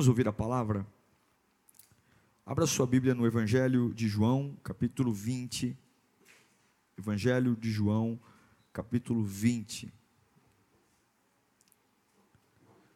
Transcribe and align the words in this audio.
Vamos 0.00 0.08
ouvir 0.08 0.26
a 0.26 0.32
palavra? 0.32 0.86
Abra 2.46 2.66
sua 2.66 2.86
Bíblia 2.86 3.14
no 3.14 3.26
Evangelho 3.26 3.92
de 3.92 4.08
João, 4.08 4.56
capítulo 4.64 5.12
20. 5.12 5.76
Evangelho 6.98 7.54
de 7.54 7.70
João, 7.70 8.18
capítulo 8.72 9.22
20. 9.22 9.92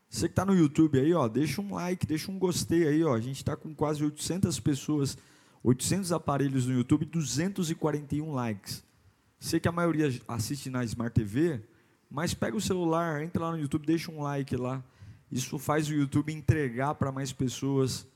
Você 0.08 0.28
que 0.28 0.32
está 0.32 0.46
no 0.46 0.54
YouTube 0.54 0.98
aí, 0.98 1.12
ó, 1.12 1.28
deixa 1.28 1.60
um 1.60 1.74
like, 1.74 2.06
deixa 2.06 2.32
um 2.32 2.38
gostei 2.38 2.88
aí, 2.88 3.04
ó. 3.04 3.14
A 3.14 3.20
gente 3.20 3.36
está 3.36 3.54
com 3.54 3.74
quase 3.74 4.02
800 4.02 4.58
pessoas, 4.60 5.18
800 5.62 6.10
aparelhos 6.10 6.66
no 6.66 6.72
YouTube, 6.72 7.04
241 7.04 8.32
likes. 8.32 8.82
Sei 9.38 9.60
que 9.60 9.68
a 9.68 9.72
maioria 9.72 10.08
assiste 10.26 10.70
na 10.70 10.82
Smart 10.84 11.14
TV, 11.14 11.60
mas 12.10 12.32
pega 12.32 12.56
o 12.56 12.62
celular, 12.62 13.22
entra 13.22 13.44
lá 13.44 13.50
no 13.52 13.58
YouTube, 13.58 13.84
deixa 13.84 14.10
um 14.10 14.22
like 14.22 14.56
lá. 14.56 14.82
Isso 15.34 15.58
faz 15.58 15.88
o 15.88 15.92
YouTube 15.92 16.32
entregar 16.32 16.94
para 16.94 17.10
mais 17.10 17.32
pessoas, 17.32 18.06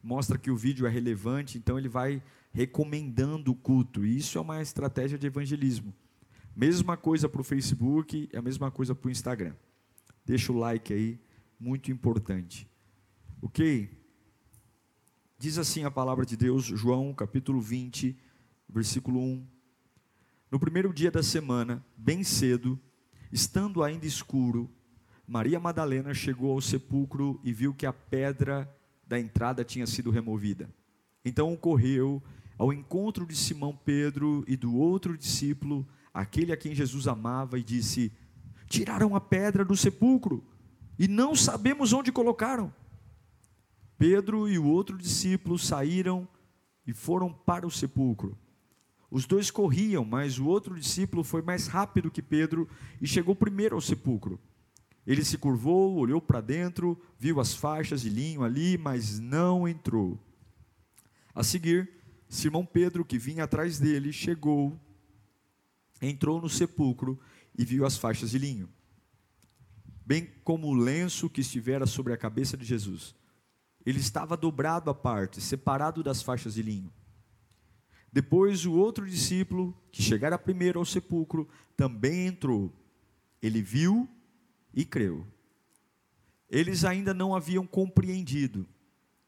mostra 0.00 0.38
que 0.38 0.52
o 0.52 0.56
vídeo 0.56 0.86
é 0.86 0.88
relevante, 0.88 1.58
então 1.58 1.76
ele 1.76 1.88
vai 1.88 2.22
recomendando 2.52 3.50
o 3.50 3.56
culto. 3.56 4.06
E 4.06 4.16
isso 4.16 4.38
é 4.38 4.40
uma 4.40 4.62
estratégia 4.62 5.18
de 5.18 5.26
evangelismo. 5.26 5.92
Mesma 6.54 6.96
coisa 6.96 7.28
para 7.28 7.40
o 7.40 7.44
Facebook, 7.44 8.28
é 8.32 8.38
a 8.38 8.42
mesma 8.42 8.70
coisa 8.70 8.94
para 8.94 9.08
o 9.08 9.10
Instagram. 9.10 9.52
Deixa 10.24 10.52
o 10.52 10.58
like 10.58 10.92
aí, 10.92 11.18
muito 11.58 11.90
importante. 11.90 12.70
Ok? 13.42 13.90
Diz 15.40 15.58
assim 15.58 15.82
a 15.82 15.90
palavra 15.90 16.24
de 16.24 16.36
Deus, 16.36 16.66
João 16.66 17.12
capítulo 17.12 17.60
20, 17.60 18.16
versículo 18.68 19.18
1. 19.18 19.44
No 20.52 20.60
primeiro 20.60 20.94
dia 20.94 21.10
da 21.10 21.20
semana, 21.24 21.84
bem 21.96 22.22
cedo, 22.22 22.78
estando 23.32 23.82
ainda 23.82 24.06
escuro, 24.06 24.70
Maria 25.30 25.60
Madalena 25.60 26.12
chegou 26.12 26.50
ao 26.50 26.60
sepulcro 26.60 27.40
e 27.44 27.52
viu 27.52 27.72
que 27.72 27.86
a 27.86 27.92
pedra 27.92 28.68
da 29.06 29.16
entrada 29.16 29.64
tinha 29.64 29.86
sido 29.86 30.10
removida. 30.10 30.68
Então 31.24 31.56
correu 31.56 32.20
ao 32.58 32.72
encontro 32.72 33.24
de 33.24 33.36
Simão 33.36 33.78
Pedro 33.84 34.44
e 34.48 34.56
do 34.56 34.74
outro 34.74 35.16
discípulo, 35.16 35.86
aquele 36.12 36.52
a 36.52 36.56
quem 36.56 36.74
Jesus 36.74 37.06
amava, 37.06 37.60
e 37.60 37.62
disse: 37.62 38.10
Tiraram 38.66 39.14
a 39.14 39.20
pedra 39.20 39.64
do 39.64 39.76
sepulcro 39.76 40.44
e 40.98 41.06
não 41.06 41.32
sabemos 41.36 41.92
onde 41.92 42.10
colocaram. 42.10 42.74
Pedro 43.96 44.48
e 44.48 44.58
o 44.58 44.66
outro 44.66 44.98
discípulo 44.98 45.60
saíram 45.60 46.26
e 46.84 46.92
foram 46.92 47.32
para 47.32 47.64
o 47.64 47.70
sepulcro. 47.70 48.36
Os 49.08 49.26
dois 49.26 49.48
corriam, 49.48 50.04
mas 50.04 50.40
o 50.40 50.46
outro 50.46 50.74
discípulo 50.74 51.22
foi 51.22 51.40
mais 51.40 51.68
rápido 51.68 52.10
que 52.10 52.20
Pedro 52.20 52.68
e 53.00 53.06
chegou 53.06 53.36
primeiro 53.36 53.76
ao 53.76 53.80
sepulcro. 53.80 54.40
Ele 55.10 55.24
se 55.24 55.36
curvou, 55.36 55.96
olhou 55.96 56.20
para 56.20 56.40
dentro, 56.40 56.96
viu 57.18 57.40
as 57.40 57.52
faixas 57.52 58.02
de 58.02 58.08
linho 58.08 58.44
ali, 58.44 58.78
mas 58.78 59.18
não 59.18 59.66
entrou. 59.66 60.16
A 61.34 61.42
seguir, 61.42 61.90
Simão 62.28 62.64
Pedro, 62.64 63.04
que 63.04 63.18
vinha 63.18 63.42
atrás 63.42 63.80
dele, 63.80 64.12
chegou, 64.12 64.80
entrou 66.00 66.40
no 66.40 66.48
sepulcro 66.48 67.18
e 67.58 67.64
viu 67.64 67.84
as 67.84 67.96
faixas 67.96 68.30
de 68.30 68.38
linho, 68.38 68.68
bem 70.06 70.30
como 70.44 70.68
o 70.68 70.74
lenço 70.74 71.28
que 71.28 71.40
estivera 71.40 71.86
sobre 71.86 72.12
a 72.12 72.16
cabeça 72.16 72.56
de 72.56 72.64
Jesus. 72.64 73.12
Ele 73.84 73.98
estava 73.98 74.36
dobrado 74.36 74.90
à 74.90 74.94
parte, 74.94 75.40
separado 75.40 76.04
das 76.04 76.22
faixas 76.22 76.54
de 76.54 76.62
linho. 76.62 76.92
Depois, 78.12 78.64
o 78.64 78.74
outro 78.74 79.10
discípulo, 79.10 79.76
que 79.90 80.04
chegara 80.04 80.38
primeiro 80.38 80.78
ao 80.78 80.84
sepulcro, 80.84 81.48
também 81.76 82.28
entrou. 82.28 82.72
Ele 83.42 83.60
viu 83.60 84.08
e 84.72 84.84
creu. 84.84 85.26
Eles 86.48 86.84
ainda 86.84 87.14
não 87.14 87.34
haviam 87.34 87.66
compreendido 87.66 88.66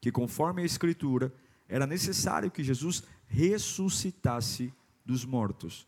que, 0.01 0.11
conforme 0.11 0.61
a 0.61 0.65
Escritura, 0.65 1.33
era 1.67 1.87
necessário 1.87 2.51
que 2.51 2.63
Jesus 2.63 3.03
ressuscitasse 3.27 4.73
dos 5.05 5.23
mortos. 5.25 5.87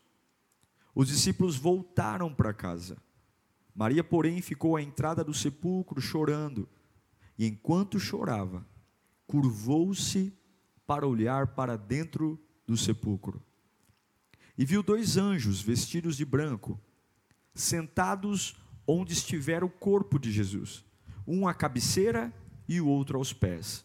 Os 0.94 1.08
discípulos 1.08 1.56
voltaram 1.56 2.32
para 2.32 2.54
casa. 2.54 2.96
Maria, 3.74 4.02
porém, 4.02 4.40
ficou 4.40 4.76
à 4.76 4.82
entrada 4.82 5.22
do 5.22 5.34
sepulcro 5.34 6.00
chorando, 6.00 6.66
e 7.38 7.46
enquanto 7.46 8.00
chorava, 8.00 8.66
curvou-se 9.26 10.32
para 10.86 11.06
olhar 11.06 11.48
para 11.48 11.76
dentro 11.76 12.40
do 12.66 12.76
sepulcro. 12.76 13.42
E 14.56 14.64
viu 14.64 14.82
dois 14.82 15.18
anjos 15.18 15.60
vestidos 15.60 16.16
de 16.16 16.24
branco, 16.24 16.80
sentados 17.54 18.56
onde 18.86 19.12
estiver 19.12 19.64
o 19.64 19.68
corpo 19.68 20.18
de 20.18 20.30
Jesus, 20.30 20.84
um 21.26 21.48
à 21.48 21.54
cabeceira 21.54 22.32
e 22.68 22.80
o 22.80 22.86
outro 22.86 23.18
aos 23.18 23.32
pés. 23.32 23.84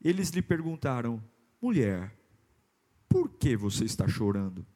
Eles 0.00 0.30
lhe 0.30 0.42
perguntaram: 0.42 1.22
Mulher, 1.60 2.16
por 3.08 3.28
que 3.28 3.56
você 3.56 3.84
está 3.84 4.08
chorando? 4.08 4.66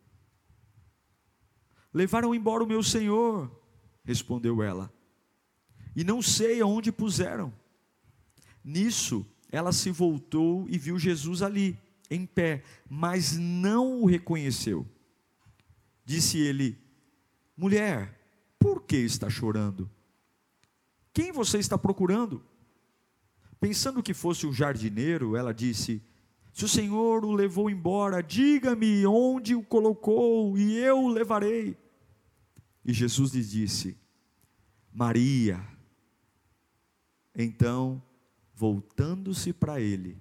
Levaram 1.92 2.34
embora 2.34 2.62
o 2.62 2.66
meu 2.66 2.82
senhor, 2.82 3.50
respondeu 4.04 4.62
ela, 4.62 4.92
e 5.94 6.04
não 6.04 6.20
sei 6.20 6.60
aonde 6.60 6.92
puseram. 6.92 7.52
Nisso, 8.62 9.26
ela 9.50 9.72
se 9.72 9.90
voltou 9.90 10.66
e 10.68 10.76
viu 10.76 10.98
Jesus 10.98 11.40
ali, 11.40 11.78
em 12.10 12.26
pé, 12.26 12.62
mas 12.88 13.36
não 13.36 14.02
o 14.02 14.06
reconheceu. 14.06 14.86
Disse 16.04 16.38
ele: 16.38 16.78
Mulher, 17.56 18.25
por 18.58 18.82
que 18.82 18.96
está 18.96 19.28
chorando? 19.28 19.90
Quem 21.12 21.32
você 21.32 21.58
está 21.58 21.78
procurando? 21.78 22.44
Pensando 23.58 24.02
que 24.02 24.12
fosse 24.12 24.46
o 24.46 24.52
jardineiro, 24.52 25.36
ela 25.36 25.52
disse: 25.54 26.02
Se 26.52 26.64
o 26.64 26.68
Senhor 26.68 27.24
o 27.24 27.32
levou 27.32 27.70
embora, 27.70 28.22
diga-me 28.22 29.06
onde 29.06 29.54
o 29.54 29.62
colocou 29.62 30.58
e 30.58 30.76
eu 30.76 31.04
o 31.04 31.08
levarei. 31.08 31.76
E 32.84 32.92
Jesus 32.92 33.32
lhe 33.32 33.42
disse: 33.42 33.96
Maria. 34.92 35.60
Então, 37.34 38.02
voltando-se 38.54 39.52
para 39.52 39.80
ele, 39.80 40.18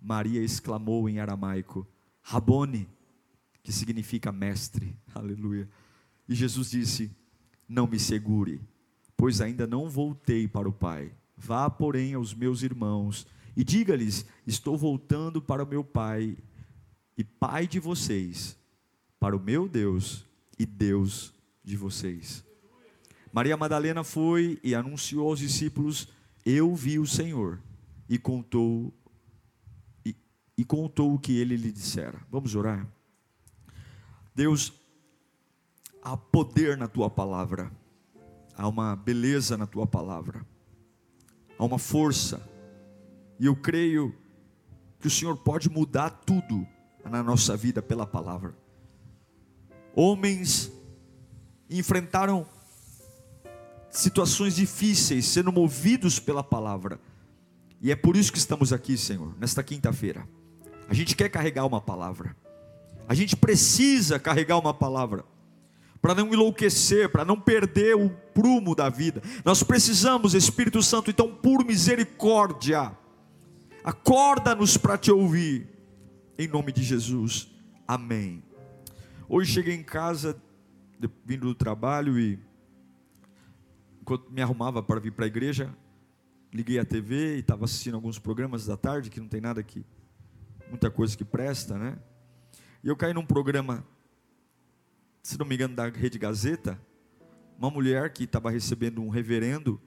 Maria 0.00 0.42
exclamou 0.42 1.08
em 1.08 1.18
aramaico: 1.18 1.86
Rabone, 2.22 2.88
que 3.62 3.72
significa 3.72 4.32
mestre. 4.32 4.96
Aleluia. 5.14 5.68
E 6.28 6.34
Jesus 6.34 6.70
disse: 6.70 7.10
não 7.68 7.86
me 7.86 7.98
segure, 7.98 8.60
pois 9.16 9.40
ainda 9.40 9.66
não 9.66 9.90
voltei 9.90 10.48
para 10.48 10.68
o 10.68 10.72
Pai. 10.72 11.12
Vá, 11.36 11.68
porém, 11.68 12.14
aos 12.14 12.32
meus 12.34 12.62
irmãos 12.62 13.26
e 13.56 13.62
diga-lhes: 13.62 14.24
Estou 14.46 14.76
voltando 14.76 15.42
para 15.42 15.62
o 15.62 15.66
meu 15.66 15.84
Pai 15.84 16.36
e 17.16 17.24
Pai 17.24 17.66
de 17.66 17.78
vocês, 17.78 18.56
para 19.20 19.36
o 19.36 19.40
meu 19.40 19.68
Deus 19.68 20.24
e 20.58 20.64
Deus 20.64 21.34
de 21.62 21.76
vocês. 21.76 22.44
Maria 23.32 23.56
Madalena 23.56 24.02
foi 24.02 24.58
e 24.64 24.74
anunciou 24.74 25.28
aos 25.28 25.40
discípulos: 25.40 26.08
Eu 26.44 26.74
vi 26.74 26.98
o 26.98 27.06
Senhor, 27.06 27.60
e 28.08 28.18
contou 28.18 28.92
e, 30.04 30.16
e 30.56 30.64
contou 30.64 31.14
o 31.14 31.18
que 31.18 31.38
ele 31.38 31.56
lhe 31.56 31.70
dissera. 31.70 32.18
Vamos 32.30 32.54
orar. 32.54 32.86
Deus, 34.34 34.72
há 36.08 36.16
poder 36.16 36.76
na 36.78 36.88
tua 36.88 37.10
palavra, 37.10 37.70
há 38.56 38.66
uma 38.66 38.96
beleza 38.96 39.58
na 39.58 39.66
tua 39.66 39.86
palavra, 39.86 40.44
há 41.58 41.64
uma 41.64 41.78
força, 41.78 42.40
e 43.38 43.44
eu 43.44 43.54
creio 43.54 44.14
que 44.98 45.06
o 45.06 45.10
Senhor 45.10 45.36
pode 45.36 45.68
mudar 45.68 46.08
tudo 46.08 46.66
na 47.04 47.22
nossa 47.22 47.56
vida 47.56 47.82
pela 47.82 48.06
palavra. 48.06 48.56
Homens 49.94 50.72
enfrentaram 51.68 52.46
situações 53.90 54.56
difíceis, 54.56 55.26
sendo 55.26 55.52
movidos 55.52 56.18
pela 56.18 56.42
palavra, 56.42 56.98
e 57.82 57.92
é 57.92 57.96
por 57.96 58.16
isso 58.16 58.32
que 58.32 58.38
estamos 58.38 58.72
aqui, 58.72 58.96
Senhor, 58.96 59.34
nesta 59.38 59.62
quinta-feira. 59.62 60.26
A 60.88 60.94
gente 60.94 61.14
quer 61.14 61.28
carregar 61.28 61.66
uma 61.66 61.82
palavra, 61.82 62.34
a 63.06 63.12
gente 63.12 63.36
precisa 63.36 64.18
carregar 64.18 64.56
uma 64.58 64.72
palavra 64.72 65.22
para 66.00 66.14
não 66.14 66.32
enlouquecer, 66.32 67.08
para 67.08 67.24
não 67.24 67.38
perder 67.38 67.96
o 67.96 68.10
prumo 68.10 68.74
da 68.74 68.88
vida. 68.88 69.22
Nós 69.44 69.62
precisamos, 69.62 70.34
Espírito 70.34 70.82
Santo, 70.82 71.10
então, 71.10 71.34
por 71.34 71.64
misericórdia, 71.64 72.92
Acorda-nos 73.88 74.76
para 74.76 74.98
te 74.98 75.10
ouvir. 75.10 75.66
Em 76.36 76.46
nome 76.46 76.72
de 76.72 76.82
Jesus. 76.82 77.50
Amém. 77.86 78.42
Hoje 79.26 79.50
cheguei 79.50 79.74
em 79.74 79.82
casa, 79.82 80.36
vindo 81.24 81.46
do 81.46 81.54
trabalho 81.54 82.18
e 82.18 82.38
enquanto 84.02 84.30
me 84.30 84.42
arrumava 84.42 84.82
para 84.82 85.00
vir 85.00 85.12
para 85.12 85.24
a 85.24 85.28
igreja, 85.28 85.74
liguei 86.52 86.78
a 86.78 86.84
TV 86.84 87.36
e 87.36 87.38
estava 87.38 87.64
assistindo 87.64 87.94
alguns 87.94 88.18
programas 88.18 88.66
da 88.66 88.76
tarde 88.76 89.08
que 89.08 89.20
não 89.20 89.26
tem 89.26 89.40
nada 89.40 89.62
que 89.62 89.82
muita 90.68 90.90
coisa 90.90 91.16
que 91.16 91.24
presta, 91.24 91.78
né? 91.78 91.98
E 92.84 92.88
eu 92.88 92.96
caí 92.96 93.14
num 93.14 93.24
programa, 93.24 93.82
se 95.28 95.38
não 95.38 95.44
me 95.44 95.54
engano, 95.54 95.76
da 95.76 95.86
Rede 95.90 96.18
Gazeta, 96.18 96.80
uma 97.58 97.70
mulher 97.70 98.14
que 98.14 98.24
estava 98.24 98.50
recebendo 98.50 99.02
um 99.02 99.10
reverendo 99.10 99.78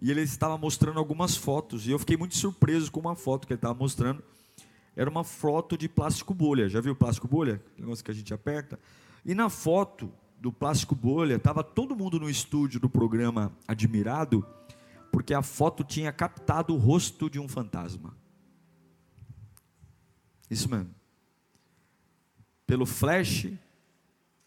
e 0.00 0.10
ele 0.10 0.22
estava 0.22 0.56
mostrando 0.56 0.98
algumas 0.98 1.36
fotos 1.36 1.86
e 1.86 1.90
eu 1.90 1.98
fiquei 1.98 2.16
muito 2.16 2.34
surpreso 2.34 2.90
com 2.90 2.98
uma 2.98 3.14
foto 3.14 3.46
que 3.46 3.52
ele 3.52 3.58
estava 3.58 3.78
mostrando. 3.78 4.24
Era 4.96 5.10
uma 5.10 5.22
foto 5.22 5.76
de 5.76 5.86
plástico 5.86 6.32
bolha. 6.32 6.66
Já 6.66 6.80
viu 6.80 6.96
plástico 6.96 7.28
bolha? 7.28 7.62
O 7.76 7.82
negócio 7.82 8.02
que 8.02 8.10
a 8.10 8.14
gente 8.14 8.32
aperta. 8.32 8.80
E 9.22 9.34
na 9.34 9.50
foto 9.50 10.10
do 10.40 10.50
plástico 10.50 10.94
bolha 10.94 11.34
estava 11.34 11.62
todo 11.62 11.94
mundo 11.94 12.18
no 12.18 12.30
estúdio 12.30 12.80
do 12.80 12.88
programa 12.88 13.52
admirado 13.66 14.46
porque 15.12 15.34
a 15.34 15.42
foto 15.42 15.84
tinha 15.84 16.10
captado 16.10 16.74
o 16.74 16.78
rosto 16.78 17.28
de 17.28 17.38
um 17.38 17.46
fantasma. 17.46 18.16
Isso 20.50 20.70
mesmo. 20.70 20.94
Pelo 22.66 22.86
flash 22.86 23.52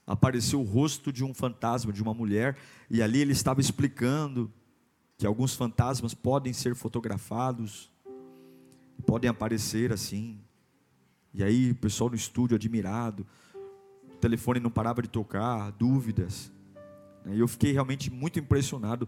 apareceu 0.06 0.59
o 0.59 0.63
rosto 0.63 1.12
de 1.12 1.24
um 1.24 1.33
fantasma, 1.33 1.94
de 1.94 2.01
uma 2.01 2.13
mulher, 2.13 2.57
e 2.89 3.01
ali 3.01 3.19
ele 3.19 3.31
estava 3.31 3.62
explicando 3.62 4.51
que 5.18 5.25
alguns 5.25 5.56
fantasmas 5.56 6.13
podem 6.13 6.51
ser 6.51 6.75
fotografados, 6.75 7.92
podem 9.06 9.30
aparecer 9.30 9.94
assim. 9.94 10.39
E 11.33 11.44
aí 11.44 11.71
o 11.71 11.75
pessoal 11.75 12.09
no 12.09 12.15
estúdio 12.15 12.56
admirado, 12.56 13.25
o 14.12 14.18
telefone 14.18 14.59
não 14.59 14.71
parava 14.71 15.01
de 15.01 15.07
tocar, 15.07 15.71
dúvidas. 15.71 16.51
E 17.27 17.39
eu 17.39 17.48
fiquei 17.48 17.71
realmente 17.71 18.12
muito 18.12 18.39
impressionado 18.39 19.07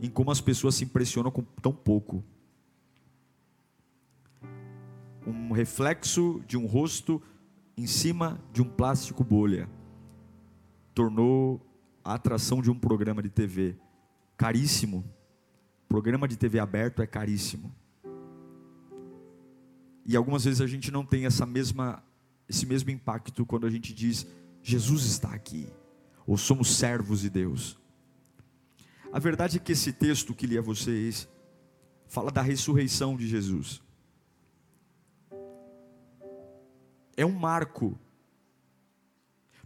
em 0.00 0.10
como 0.10 0.30
as 0.30 0.40
pessoas 0.40 0.74
se 0.74 0.84
impressionam 0.84 1.30
com 1.30 1.42
tão 1.42 1.72
pouco. 1.72 2.22
Um 5.26 5.52
reflexo 5.52 6.42
de 6.46 6.56
um 6.56 6.66
rosto 6.66 7.20
em 7.76 7.86
cima 7.86 8.40
de 8.52 8.62
um 8.62 8.68
plástico 8.68 9.24
bolha 9.24 9.68
tornou 11.00 11.58
a 12.04 12.12
atração 12.12 12.60
de 12.60 12.70
um 12.70 12.78
programa 12.78 13.22
de 13.22 13.30
TV 13.30 13.78
caríssimo 14.36 15.02
Programa 15.88 16.28
de 16.28 16.36
TV 16.36 16.60
aberto 16.60 17.02
é 17.02 17.06
caríssimo. 17.06 17.74
E 20.06 20.14
algumas 20.14 20.44
vezes 20.44 20.60
a 20.60 20.66
gente 20.68 20.88
não 20.88 21.04
tem 21.04 21.26
essa 21.26 21.44
mesma, 21.44 22.00
esse 22.48 22.64
mesmo 22.64 22.90
impacto 22.90 23.44
quando 23.44 23.66
a 23.66 23.70
gente 23.70 23.92
diz 23.92 24.24
Jesus 24.62 25.04
está 25.04 25.34
aqui, 25.34 25.66
ou 26.24 26.36
somos 26.36 26.76
servos 26.76 27.22
de 27.22 27.30
Deus. 27.30 27.76
A 29.12 29.18
verdade 29.18 29.56
é 29.56 29.60
que 29.60 29.72
esse 29.72 29.92
texto 29.92 30.32
que 30.32 30.46
li 30.46 30.56
a 30.56 30.62
vocês 30.62 31.28
fala 32.06 32.30
da 32.30 32.40
ressurreição 32.40 33.16
de 33.16 33.26
Jesus. 33.26 33.82
É 37.16 37.26
um 37.26 37.32
marco. 37.32 37.98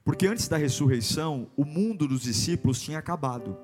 Porque 0.04 0.26
antes 0.26 0.46
da 0.48 0.58
ressurreição, 0.58 1.50
o 1.56 1.64
mundo 1.64 2.06
dos 2.06 2.22
discípulos 2.22 2.80
tinha 2.80 2.98
acabado. 2.98 3.56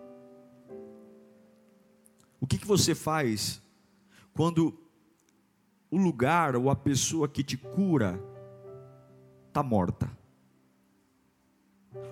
O 2.40 2.46
que, 2.46 2.56
que 2.56 2.66
você 2.66 2.94
faz 2.94 3.60
quando 4.32 4.74
o 5.90 5.98
lugar 5.98 6.56
ou 6.56 6.70
a 6.70 6.76
pessoa 6.76 7.28
que 7.28 7.44
te 7.44 7.58
cura 7.58 8.18
está 9.48 9.62
morta? 9.62 10.10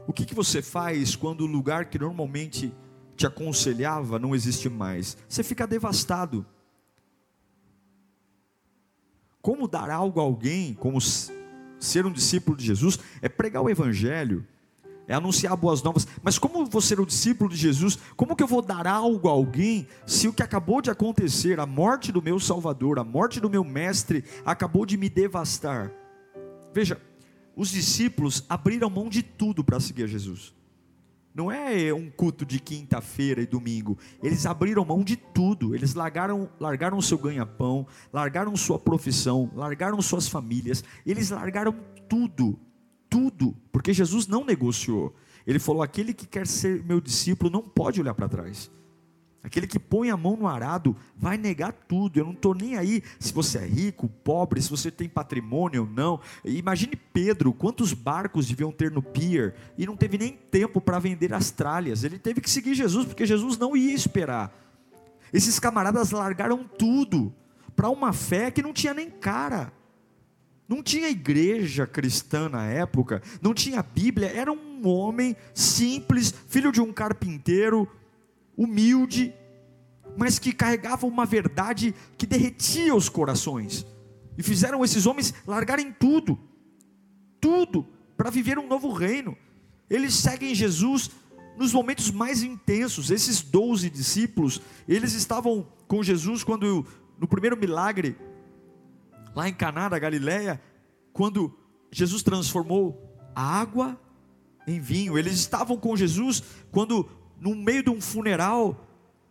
O 0.07 0.13
que, 0.13 0.27
que 0.27 0.35
você 0.35 0.61
faz 0.61 1.17
quando 1.17 1.43
o 1.43 1.47
lugar 1.47 1.87
que 1.87 1.99
normalmente 1.99 2.75
te 3.17 3.27
aconselhava 3.27 4.19
não 4.19 4.35
existe 4.35 4.69
mais? 4.69 5.17
Você 5.27 5.43
fica 5.43 5.67
devastado. 5.67 6.45
Como 9.41 9.67
dar 9.67 9.89
algo 9.89 10.21
a 10.21 10.25
alguém, 10.25 10.75
como 10.75 11.01
ser 11.79 12.07
um 12.07 12.13
discípulo 12.13 12.57
de 12.57 12.65
Jesus, 12.65 12.99
é 13.23 13.29
pregar 13.29 13.63
o 13.63 13.71
Evangelho 13.71 14.45
é 15.09 15.15
anunciar 15.15 15.57
boas 15.57 15.83
novas. 15.83 16.07
Mas 16.23 16.39
como 16.39 16.67
vou 16.67 16.83
ser 16.83 17.01
o 17.01 17.07
discípulo 17.07 17.49
de 17.49 17.57
Jesus? 17.57 17.99
Como 18.15 18.37
que 18.37 18.43
eu 18.43 18.47
vou 18.47 18.61
dar 18.61 18.87
algo 18.87 19.27
a 19.27 19.33
alguém 19.33 19.89
se 20.07 20.29
o 20.29 20.33
que 20.33 20.43
acabou 20.43 20.83
de 20.83 20.91
acontecer, 20.91 21.59
a 21.59 21.67
morte 21.67 22.13
do 22.13 22.23
meu 22.23 22.39
Salvador, 22.39 22.99
a 22.99 23.05
morte 23.05 23.41
do 23.41 23.49
meu 23.49 23.65
mestre, 23.65 24.23
acabou 24.45 24.85
de 24.85 24.99
me 24.99 25.09
devastar? 25.09 25.91
Veja, 26.75 27.01
os 27.57 27.71
discípulos 27.71 28.45
abriram 28.49 28.91
mão 28.91 29.09
de 29.09 29.23
tudo 29.23 29.65
para 29.65 29.81
seguir 29.81 30.07
Jesus. 30.07 30.55
Não 31.39 31.53
é 31.53 31.95
um 31.95 32.11
culto 32.11 32.45
de 32.45 32.59
quinta-feira 32.59 33.41
e 33.41 33.47
domingo. 33.47 33.97
Eles 34.21 34.45
abriram 34.45 34.85
mão 34.85 35.05
de 35.05 35.15
tudo. 35.17 35.73
Eles 35.73 35.95
largaram, 35.95 36.51
largaram 36.59 37.01
seu 37.01 37.17
ganha-pão, 37.17 37.87
largaram 38.13 38.57
sua 38.57 38.77
profissão, 38.77 39.49
largaram 39.55 40.03
suas 40.03 40.27
famílias. 40.29 40.83
Eles 41.07 41.31
largaram 41.31 41.75
tudo 42.09 42.59
tudo, 43.09 43.57
porque 43.73 43.93
Jesus 43.93 44.27
não 44.27 44.45
negociou. 44.45 45.15
Ele 45.47 45.59
falou: 45.59 45.83
aquele 45.83 46.13
que 46.13 46.27
quer 46.27 46.47
ser 46.47 46.85
meu 46.85 47.01
discípulo 47.01 47.51
não 47.51 47.63
pode 47.63 48.01
olhar 48.01 48.15
para 48.15 48.29
trás. 48.29 48.71
Aquele 49.43 49.69
que 49.69 49.79
põe 49.79 50.11
a 50.11 50.17
mão 50.17 50.37
no 50.37 50.49
arado 50.49 50.97
vai 51.17 51.37
negar 51.37 51.73
tudo. 51.73 52.19
Eu 52.19 52.25
não 52.25 52.33
estou 52.33 52.55
nem 52.55 52.77
aí 52.77 53.03
se 53.21 53.33
você 53.33 53.59
é 53.59 53.67
rico, 53.67 54.09
pobre, 54.25 54.61
se 54.61 54.69
você 54.69 54.91
tem 54.91 55.09
patrimônio 55.09 55.83
ou 55.83 55.89
não. 55.89 56.21
Imagine 56.45 56.97
Pedro, 56.97 57.53
quantos 57.53 57.93
barcos 57.93 58.49
deviam 58.49 58.73
ter 58.73 58.91
no 58.91 59.03
pier 59.03 59.55
e 59.77 59.87
não 59.87 59.97
teve 59.97 60.19
nem 60.19 60.33
tempo 60.33 60.81
para 60.81 60.99
vender 60.99 61.33
as 61.33 61.51
tralhas. 61.51 62.03
Ele 62.03 62.19
teve 62.19 62.41
que 62.41 62.51
seguir 62.51 62.75
Jesus 62.75 63.07
porque 63.07 63.25
Jesus 63.25 63.57
não 63.57 63.77
ia 63.77 63.95
esperar. 63.95 64.53
Esses 65.33 65.59
camaradas 65.61 66.11
largaram 66.11 66.65
tudo 66.65 67.33
para 67.77 67.89
uma 67.89 68.13
fé 68.13 68.51
que 68.51 68.63
não 68.63 68.73
tinha 68.73 68.93
nem 68.93 69.09
cara. 69.09 69.73
Não 70.69 70.83
tinha 70.83 71.09
igreja 71.09 71.87
cristã 71.87 72.49
na 72.49 72.67
época, 72.67 73.23
não 73.41 73.55
tinha 73.55 73.83
Bíblia, 73.83 74.31
era 74.31 74.53
um 74.53 74.87
homem 74.87 75.35
simples, 75.55 76.35
filho 76.47 76.71
de 76.71 76.79
um 76.79 76.93
carpinteiro, 76.93 77.89
humilde, 78.59 79.33
mas 80.17 80.41
que 80.41 80.53
carregava 80.53 81.07
uma 81.07 81.25
verdade 81.25 81.95
que 82.19 82.27
derretia 82.27 82.93
os 82.93 83.09
corações. 83.09 83.87
E 84.37 84.43
fizeram 84.43 84.85
esses 84.85 85.07
homens 85.07 85.33
largarem 85.47 85.93
tudo, 85.93 86.37
tudo, 87.41 87.87
para 88.17 88.31
viver 88.31 88.59
um 88.59 88.67
novo 88.67 88.93
reino. 88.93 89.37
Eles 89.89 90.15
seguem 90.15 90.55
Jesus 90.55 91.11
nos 91.57 91.73
momentos 91.73 92.11
mais 92.11 92.43
intensos. 92.43 93.13
Esses 93.13 93.41
doze 93.41 93.89
discípulos, 93.89 94.61
eles 94.89 95.13
estavam 95.13 95.67
com 95.87 96.03
Jesus 96.03 96.43
quando, 96.43 96.85
no 97.19 97.29
primeiro 97.29 97.57
milagre, 97.57 98.17
lá 99.35 99.49
em 99.49 99.55
Caná 99.55 99.89
da 99.89 99.99
Galileia, 99.99 100.61
quando 101.13 101.57
Jesus 101.93 102.23
transformou 102.23 103.17
a 103.35 103.61
água 103.61 104.01
em 104.67 104.81
vinho. 104.81 105.17
Eles 105.17 105.35
estavam 105.35 105.77
com 105.77 105.97
Jesus 105.97 106.43
quando 106.71 107.09
no 107.41 107.55
meio 107.55 107.83
de 107.83 107.91
um 107.91 108.01
funeral 108.01 108.87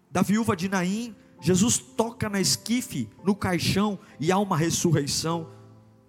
da 0.09 0.21
viúva 0.21 0.55
de 0.55 0.69
Naim, 0.69 1.15
Jesus 1.41 1.77
toca 1.77 2.29
na 2.29 2.39
esquife, 2.39 3.09
no 3.23 3.35
caixão 3.35 3.99
e 4.19 4.31
há 4.31 4.37
uma 4.37 4.57
ressurreição. 4.57 5.49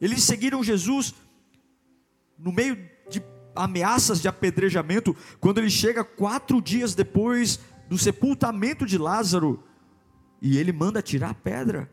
Eles 0.00 0.22
seguiram 0.22 0.62
Jesus 0.62 1.14
no 2.38 2.52
meio 2.52 2.76
de 3.10 3.22
ameaças 3.54 4.20
de 4.20 4.28
apedrejamento, 4.28 5.14
quando 5.40 5.58
ele 5.58 5.70
chega 5.70 6.04
quatro 6.04 6.62
dias 6.62 6.94
depois 6.94 7.58
do 7.88 7.98
sepultamento 7.98 8.86
de 8.86 8.96
Lázaro 8.96 9.62
e 10.40 10.56
ele 10.56 10.72
manda 10.72 11.02
tirar 11.02 11.30
a 11.30 11.34
pedra. 11.34 11.90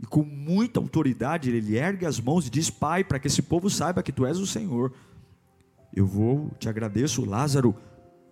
E 0.00 0.04
com 0.04 0.22
muita 0.22 0.80
autoridade 0.80 1.48
ele 1.48 1.76
ergue 1.76 2.04
as 2.04 2.20
mãos 2.20 2.46
e 2.46 2.50
diz: 2.50 2.68
Pai, 2.68 3.02
para 3.04 3.18
que 3.18 3.28
esse 3.28 3.40
povo 3.40 3.70
saiba 3.70 4.02
que 4.02 4.12
tu 4.12 4.26
és 4.26 4.38
o 4.38 4.46
Senhor, 4.46 4.92
eu 5.94 6.06
vou, 6.06 6.50
te 6.58 6.68
agradeço, 6.68 7.24
Lázaro, 7.24 7.74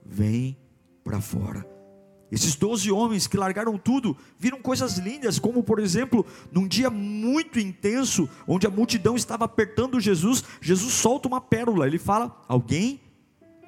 vem 0.04 0.59
para 1.04 1.20
fora. 1.20 1.75
Esses 2.32 2.56
doze 2.56 2.90
homens 2.90 3.26
que 3.28 3.37
largaram 3.37 3.78
tudo 3.78 4.16
viram 4.38 4.61
coisas 4.61 4.99
lindas, 4.99 5.38
como 5.38 5.62
por 5.62 5.78
exemplo, 5.78 6.26
num 6.50 6.66
dia 6.66 6.90
muito 6.90 7.61
intenso, 7.61 8.28
onde 8.46 8.66
a 8.66 8.70
multidão 8.70 9.14
estava 9.14 9.44
apertando 9.44 10.00
Jesus, 10.00 10.42
Jesus 10.61 10.94
solta 10.94 11.28
uma 11.28 11.40
pérola, 11.40 11.87
ele 11.87 11.99
fala: 11.99 12.42
Alguém 12.49 13.00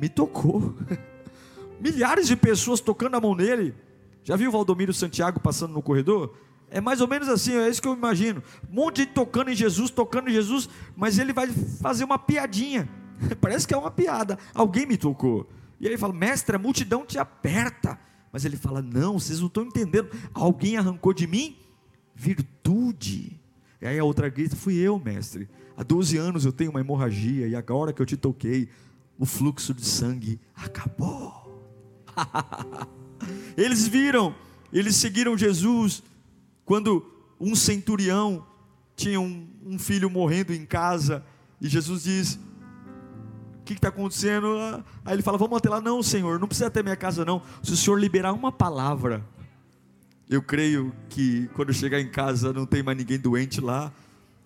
me 0.01 0.09
tocou. 0.09 0.75
Milhares 1.81 2.27
de 2.27 2.35
pessoas 2.35 2.81
tocando 2.81 3.15
a 3.17 3.21
mão 3.21 3.35
nele. 3.35 3.75
Já 4.25 4.35
viu 4.35 4.51
Valdomiro 4.51 4.93
Santiago 4.93 5.39
passando 5.39 5.73
no 5.73 5.83
corredor? 5.83 6.35
É 6.69 6.81
mais 6.81 7.01
ou 7.01 7.07
menos 7.07 7.29
assim, 7.29 7.55
é 7.55 7.69
isso 7.69 7.81
que 7.81 7.87
eu 7.87 7.95
imagino. 7.95 8.43
Um 8.69 8.75
monte 8.75 8.97
de 8.97 9.03
gente 9.03 9.13
tocando 9.15 9.51
em 9.51 9.55
Jesus, 9.55 9.91
tocando 9.91 10.29
em 10.29 10.33
Jesus, 10.33 10.69
mas 10.97 11.19
ele 11.19 11.33
vai 11.33 11.47
fazer 11.47 12.03
uma 12.03 12.19
piadinha. 12.19 12.89
Parece 13.41 13.69
que 13.69 13.75
é 13.75 13.77
uma 13.77 13.91
piada. 13.91 14.37
Alguém 14.53 14.87
me 14.87 14.97
tocou. 14.97 15.49
E 15.81 15.87
ele 15.87 15.99
fala, 15.99 16.13
mestre, 16.13 16.57
a 16.57 16.59
multidão 16.59 17.05
te 17.05 17.19
aperta. 17.19 17.99
Mas 18.33 18.45
ele 18.45 18.57
fala, 18.57 18.83
não, 18.83 19.19
vocês 19.19 19.41
não 19.41 19.47
estão 19.47 19.65
entendendo. 19.65 20.11
Alguém 20.33 20.77
arrancou 20.77 21.13
de 21.13 21.27
mim 21.27 21.57
virtude. 22.17 23.39
E 23.81 23.87
aí 23.87 23.99
a 23.99 24.05
outra 24.05 24.29
grita: 24.29 24.57
Fui 24.57 24.75
eu, 24.75 24.99
mestre. 24.99 25.49
Há 25.77 25.83
12 25.83 26.17
anos 26.17 26.45
eu 26.45 26.53
tenho 26.53 26.71
uma 26.71 26.81
hemorragia, 26.81 27.47
e 27.47 27.55
agora 27.55 27.93
que 27.93 28.01
eu 28.01 28.07
te 28.07 28.17
toquei, 28.17 28.69
o 29.19 29.27
fluxo 29.27 29.75
de 29.75 29.85
sangue 29.85 30.41
acabou. 30.55 31.63
eles 33.57 33.87
viram, 33.87 34.35
eles 34.73 34.97
seguiram 34.97 35.37
Jesus 35.37 36.03
quando 36.65 37.05
um 37.39 37.55
centurião 37.55 38.47
tinha 38.97 39.21
um, 39.21 39.47
um 39.65 39.79
filho 39.79 40.09
morrendo 40.09 40.55
em 40.55 40.65
casa, 40.65 41.23
e 41.61 41.69
Jesus 41.69 42.05
diz: 42.05 42.39
que 43.67 43.75
está 43.75 43.89
acontecendo? 43.89 44.47
Aí 45.05 45.15
ele 45.15 45.23
fala: 45.23 45.37
Vamos 45.37 45.59
até 45.59 45.69
lá, 45.69 45.81
não, 45.81 46.03
Senhor, 46.03 46.39
não 46.39 46.47
precisa 46.47 46.69
até 46.69 46.83
minha 46.83 46.97
casa, 46.97 47.25
não. 47.25 47.43
Se 47.63 47.73
o 47.73 47.77
Senhor 47.77 47.99
liberar 47.99 48.33
uma 48.33 48.53
palavra, 48.53 49.25
eu 50.31 50.41
creio 50.41 50.93
que 51.09 51.49
quando 51.55 51.73
chegar 51.73 52.01
em 52.01 52.09
casa 52.09 52.53
não 52.53 52.65
tem 52.65 52.83
mais 52.83 52.97
ninguém 52.97 53.19
doente 53.19 53.61
lá. 53.61 53.93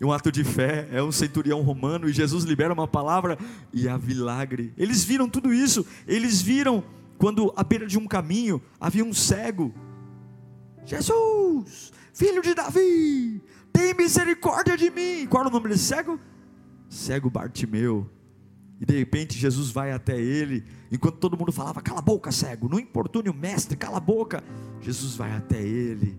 É 0.00 0.06
um 0.06 0.12
ato 0.12 0.32
de 0.32 0.42
fé, 0.42 0.88
é 0.90 1.02
um 1.02 1.12
centurião 1.12 1.60
romano 1.60 2.08
e 2.08 2.12
Jesus 2.12 2.44
libera 2.44 2.72
uma 2.72 2.88
palavra 2.88 3.38
e 3.70 3.86
há 3.86 3.98
milagre. 3.98 4.72
Eles 4.74 5.04
viram 5.04 5.28
tudo 5.28 5.52
isso, 5.52 5.86
eles 6.08 6.40
viram 6.40 6.82
quando 7.18 7.52
à 7.54 7.62
beira 7.62 7.86
de 7.86 7.98
um 7.98 8.06
caminho 8.06 8.62
havia 8.80 9.04
um 9.04 9.12
cego. 9.12 9.74
Jesus, 10.86 11.92
filho 12.14 12.40
de 12.40 12.54
Davi, 12.54 13.42
tem 13.70 13.92
misericórdia 13.92 14.74
de 14.74 14.90
mim. 14.90 15.26
Qual 15.28 15.42
era 15.42 15.50
o 15.50 15.52
nome 15.52 15.68
desse 15.68 15.84
cego? 15.84 16.18
Cego 16.88 17.28
Bartimeu. 17.28 18.10
E 18.80 18.86
de 18.86 18.96
repente 18.96 19.38
Jesus 19.38 19.70
vai 19.70 19.92
até 19.92 20.18
ele, 20.18 20.64
enquanto 20.90 21.18
todo 21.18 21.36
mundo 21.36 21.52
falava: 21.52 21.82
Cala 21.82 21.98
a 21.98 22.02
boca, 22.02 22.32
cego, 22.32 22.68
não 22.68 22.80
importune 22.80 23.28
o 23.28 23.34
mestre, 23.34 23.76
cala 23.76 23.98
a 23.98 24.00
boca. 24.00 24.42
Jesus 24.80 25.14
vai 25.14 25.32
até 25.32 25.60
ele, 25.60 26.18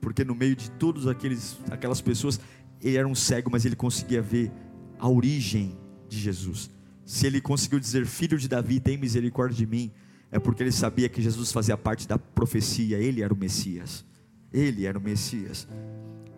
porque 0.00 0.24
no 0.24 0.34
meio 0.34 0.56
de 0.56 0.70
todas 0.72 1.06
aquelas 1.06 2.00
pessoas, 2.00 2.40
ele 2.80 2.96
era 2.96 3.06
um 3.06 3.14
cego, 3.14 3.50
mas 3.50 3.64
ele 3.64 3.76
conseguia 3.76 4.20
ver 4.20 4.50
a 4.98 5.08
origem 5.08 5.78
de 6.08 6.18
Jesus. 6.18 6.70
Se 7.04 7.26
ele 7.26 7.40
conseguiu 7.40 7.78
dizer, 7.78 8.04
filho 8.06 8.36
de 8.36 8.48
Davi, 8.48 8.80
tem 8.80 8.98
misericórdia 8.98 9.56
de 9.56 9.66
mim, 9.66 9.92
é 10.30 10.38
porque 10.38 10.62
ele 10.62 10.72
sabia 10.72 11.08
que 11.08 11.22
Jesus 11.22 11.52
fazia 11.52 11.76
parte 11.76 12.06
da 12.06 12.18
profecia, 12.18 12.98
ele 12.98 13.22
era 13.22 13.32
o 13.32 13.36
Messias. 13.36 14.04
Ele 14.52 14.86
era 14.86 14.98
o 14.98 15.00
Messias. 15.00 15.66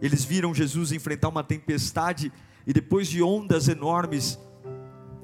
Eles 0.00 0.25
viram 0.25 0.54
Jesus 0.54 0.92
enfrentar 0.92 1.28
uma 1.28 1.42
tempestade 1.42 2.32
e 2.66 2.73
depois 2.73 3.09
de 3.09 3.23
ondas 3.23 3.68
enormes, 3.68 4.38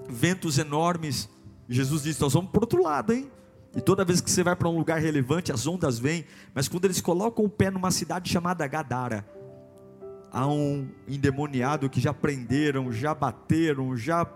ventos 0.09 0.59
enormes, 0.59 1.29
Jesus 1.69 2.03
disse: 2.03 2.21
Nós 2.21 2.33
vamos 2.33 2.51
para 2.51 2.61
o 2.61 2.63
outro 2.63 2.83
lado, 2.83 3.13
hein? 3.13 3.31
E 3.75 3.81
toda 3.81 4.05
vez 4.05 4.21
que 4.21 4.31
você 4.31 4.43
vai 4.43 4.57
para 4.57 4.69
um 4.69 4.79
lugar 4.79 4.99
relevante, 4.99 5.53
as 5.53 5.67
ondas 5.67 5.99
vêm, 5.99 6.25
mas 6.55 6.67
quando 6.67 6.87
eles 6.87 7.01
colocam 7.01 7.45
o 7.45 7.49
pé 7.49 7.71
numa 7.71 7.91
cidade 7.91 8.31
chamada 8.31 8.67
Gadara, 8.67 9.27
há 10.33 10.47
um 10.47 10.89
endemoniado 11.07 11.91
que 11.91 12.01
já 12.01 12.15
prenderam, 12.15 12.91
já 12.91 13.15
bateram, 13.15 13.95
já 13.97 14.27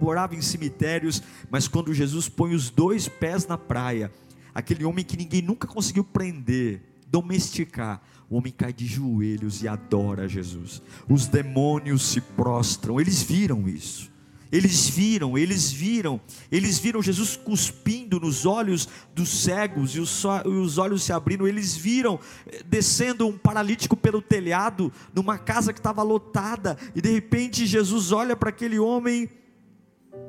morava 0.00 0.34
em 0.34 0.42
cemitérios, 0.42 1.22
mas 1.50 1.66
quando 1.66 1.94
Jesus 1.94 2.28
põe 2.28 2.54
os 2.54 2.68
dois 2.68 3.08
pés 3.08 3.46
na 3.46 3.56
praia, 3.56 4.12
aquele 4.54 4.84
homem 4.84 5.04
que 5.04 5.16
ninguém 5.16 5.40
nunca 5.40 5.66
conseguiu 5.66 6.04
prender, 6.04 6.82
domesticar, 7.06 8.02
o 8.28 8.36
homem 8.36 8.52
cai 8.52 8.72
de 8.72 8.86
joelhos 8.86 9.62
e 9.62 9.68
adora 9.68 10.28
Jesus. 10.28 10.82
Os 11.08 11.26
demônios 11.26 12.02
se 12.02 12.20
prostram, 12.20 13.00
eles 13.00 13.22
viram 13.22 13.68
isso. 13.68 14.13
Eles 14.54 14.88
viram, 14.88 15.36
eles 15.36 15.72
viram, 15.72 16.20
eles 16.48 16.78
viram 16.78 17.02
Jesus 17.02 17.36
cuspindo 17.36 18.20
nos 18.20 18.46
olhos 18.46 18.88
dos 19.12 19.28
cegos 19.28 19.96
e 19.96 19.98
os, 19.98 20.24
os 20.44 20.78
olhos 20.78 21.02
se 21.02 21.12
abrindo. 21.12 21.48
Eles 21.48 21.76
viram 21.76 22.20
eh, 22.46 22.62
descendo 22.64 23.26
um 23.26 23.36
paralítico 23.36 23.96
pelo 23.96 24.22
telhado 24.22 24.92
numa 25.12 25.36
casa 25.38 25.72
que 25.72 25.80
estava 25.80 26.04
lotada 26.04 26.78
e 26.94 27.00
de 27.00 27.10
repente 27.10 27.66
Jesus 27.66 28.12
olha 28.12 28.36
para 28.36 28.50
aquele 28.50 28.78
homem 28.78 29.28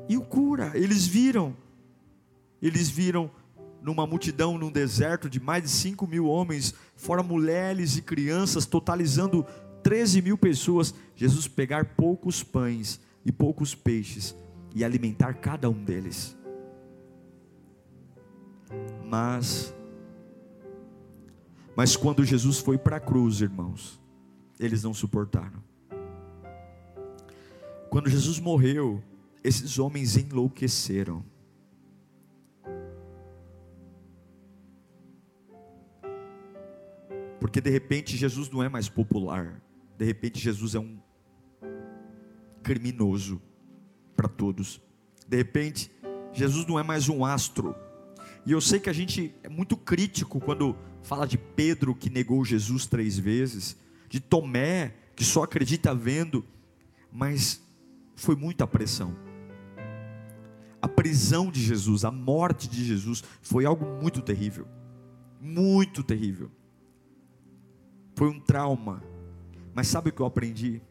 e 0.10 0.18
o 0.18 0.22
cura. 0.22 0.72
Eles 0.74 1.06
viram, 1.06 1.56
eles 2.60 2.90
viram 2.90 3.30
numa 3.80 4.08
multidão 4.08 4.58
num 4.58 4.72
deserto 4.72 5.30
de 5.30 5.40
mais 5.40 5.62
de 5.62 5.70
5 5.70 6.08
mil 6.08 6.26
homens, 6.26 6.74
fora 6.96 7.22
mulheres 7.22 7.96
e 7.96 8.02
crianças, 8.02 8.66
totalizando 8.66 9.46
13 9.84 10.20
mil 10.24 10.36
pessoas, 10.36 10.96
Jesus 11.16 11.48
pegar 11.48 11.94
poucos 11.96 12.42
pães 12.42 13.05
e 13.26 13.32
poucos 13.32 13.74
peixes 13.74 14.36
e 14.74 14.84
alimentar 14.84 15.34
cada 15.34 15.70
um 15.70 15.84
deles. 15.84 16.38
Mas 19.04 19.74
mas 21.76 21.98
quando 21.98 22.24
Jesus 22.24 22.60
foi 22.60 22.78
para 22.78 22.98
a 22.98 23.00
cruz, 23.02 23.42
irmãos, 23.42 24.00
eles 24.58 24.84
não 24.84 24.94
suportaram. 24.94 25.62
Quando 27.90 28.10
Jesus 28.10 28.40
morreu, 28.40 29.04
esses 29.44 29.78
homens 29.78 30.16
enlouqueceram. 30.16 31.24
Porque 37.40 37.60
de 37.60 37.70
repente 37.70 38.16
Jesus 38.16 38.50
não 38.50 38.64
é 38.64 38.70
mais 38.70 38.88
popular. 38.88 39.62
De 39.98 40.06
repente 40.06 40.40
Jesus 40.40 40.76
é 40.76 40.80
um 40.80 40.98
criminoso 42.66 43.40
para 44.18 44.28
todos. 44.28 44.82
De 45.28 45.38
repente, 45.38 45.92
Jesus 46.34 46.66
não 46.66 46.80
é 46.80 46.84
mais 46.84 47.08
um 47.08 47.24
astro. 47.24 47.76
E 48.44 48.52
eu 48.52 48.60
sei 48.60 48.80
que 48.80 48.90
a 48.90 48.94
gente 48.94 49.36
é 49.44 49.50
muito 49.50 49.78
crítico 49.78 50.40
quando 50.40 50.76
fala 51.04 51.28
de 51.28 51.38
Pedro 51.38 51.94
que 51.94 52.10
negou 52.10 52.44
Jesus 52.44 52.88
três 52.88 53.20
vezes, 53.20 53.78
de 54.10 54.20
Tomé 54.20 54.96
que 55.16 55.24
só 55.24 55.44
acredita 55.44 55.94
vendo, 55.94 56.44
mas 57.12 57.62
foi 58.16 58.36
muita 58.36 58.66
pressão. 58.66 59.16
A 60.82 60.88
prisão 60.88 61.52
de 61.52 61.62
Jesus, 61.62 62.04
a 62.04 62.12
morte 62.12 62.68
de 62.68 62.84
Jesus 62.84 63.24
foi 63.44 63.66
algo 63.66 63.86
muito 64.02 64.24
terrível. 64.24 64.68
Muito 65.40 66.04
terrível. 66.04 66.50
Foi 68.16 68.28
um 68.28 68.40
trauma. 68.40 69.04
Mas 69.72 69.88
sabe 69.88 70.10
o 70.10 70.14
que 70.14 70.22
eu 70.22 70.26
aprendi? 70.26 70.82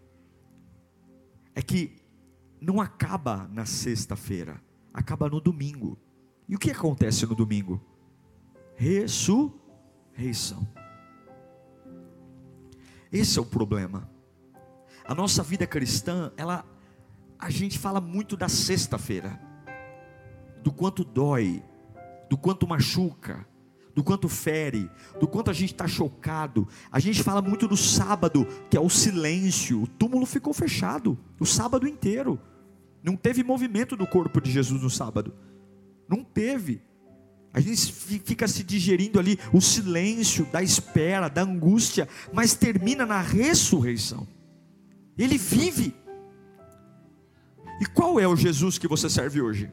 É 1.55 1.63
que 1.63 1.97
não 2.61 2.81
acaba 2.81 3.49
na 3.53 3.65
sexta-feira, 3.67 4.61
acaba 4.93 5.29
no 5.29 5.41
domingo. 5.41 5.99
E 6.49 6.55
o 6.57 6.59
que 6.59 6.71
acontece 6.71 7.27
no 7.27 7.35
domingo? 7.35 7.81
Ressurreição. 8.77 10.67
Esse 13.13 13.39
é 13.39 13.43
o 13.43 13.47
problema. 13.47 14.11
A 15.05 15.15
nossa 15.15 15.43
vida 15.43 15.67
cristã, 15.67 16.33
ela 16.37 16.65
a 17.39 17.51
gente 17.51 17.79
fala 17.79 18.01
muito 18.01 18.37
da 18.37 18.49
sexta-feira, 18.49 19.39
do 20.63 20.73
quanto 20.73 21.05
dói, 21.05 21.63
do 22.31 22.39
quanto 22.39 22.67
machuca, 22.67 23.47
do 23.95 24.03
quanto 24.03 24.29
fere, 24.29 24.91
do 25.21 25.29
quanto 25.29 25.51
a 25.51 25.55
gente 25.55 25.73
está 25.73 25.87
chocado. 25.87 26.67
A 26.91 26.99
gente 26.99 27.23
fala 27.23 27.41
muito 27.41 27.69
do 27.69 27.77
sábado, 27.77 28.47
que 28.69 28.77
é 28.77 28.81
o 28.81 28.91
silêncio. 28.91 29.83
O 29.83 29.87
túmulo 29.87 30.27
ficou 30.27 30.53
fechado 30.53 31.17
o 31.39 31.47
sábado 31.47 31.87
inteiro. 31.87 32.41
Não 33.03 33.17
teve 33.17 33.45
movimento 33.45 33.97
do 33.97 34.07
corpo 34.07 34.41
de 34.41 34.51
Jesus 34.51 34.83
no 34.83 34.91
sábado. 34.91 35.33
Não 36.09 36.25
teve. 36.25 36.83
A 37.53 37.61
gente 37.61 37.93
fica 37.93 38.49
se 38.49 38.65
digerindo 38.65 39.21
ali 39.21 39.39
o 39.53 39.61
silêncio 39.61 40.45
da 40.47 40.61
espera, 40.61 41.29
da 41.29 41.43
angústia, 41.43 42.09
mas 42.33 42.55
termina 42.55 43.07
na 43.07 43.21
ressurreição. 43.21 44.27
Ele 45.17 45.39
vive. 45.39 45.95
E 47.81 47.87
qual 47.87 48.19
é 48.19 48.27
o 48.27 48.35
Jesus 48.35 48.77
que 48.77 48.89
você 48.89 49.09
serve 49.09 49.41
hoje? 49.41 49.71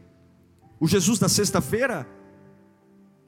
O 0.80 0.88
Jesus 0.88 1.18
da 1.18 1.28
sexta-feira? 1.28 2.08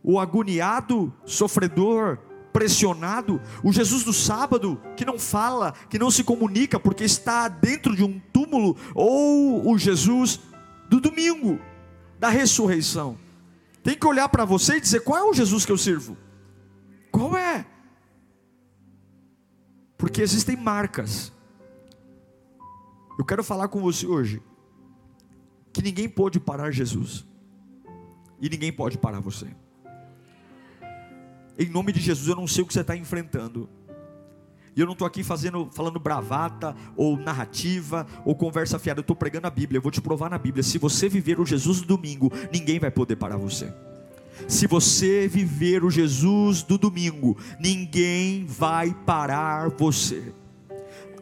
O 0.04 0.20
agoniado, 0.20 1.14
sofredor, 1.26 2.20
pressionado, 2.52 3.42
o 3.64 3.74
Jesus 3.74 4.04
do 4.04 4.14
sábado, 4.14 4.80
que 4.96 5.06
não 5.06 5.18
fala, 5.18 5.72
que 5.90 5.98
não 5.98 6.12
se 6.12 6.24
comunica 6.24 6.80
porque 6.80 7.04
está 7.04 7.48
dentro 7.48 7.96
de 7.96 8.04
um 8.04 8.20
túmulo, 8.32 8.78
ou 8.94 9.72
o 9.72 9.78
Jesus 9.78 10.40
do 10.90 11.00
domingo, 11.00 11.60
da 12.20 12.30
ressurreição. 12.30 13.18
Tem 13.82 13.98
que 13.98 14.06
olhar 14.06 14.30
para 14.30 14.46
você 14.46 14.78
e 14.78 14.82
dizer: 14.82 15.02
qual 15.02 15.18
é 15.18 15.24
o 15.24 15.34
Jesus 15.34 15.66
que 15.66 15.72
eu 15.72 15.78
sirvo? 15.78 16.16
Qual 17.12 17.36
é? 17.36 17.66
Porque 19.98 20.22
existem 20.22 20.56
marcas. 20.56 21.32
Eu 23.18 23.26
quero 23.26 23.44
falar 23.44 23.68
com 23.68 23.82
você 23.82 24.06
hoje 24.06 24.42
que 25.72 25.82
ninguém 25.82 26.08
pode 26.08 26.40
parar 26.40 26.72
Jesus, 26.72 27.26
e 28.40 28.48
ninguém 28.48 28.72
pode 28.72 28.98
parar 28.98 29.20
você. 29.20 29.48
Em 31.58 31.70
nome 31.70 31.92
de 31.92 32.00
Jesus, 32.00 32.28
eu 32.28 32.36
não 32.36 32.48
sei 32.48 32.64
o 32.64 32.68
que 32.68 32.74
você 32.74 32.82
está 32.82 32.96
enfrentando. 32.96 33.70
E 34.76 34.80
eu 34.80 34.86
não 34.86 34.94
estou 34.94 35.06
aqui 35.06 35.24
fazendo, 35.24 35.70
falando 35.72 36.00
bravata, 36.00 36.76
ou 36.96 37.16
narrativa, 37.16 38.08
ou 38.26 38.36
conversa 38.36 38.80
fiada. 38.80 39.00
Eu 39.00 39.04
estou 39.04 39.16
pregando 39.16 39.46
a 39.46 39.52
Bíblia. 39.52 39.78
Eu 39.78 39.82
vou 39.82 39.92
te 39.92 40.02
provar 40.02 40.30
na 40.30 40.38
Bíblia. 40.38 40.64
Se 40.64 40.78
você 40.78 41.08
viver 41.08 41.40
o 41.40 41.46
Jesus 41.46 41.82
do 41.82 41.88
domingo, 41.96 42.32
ninguém 42.52 42.80
vai 42.80 42.90
poder 42.90 43.16
parar 43.16 43.38
você. 43.38 43.72
Se 44.48 44.66
você 44.66 45.28
viver 45.28 45.84
o 45.84 45.92
Jesus 45.92 46.64
do 46.64 46.78
domingo, 46.78 47.38
ninguém 47.60 48.46
vai 48.46 48.94
parar 49.06 49.70
você. 49.70 50.34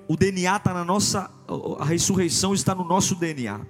O 0.08 0.16
DNA 0.16 0.58
está 0.58 0.74
na 0.74 0.86
nossa, 0.86 1.30
a 1.80 1.86
ressurreição 1.86 2.54
está 2.54 2.74
no 2.74 2.84
nosso 2.86 3.16
DNA. 3.16 3.62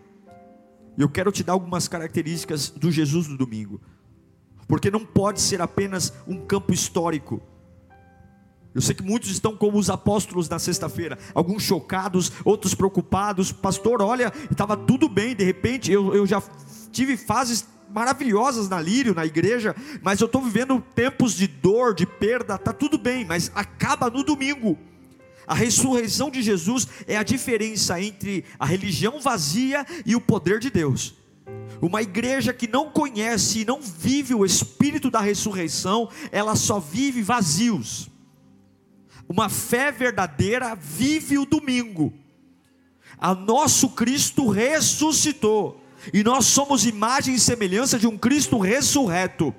Eu 0.98 1.10
quero 1.10 1.32
te 1.32 1.44
dar 1.44 1.54
algumas 1.54 1.88
características 1.88 2.70
do 2.70 2.92
Jesus 2.92 3.28
do 3.28 3.38
domingo, 3.38 3.82
porque 4.72 4.90
não 4.90 5.04
pode 5.04 5.42
ser 5.42 5.62
apenas 5.62 6.14
um 6.26 6.46
campo 6.46 6.74
histórico. 6.74 7.42
Eu 8.74 8.80
sei 8.80 8.96
que 8.96 9.04
muitos 9.04 9.30
estão 9.30 9.54
como 9.54 9.78
os 9.78 9.90
apóstolos 9.90 10.48
na 10.48 10.60
sexta-feira, 10.60 11.20
alguns 11.36 11.62
chocados, 11.62 12.32
outros 12.46 12.74
preocupados. 12.74 13.52
Pastor, 13.52 14.02
olha, 14.02 14.32
estava 14.50 14.78
tudo 14.78 15.10
bem, 15.10 15.36
de 15.36 15.44
repente 15.44 15.92
eu, 15.92 16.16
eu 16.16 16.26
já 16.26 16.42
tive 16.90 17.18
fases 17.18 17.68
maravilhosas 17.90 18.70
na 18.70 18.80
Lírio, 18.80 19.14
na 19.14 19.26
igreja, 19.26 19.76
mas 20.02 20.22
eu 20.22 20.26
estou 20.26 20.42
vivendo 20.42 20.82
tempos 20.96 21.34
de 21.36 21.48
dor, 21.48 21.94
de 21.94 22.06
perda, 22.06 22.56
está 22.56 22.72
tudo 22.72 22.98
bem, 22.98 23.26
mas 23.26 23.52
acaba 23.54 24.10
no 24.10 24.24
domingo. 24.24 24.78
A 25.46 25.54
ressurreição 25.54 26.32
de 26.32 26.42
Jesus 26.42 26.88
é 27.06 27.18
a 27.18 27.24
diferença 27.24 28.00
entre 28.02 28.46
a 28.58 28.66
religião 28.66 29.20
vazia 29.20 29.86
e 30.06 30.16
o 30.16 30.22
poder 30.22 30.60
de 30.60 30.70
Deus. 30.70 31.21
Uma 31.82 32.02
igreja 32.02 32.54
que 32.54 32.68
não 32.68 32.92
conhece 32.92 33.60
e 33.60 33.66
não 33.66 33.82
vive 33.82 34.36
o 34.36 34.46
espírito 34.46 35.10
da 35.10 35.20
ressurreição, 35.20 36.10
ela 36.32 36.56
só 36.56 36.80
vive 36.80 37.22
vazios. 37.22 38.10
Uma 39.28 39.50
fé 39.50 39.92
verdadeira 39.92 40.76
vive 40.76 41.38
o 41.38 41.46
domingo. 41.46 42.14
A 43.18 43.34
nosso 43.34 43.90
Cristo 43.90 44.50
ressuscitou. 44.50 45.82
E 46.14 46.24
nós 46.24 46.46
somos 46.48 46.86
imagem 46.86 47.36
e 47.36 47.40
semelhança 47.40 47.98
de 47.98 48.08
um 48.08 48.18
Cristo 48.18 48.58
ressurreto. 48.58 49.54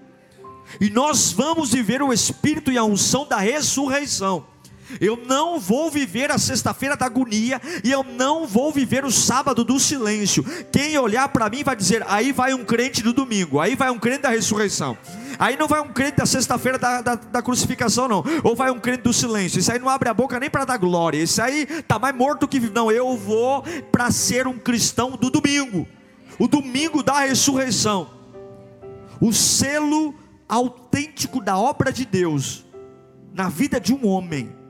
E 0.81 0.91
nós 0.91 1.33
vamos 1.33 1.73
viver 1.73 2.03
o 2.03 2.13
espírito 2.13 2.71
e 2.71 2.79
a 2.79 2.85
unção 2.85 3.27
da 3.27 3.39
ressurreição. 3.39 4.52
Eu 5.01 5.17
não 5.17 5.59
vou 5.59 5.91
viver 5.91 6.31
a 6.31 6.39
sexta-feira 6.39 6.97
da 6.97 7.07
agonia 7.07 7.61
e 7.83 7.91
eu 7.91 8.03
não 8.03 8.47
vou 8.47 8.73
viver 8.73 9.05
o 9.05 9.11
sábado 9.11 9.65
do 9.65 9.79
silêncio. 9.79 10.45
Quem 10.71 10.97
olhar 10.99 11.29
para 11.29 11.49
mim 11.49 11.63
vai 11.63 11.77
dizer: 11.77 12.05
aí 12.09 12.33
vai 12.33 12.55
um 12.55 12.65
crente 12.65 13.03
do 13.03 13.13
domingo, 13.13 13.61
aí 13.61 13.75
vai 13.75 13.91
um 13.91 13.99
crente 13.99 14.23
da 14.23 14.31
ressurreição. 14.31 14.97
Aí 15.39 15.57
não 15.57 15.67
vai 15.67 15.81
um 15.81 15.93
crente 15.93 16.19
da 16.19 16.27
sexta-feira 16.27 16.79
da, 16.79 17.01
da, 17.01 17.15
da, 17.15 17.43
crucificação, 17.43 18.07
não. 18.07 18.25
Ou 18.45 18.55
vai 18.55 18.71
um 18.71 18.79
crente 18.79 19.03
do 19.03 19.13
silêncio. 19.13 19.59
Isso 19.59 19.73
aí 19.73 19.79
não 19.79 19.89
abre 19.89 20.09
a 20.09 20.15
boca 20.15 20.39
nem 20.39 20.51
para 20.51 20.65
dar 20.65 20.77
glória. 20.77 21.19
Isso 21.19 21.41
aí 21.41 21.67
tá 21.83 21.99
mais 21.99 22.15
morto 22.15 22.47
que 22.47 22.61
vivo. 22.61 22.75
Não, 22.75 22.91
eu 22.93 23.17
vou 23.17 23.63
para 23.91 24.11
ser 24.11 24.47
um 24.47 24.59
cristão 24.59 25.13
do 25.13 25.31
domingo. 25.31 25.87
O 26.39 26.47
domingo 26.47 27.03
da 27.03 27.21
ressurreição. 27.21 28.11
O 29.21 29.33
selo 29.33 30.15
autêntico 30.49 31.41
da 31.41 31.57
obra 31.57 31.93
de 31.93 32.05
Deus 32.05 32.65
na 33.33 33.49
vida 33.49 33.81
de 33.81 33.95
um 33.95 34.07
homem 34.07 34.62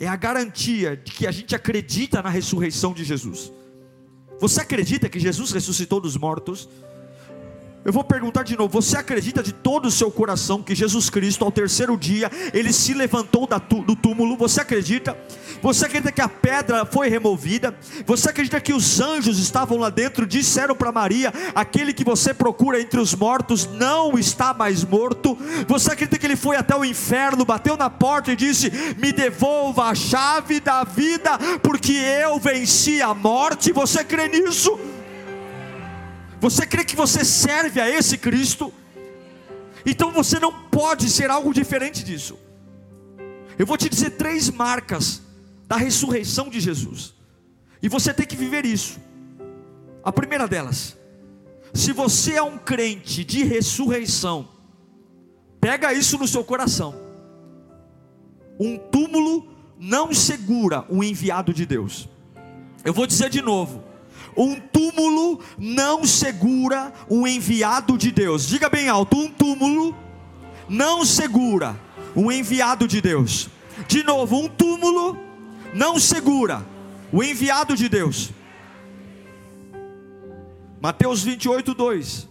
é 0.00 0.08
a 0.08 0.16
garantia 0.16 0.96
de 0.96 1.12
que 1.12 1.26
a 1.26 1.30
gente 1.30 1.54
acredita 1.54 2.22
na 2.22 2.30
ressurreição 2.30 2.94
de 2.94 3.04
Jesus. 3.04 3.52
Você 4.40 4.62
acredita 4.62 5.10
que 5.10 5.20
Jesus 5.20 5.52
ressuscitou 5.52 6.00
dos 6.00 6.16
mortos? 6.16 6.66
Eu 7.84 7.92
vou 7.92 8.02
perguntar 8.02 8.42
de 8.42 8.56
novo: 8.56 8.80
você 8.80 8.96
acredita 8.96 9.42
de 9.42 9.52
todo 9.52 9.86
o 9.86 9.90
seu 9.90 10.10
coração 10.10 10.62
que 10.62 10.74
Jesus 10.74 11.10
Cristo, 11.10 11.44
ao 11.44 11.52
terceiro 11.52 11.96
dia, 11.98 12.30
ele 12.54 12.72
se 12.72 12.94
levantou 12.94 13.46
do 13.86 13.94
túmulo? 13.94 14.36
Você 14.38 14.62
acredita? 14.62 15.16
Você 15.62 15.84
acredita 15.84 16.10
que 16.10 16.20
a 16.20 16.28
pedra 16.28 16.86
foi 16.86 17.08
removida? 17.08 17.74
Você 18.06 18.30
acredita 18.30 18.60
que 18.60 18.72
os 18.72 19.00
anjos 19.00 19.38
estavam 19.38 19.76
lá 19.76 19.90
dentro, 19.90 20.26
disseram 20.26 20.74
para 20.74 20.90
Maria: 20.90 21.32
aquele 21.54 21.92
que 21.92 22.04
você 22.04 22.32
procura 22.32 22.80
entre 22.80 22.98
os 22.98 23.14
mortos 23.14 23.66
não 23.66 24.18
está 24.18 24.54
mais 24.54 24.84
morto? 24.84 25.36
Você 25.68 25.92
acredita 25.92 26.18
que 26.18 26.26
ele 26.26 26.36
foi 26.36 26.56
até 26.56 26.74
o 26.74 26.84
inferno, 26.84 27.44
bateu 27.44 27.76
na 27.76 27.90
porta 27.90 28.32
e 28.32 28.36
disse: 28.36 28.70
me 28.96 29.12
devolva 29.12 29.84
a 29.84 29.94
chave 29.94 30.60
da 30.60 30.82
vida, 30.82 31.38
porque 31.62 31.92
eu 31.92 32.38
venci 32.38 33.02
a 33.02 33.12
morte? 33.12 33.72
Você 33.72 34.02
crê 34.02 34.28
nisso? 34.28 34.78
Você 36.40 36.64
crê 36.64 36.84
que 36.84 36.96
você 36.96 37.22
serve 37.22 37.80
a 37.80 37.88
esse 37.88 38.16
Cristo? 38.16 38.72
Então 39.84 40.10
você 40.10 40.38
não 40.38 40.52
pode 40.52 41.10
ser 41.10 41.30
algo 41.30 41.52
diferente 41.52 42.02
disso. 42.02 42.38
Eu 43.58 43.66
vou 43.66 43.76
te 43.76 43.90
dizer 43.90 44.10
três 44.10 44.48
marcas 44.48 45.20
da 45.70 45.76
ressurreição 45.76 46.48
de 46.48 46.58
Jesus. 46.58 47.14
E 47.80 47.88
você 47.88 48.12
tem 48.12 48.26
que 48.26 48.34
viver 48.34 48.66
isso. 48.66 48.98
A 50.02 50.10
primeira 50.10 50.48
delas, 50.48 50.96
se 51.72 51.92
você 51.92 52.34
é 52.34 52.42
um 52.42 52.58
crente 52.58 53.22
de 53.22 53.44
ressurreição, 53.44 54.48
pega 55.60 55.92
isso 55.92 56.18
no 56.18 56.26
seu 56.26 56.42
coração. 56.42 57.00
Um 58.58 58.78
túmulo 58.78 59.46
não 59.78 60.12
segura 60.12 60.84
um 60.90 61.04
enviado 61.04 61.54
de 61.54 61.64
Deus. 61.64 62.08
Eu 62.84 62.92
vou 62.92 63.06
dizer 63.06 63.30
de 63.30 63.40
novo: 63.40 63.84
um 64.36 64.58
túmulo 64.58 65.40
não 65.56 66.04
segura 66.04 66.92
um 67.08 67.28
enviado 67.28 67.96
de 67.96 68.10
Deus. 68.10 68.48
Diga 68.48 68.68
bem 68.68 68.88
alto: 68.88 69.16
um 69.16 69.30
túmulo 69.30 69.94
não 70.68 71.04
segura 71.04 71.78
um 72.16 72.32
enviado 72.32 72.88
de 72.88 73.00
Deus. 73.00 73.48
De 73.86 74.02
novo, 74.02 74.36
um 74.36 74.48
túmulo 74.48 75.29
não 75.74 75.98
segura 75.98 76.64
o 77.12 77.22
enviado 77.22 77.76
de 77.76 77.88
Deus. 77.88 78.30
Mateus 80.80 81.22
28, 81.22 81.74
2. 81.74 82.28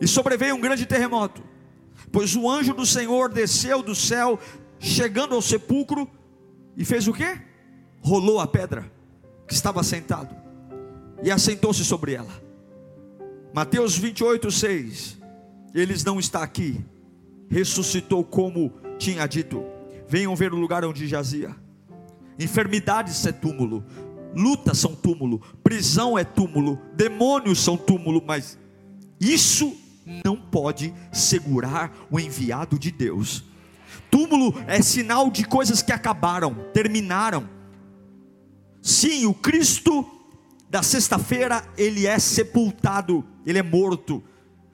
E 0.00 0.06
sobreveio 0.06 0.54
um 0.54 0.60
grande 0.60 0.86
terremoto, 0.86 1.42
pois 2.12 2.34
o 2.34 2.48
anjo 2.48 2.74
do 2.74 2.86
Senhor 2.86 3.28
desceu 3.28 3.82
do 3.82 3.94
céu, 3.94 4.38
chegando 4.78 5.34
ao 5.34 5.42
sepulcro, 5.42 6.08
e 6.76 6.84
fez 6.84 7.08
o 7.08 7.12
que? 7.12 7.40
Rolou 8.00 8.40
a 8.40 8.46
pedra 8.46 8.90
que 9.46 9.54
estava 9.54 9.82
sentado 9.82 10.34
e 11.22 11.30
assentou-se 11.30 11.84
sobre 11.84 12.14
ela. 12.14 12.42
Mateus 13.54 13.96
28, 13.96 14.50
6. 14.50 15.18
Eles 15.74 16.04
não 16.04 16.18
está 16.18 16.42
aqui, 16.42 16.84
ressuscitou 17.48 18.22
como 18.24 18.72
tinha 18.98 19.26
dito. 19.26 19.64
Venham 20.08 20.36
ver 20.36 20.52
o 20.52 20.56
lugar 20.56 20.84
onde 20.84 21.06
jazia. 21.06 21.54
Enfermidades 22.38 23.24
é 23.26 23.32
túmulo, 23.32 23.84
lutas 24.34 24.78
são 24.78 24.94
túmulo, 24.94 25.40
prisão 25.62 26.18
é 26.18 26.24
túmulo, 26.24 26.78
demônios 26.94 27.60
são 27.60 27.76
túmulo, 27.76 28.22
mas 28.24 28.58
isso 29.18 29.74
não 30.24 30.36
pode 30.36 30.92
segurar 31.12 31.92
o 32.10 32.20
enviado 32.20 32.78
de 32.78 32.90
Deus. 32.90 33.44
Túmulo 34.10 34.54
é 34.66 34.82
sinal 34.82 35.30
de 35.30 35.44
coisas 35.44 35.82
que 35.82 35.92
acabaram, 35.92 36.54
terminaram. 36.72 37.48
Sim, 38.82 39.26
o 39.26 39.34
Cristo 39.34 40.06
da 40.68 40.82
sexta-feira, 40.82 41.66
ele 41.76 42.06
é 42.06 42.18
sepultado, 42.18 43.24
ele 43.44 43.58
é 43.58 43.62
morto. 43.62 44.22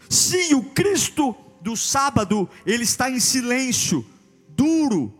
Sim, 0.09 0.55
o 0.55 0.63
Cristo 0.63 1.35
do 1.61 1.77
sábado, 1.77 2.49
ele 2.67 2.83
está 2.83 3.09
em 3.11 3.21
silêncio, 3.21 4.05
duro, 4.49 5.15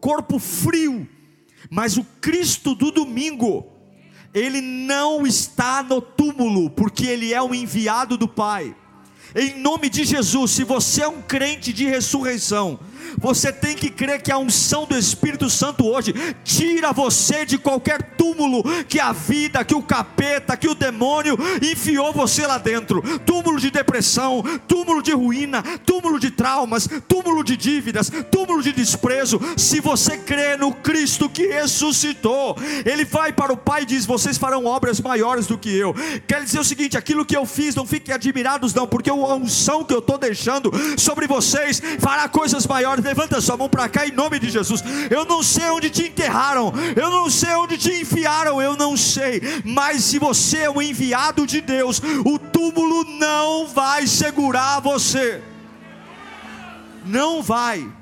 corpo 0.00 0.38
frio. 0.38 1.08
Mas 1.74 1.96
o 1.96 2.04
Cristo 2.20 2.74
do 2.74 2.90
domingo, 2.90 3.66
ele 4.34 4.60
não 4.60 5.26
está 5.26 5.82
no 5.82 6.02
túmulo, 6.02 6.68
porque 6.68 7.06
ele 7.06 7.32
é 7.32 7.40
o 7.40 7.54
enviado 7.54 8.18
do 8.18 8.28
Pai. 8.28 8.76
Em 9.34 9.58
nome 9.58 9.88
de 9.88 10.04
Jesus, 10.04 10.50
se 10.50 10.64
você 10.64 11.02
é 11.02 11.08
um 11.08 11.22
crente 11.22 11.72
de 11.72 11.86
ressurreição, 11.86 12.78
você 13.18 13.52
tem 13.52 13.74
que 13.74 13.90
crer 13.90 14.22
que 14.22 14.32
a 14.32 14.38
unção 14.38 14.86
do 14.86 14.96
Espírito 14.96 15.48
Santo 15.50 15.86
hoje 15.86 16.14
tira 16.44 16.92
você 16.92 17.44
de 17.44 17.58
qualquer 17.58 18.02
túmulo 18.16 18.62
que 18.84 19.00
a 19.00 19.12
vida, 19.12 19.64
que 19.64 19.74
o 19.74 19.82
capeta, 19.82 20.56
que 20.56 20.68
o 20.68 20.74
demônio 20.74 21.36
enfiou 21.62 22.12
você 22.12 22.46
lá 22.46 22.58
dentro. 22.58 23.02
Túmulo 23.20 23.58
de 23.58 23.70
depressão, 23.70 24.42
túmulo 24.66 25.02
de 25.02 25.12
ruína, 25.12 25.62
túmulo 25.84 26.18
de 26.18 26.30
traumas, 26.30 26.88
túmulo 27.08 27.44
de 27.44 27.56
dívidas, 27.56 28.10
túmulo 28.30 28.62
de 28.62 28.72
desprezo. 28.72 29.40
Se 29.56 29.80
você 29.80 30.16
crê 30.18 30.56
no 30.56 30.72
Cristo 30.72 31.28
que 31.28 31.46
ressuscitou, 31.46 32.56
ele 32.84 33.04
vai 33.04 33.32
para 33.32 33.52
o 33.52 33.56
Pai 33.56 33.82
e 33.82 33.86
diz: 33.86 34.06
"Vocês 34.06 34.38
farão 34.38 34.64
obras 34.64 35.00
maiores 35.00 35.46
do 35.46 35.58
que 35.58 35.70
eu". 35.70 35.94
Quer 36.26 36.44
dizer 36.44 36.60
o 36.60 36.64
seguinte, 36.64 36.96
aquilo 36.96 37.24
que 37.24 37.36
eu 37.36 37.46
fiz, 37.46 37.74
não 37.74 37.86
fiquem 37.86 38.14
admirados 38.14 38.74
não, 38.74 38.86
porque 38.86 39.10
a 39.26 39.34
unção 39.34 39.84
que 39.84 39.94
eu 39.94 39.98
estou 39.98 40.18
deixando 40.18 40.70
sobre 40.98 41.26
vocês 41.26 41.80
fará 41.98 42.28
coisas 42.28 42.66
maiores 42.66 43.04
levanta 43.04 43.40
sua 43.40 43.56
mão 43.56 43.68
para 43.68 43.88
cá 43.88 44.06
em 44.06 44.12
nome 44.12 44.38
de 44.38 44.50
Jesus. 44.50 44.82
Eu 45.10 45.24
não 45.24 45.42
sei 45.42 45.70
onde 45.70 45.90
te 45.90 46.08
enterraram, 46.08 46.72
eu 46.96 47.10
não 47.10 47.30
sei 47.30 47.54
onde 47.54 47.76
te 47.76 47.92
enfiaram, 48.00 48.60
eu 48.60 48.76
não 48.76 48.96
sei, 48.96 49.40
mas 49.64 50.04
se 50.04 50.18
você 50.18 50.58
é 50.58 50.70
o 50.70 50.80
enviado 50.80 51.46
de 51.46 51.60
Deus, 51.60 52.00
o 52.24 52.38
túmulo 52.38 53.04
não 53.18 53.66
vai 53.66 54.06
segurar 54.06 54.80
você. 54.80 55.42
Não 57.04 57.42
vai. 57.42 58.01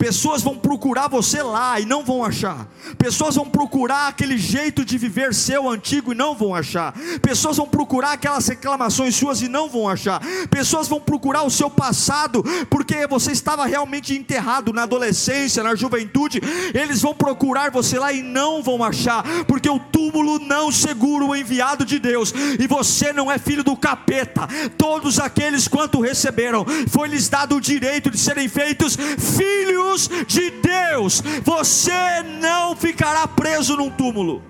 Pessoas 0.00 0.40
vão 0.40 0.56
procurar 0.56 1.08
você 1.08 1.42
lá 1.42 1.78
e 1.78 1.84
não 1.84 2.02
vão 2.02 2.24
achar. 2.24 2.66
Pessoas 2.96 3.34
vão 3.34 3.44
procurar 3.44 4.08
aquele 4.08 4.38
jeito 4.38 4.82
de 4.82 4.96
viver 4.96 5.34
seu 5.34 5.68
antigo 5.68 6.12
e 6.12 6.16
não 6.16 6.34
vão 6.34 6.54
achar. 6.54 6.94
Pessoas 7.20 7.58
vão 7.58 7.68
procurar 7.68 8.12
aquelas 8.12 8.48
reclamações 8.48 9.14
suas 9.14 9.42
e 9.42 9.48
não 9.48 9.68
vão 9.68 9.86
achar. 9.86 10.18
Pessoas 10.48 10.88
vão 10.88 10.98
procurar 10.98 11.42
o 11.42 11.50
seu 11.50 11.68
passado 11.68 12.42
porque 12.70 13.06
você 13.06 13.32
estava 13.32 13.66
realmente 13.66 14.16
enterrado 14.16 14.72
na 14.72 14.84
adolescência, 14.84 15.62
na 15.62 15.74
juventude. 15.74 16.40
Eles 16.72 17.02
vão 17.02 17.14
procurar 17.14 17.70
você 17.70 17.98
lá 17.98 18.10
e 18.10 18.22
não 18.22 18.62
vão 18.62 18.82
achar, 18.82 19.22
porque 19.46 19.68
o 19.68 19.78
túmulo 19.78 20.38
não 20.38 20.72
segura 20.72 21.26
o 21.26 21.36
enviado 21.36 21.84
de 21.84 21.98
Deus 21.98 22.32
e 22.58 22.66
você 22.66 23.12
não 23.12 23.30
é 23.30 23.36
filho 23.36 23.62
do 23.62 23.76
capeta. 23.76 24.48
Todos 24.78 25.20
aqueles 25.20 25.68
quanto 25.68 26.00
receberam, 26.00 26.64
foi-lhes 26.88 27.28
dado 27.28 27.56
o 27.56 27.60
direito 27.60 28.10
de 28.10 28.18
serem 28.18 28.48
feitos 28.48 28.96
filhos 28.96 29.89
filhos 29.90 30.26
de 30.26 30.50
Deus, 30.50 31.22
você 31.42 32.22
não 32.40 32.76
ficará 32.76 33.26
preso 33.26 33.76
num 33.76 33.90
túmulo. 33.90 34.42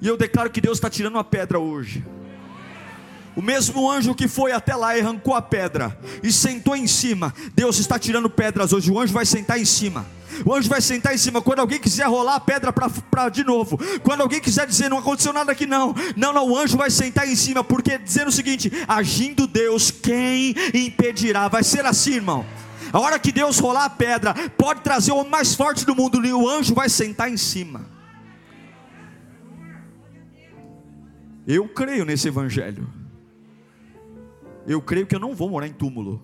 E 0.00 0.06
eu 0.06 0.16
declaro 0.16 0.50
que 0.50 0.60
Deus 0.60 0.78
está 0.78 0.90
tirando 0.90 1.14
uma 1.14 1.24
pedra 1.24 1.58
hoje. 1.58 2.04
O 3.34 3.42
mesmo 3.42 3.90
anjo 3.90 4.14
que 4.14 4.28
foi 4.28 4.52
até 4.52 4.74
lá 4.74 4.96
e 4.96 5.00
arrancou 5.00 5.34
a 5.34 5.42
pedra 5.42 5.98
e 6.22 6.32
sentou 6.32 6.74
em 6.74 6.86
cima. 6.86 7.34
Deus 7.54 7.78
está 7.78 7.98
tirando 7.98 8.30
pedras 8.30 8.72
hoje. 8.72 8.90
O 8.90 8.98
anjo 8.98 9.12
vai 9.12 9.26
sentar 9.26 9.60
em 9.60 9.64
cima. 9.64 10.06
O 10.44 10.54
anjo 10.54 10.68
vai 10.68 10.80
sentar 10.80 11.14
em 11.14 11.18
cima. 11.18 11.42
Quando 11.42 11.60
alguém 11.60 11.78
quiser 11.78 12.06
rolar 12.06 12.36
a 12.36 12.40
pedra 12.40 12.72
para 12.72 13.28
de 13.28 13.44
novo, 13.44 13.78
quando 14.02 14.22
alguém 14.22 14.40
quiser 14.40 14.66
dizer 14.66 14.88
não 14.88 14.98
aconteceu 14.98 15.34
nada 15.34 15.52
aqui, 15.52 15.66
não, 15.66 15.94
não, 16.16 16.32
não, 16.32 16.48
o 16.48 16.56
anjo 16.56 16.78
vai 16.78 16.90
sentar 16.90 17.28
em 17.28 17.36
cima, 17.36 17.62
porque 17.62 17.98
dizendo 17.98 18.28
o 18.28 18.32
seguinte: 18.32 18.72
agindo 18.88 19.46
Deus, 19.46 19.90
quem 19.90 20.54
impedirá? 20.72 21.48
Vai 21.48 21.62
ser 21.62 21.84
assim, 21.84 22.14
irmão. 22.14 22.44
A 22.96 22.98
hora 22.98 23.18
que 23.18 23.30
Deus 23.30 23.58
rolar 23.58 23.84
a 23.84 23.90
pedra, 23.90 24.32
pode 24.56 24.80
trazer 24.80 25.12
o 25.12 25.18
homem 25.18 25.30
mais 25.30 25.54
forte 25.54 25.84
do 25.84 25.94
mundo, 25.94 26.24
e 26.24 26.32
o 26.32 26.48
anjo 26.48 26.74
vai 26.74 26.88
sentar 26.88 27.30
em 27.30 27.36
cima. 27.36 27.84
Eu 31.46 31.68
creio 31.68 32.06
nesse 32.06 32.28
evangelho. 32.28 32.88
Eu 34.66 34.80
creio 34.80 35.06
que 35.06 35.14
eu 35.14 35.20
não 35.20 35.34
vou 35.34 35.50
morar 35.50 35.66
em 35.66 35.74
túmulo. 35.74 36.22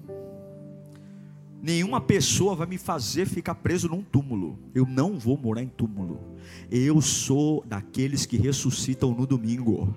Nenhuma 1.61 2.01
pessoa 2.01 2.57
vai 2.57 2.67
me 2.67 2.79
fazer 2.79 3.27
ficar 3.27 3.57
preso 3.57 3.87
num 3.87 4.01
túmulo. 4.01 4.59
Eu 4.75 4.87
não 4.87 5.19
vou 5.19 5.37
morar 5.37 5.63
em 5.63 5.69
túmulo. 5.69 6.39
Eu 6.71 7.03
sou 7.03 7.63
daqueles 7.67 8.25
que 8.25 8.39
ressuscitam 8.39 9.11
no 9.13 9.27
domingo 9.27 9.95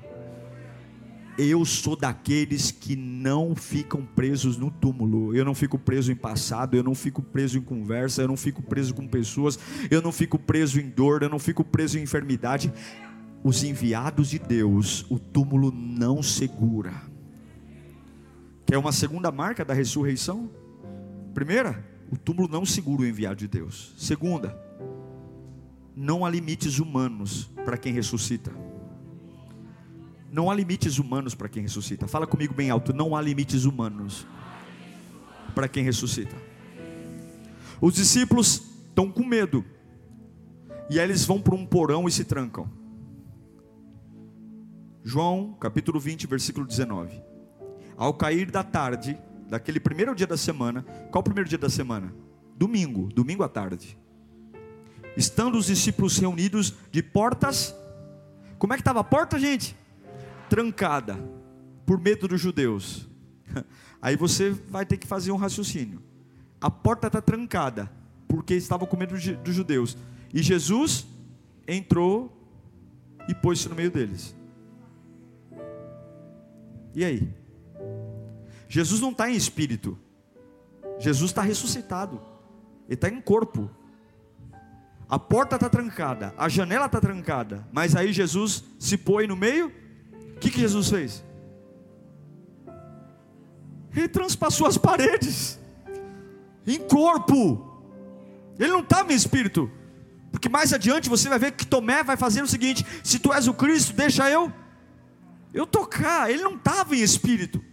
eu 1.38 1.66
sou 1.66 1.96
daqueles 1.96 2.72
que 2.72 2.96
não 2.96 3.56
ficam 3.56 4.06
presos 4.06 4.58
no 4.58 4.72
túmulo. 4.72 5.36
Eu 5.36 5.44
não 5.44 5.54
fico 5.54 5.78
preso 5.78 6.12
em 6.12 6.16
passado, 6.16 6.76
eu 6.76 6.84
não 6.84 6.96
fico 6.96 7.22
preso 7.22 7.58
em 7.58 7.62
conversa, 7.62 8.22
eu 8.22 8.28
não 8.28 8.38
fico 8.38 8.62
preso 8.62 8.94
com 8.94 9.08
pessoas, 9.08 9.60
eu 9.92 10.02
não 10.02 10.12
fico 10.12 10.40
preso 10.40 10.80
em 10.80 10.90
dor, 10.90 11.24
eu 11.24 11.30
não 11.30 11.40
fico 11.40 11.64
preso 11.64 12.00
em 12.00 12.04
enfermidade. 12.04 12.72
Os 13.44 13.64
enviados 13.64 14.30
de 14.30 14.40
Deus, 14.40 15.06
o 15.10 15.20
túmulo 15.20 15.72
não 15.72 16.24
segura. 16.24 16.94
Quer 18.66 18.78
uma 18.78 18.92
segunda 18.92 19.32
marca 19.32 19.64
da 19.64 19.74
ressurreição? 19.74 20.50
Primeira, 21.34 21.86
o 22.10 22.18
túmulo 22.18 22.48
não 22.48 22.66
segura 22.66 23.02
o 23.02 23.06
enviado 23.06 23.36
de 23.36 23.48
Deus. 23.48 23.94
Segunda, 23.98 24.58
não 25.96 26.26
há 26.26 26.30
limites 26.30 26.80
humanos 26.80 27.52
para 27.64 27.78
quem 27.78 27.94
ressuscita. 27.94 28.52
Não 30.36 30.52
há 30.52 30.54
limites 30.54 31.00
humanos 31.00 31.34
para 31.34 31.48
quem 31.48 31.64
ressuscita. 31.64 32.10
Fala 32.10 32.28
comigo 32.28 32.54
bem 32.54 32.70
alto. 32.70 32.92
Não 32.92 33.16
há 33.16 33.22
limites 33.22 33.64
humanos 33.64 34.28
para 35.56 35.66
quem 35.66 35.82
ressuscita. 35.82 36.36
Os 37.80 37.94
discípulos 37.94 38.62
estão 38.90 39.10
com 39.10 39.24
medo. 39.24 39.64
E 40.90 41.00
aí 41.00 41.06
eles 41.06 41.24
vão 41.24 41.42
para 41.42 41.56
um 41.56 41.66
porão 41.66 42.06
e 42.06 42.12
se 42.12 42.26
trancam. 42.26 42.70
João, 45.06 45.54
capítulo 45.54 46.02
20, 46.02 46.28
versículo 46.28 46.68
19. 46.68 47.18
Ao 47.96 48.14
cair 48.14 48.52
da 48.52 48.62
tarde, 48.62 49.18
daquele 49.48 49.80
primeiro 49.80 50.14
dia 50.14 50.28
da 50.28 50.36
semana, 50.36 50.82
qual 51.12 51.22
o 51.22 51.24
primeiro 51.24 51.48
dia 51.48 51.58
da 51.58 51.70
semana? 51.70 52.14
Domingo, 52.58 53.08
domingo 53.08 53.42
à 53.42 53.48
tarde. 53.48 53.98
Estando 55.16 55.58
os 55.58 55.68
discípulos 55.68 56.18
reunidos 56.18 56.74
de 56.92 57.02
portas, 57.02 57.74
como 58.60 58.74
é 58.74 58.76
que 58.76 58.82
estava 58.82 59.00
a 59.00 59.04
porta, 59.04 59.40
gente? 59.40 59.85
Trancada 60.50 61.18
por 61.86 62.00
medo 62.00 62.28
dos 62.28 62.42
judeus. 62.42 63.08
Aí 64.02 64.16
você 64.16 64.50
vai 64.50 64.86
ter 64.86 64.98
que 64.98 65.08
fazer 65.08 65.32
um 65.32 65.38
raciocínio. 65.38 66.02
A 66.60 66.70
porta 66.70 67.08
está 67.08 67.22
trancada 67.22 67.92
porque 68.28 68.54
estava 68.54 68.86
com 68.86 68.98
medo 68.98 69.16
dos 69.16 69.56
judeus. 69.56 69.98
E 70.34 70.42
Jesus 70.42 71.06
entrou 71.68 72.36
e 73.28 73.34
pôs-se 73.34 73.70
no 73.70 73.76
meio 73.76 73.92
deles. 73.92 74.36
E 76.94 77.04
aí? 77.04 77.34
Jesus 78.70 79.02
não 79.02 79.12
está 79.12 79.30
em 79.30 79.36
espírito. 79.36 79.98
Jesus 80.98 81.32
está 81.32 81.42
ressuscitado. 81.42 82.22
Ele 82.86 82.96
está 82.96 83.10
em 83.10 83.20
corpo. 83.20 83.70
A 85.08 85.20
porta 85.20 85.56
está 85.56 85.70
trancada, 85.70 86.34
a 86.36 86.50
janela 86.50 86.88
está 86.88 87.00
trancada, 87.00 87.68
mas 87.72 87.96
aí 87.96 88.12
Jesus 88.12 88.64
se 88.80 88.98
põe 88.98 89.28
no 89.28 89.36
meio 89.36 89.72
o 90.36 90.40
que, 90.40 90.50
que 90.50 90.60
Jesus 90.60 90.90
fez? 90.90 91.24
Ele 93.96 94.10
transpassou 94.10 94.68
as 94.68 94.78
paredes, 94.78 95.58
em 96.68 96.80
corpo. 96.80 97.74
Ele 98.60 98.72
não 98.72 98.82
estava 98.82 99.14
em 99.14 99.16
espírito. 99.16 99.72
Porque 100.32 100.50
mais 100.50 100.74
adiante 100.74 101.10
você 101.10 101.30
vai 101.30 101.40
ver 101.40 101.54
que 101.54 101.66
Tomé 101.66 102.04
vai 102.04 102.18
fazer 102.18 102.42
o 102.42 102.48
seguinte: 102.48 102.86
se 103.04 103.20
tu 103.20 103.34
és 103.34 103.48
o 103.48 103.54
Cristo, 103.54 103.94
deixa 103.94 104.30
eu, 104.30 104.52
eu 105.54 105.66
tocar. 105.66 106.30
Ele 106.30 106.44
não 106.44 106.56
estava 106.56 106.96
em 106.96 107.02
espírito. 107.02 107.64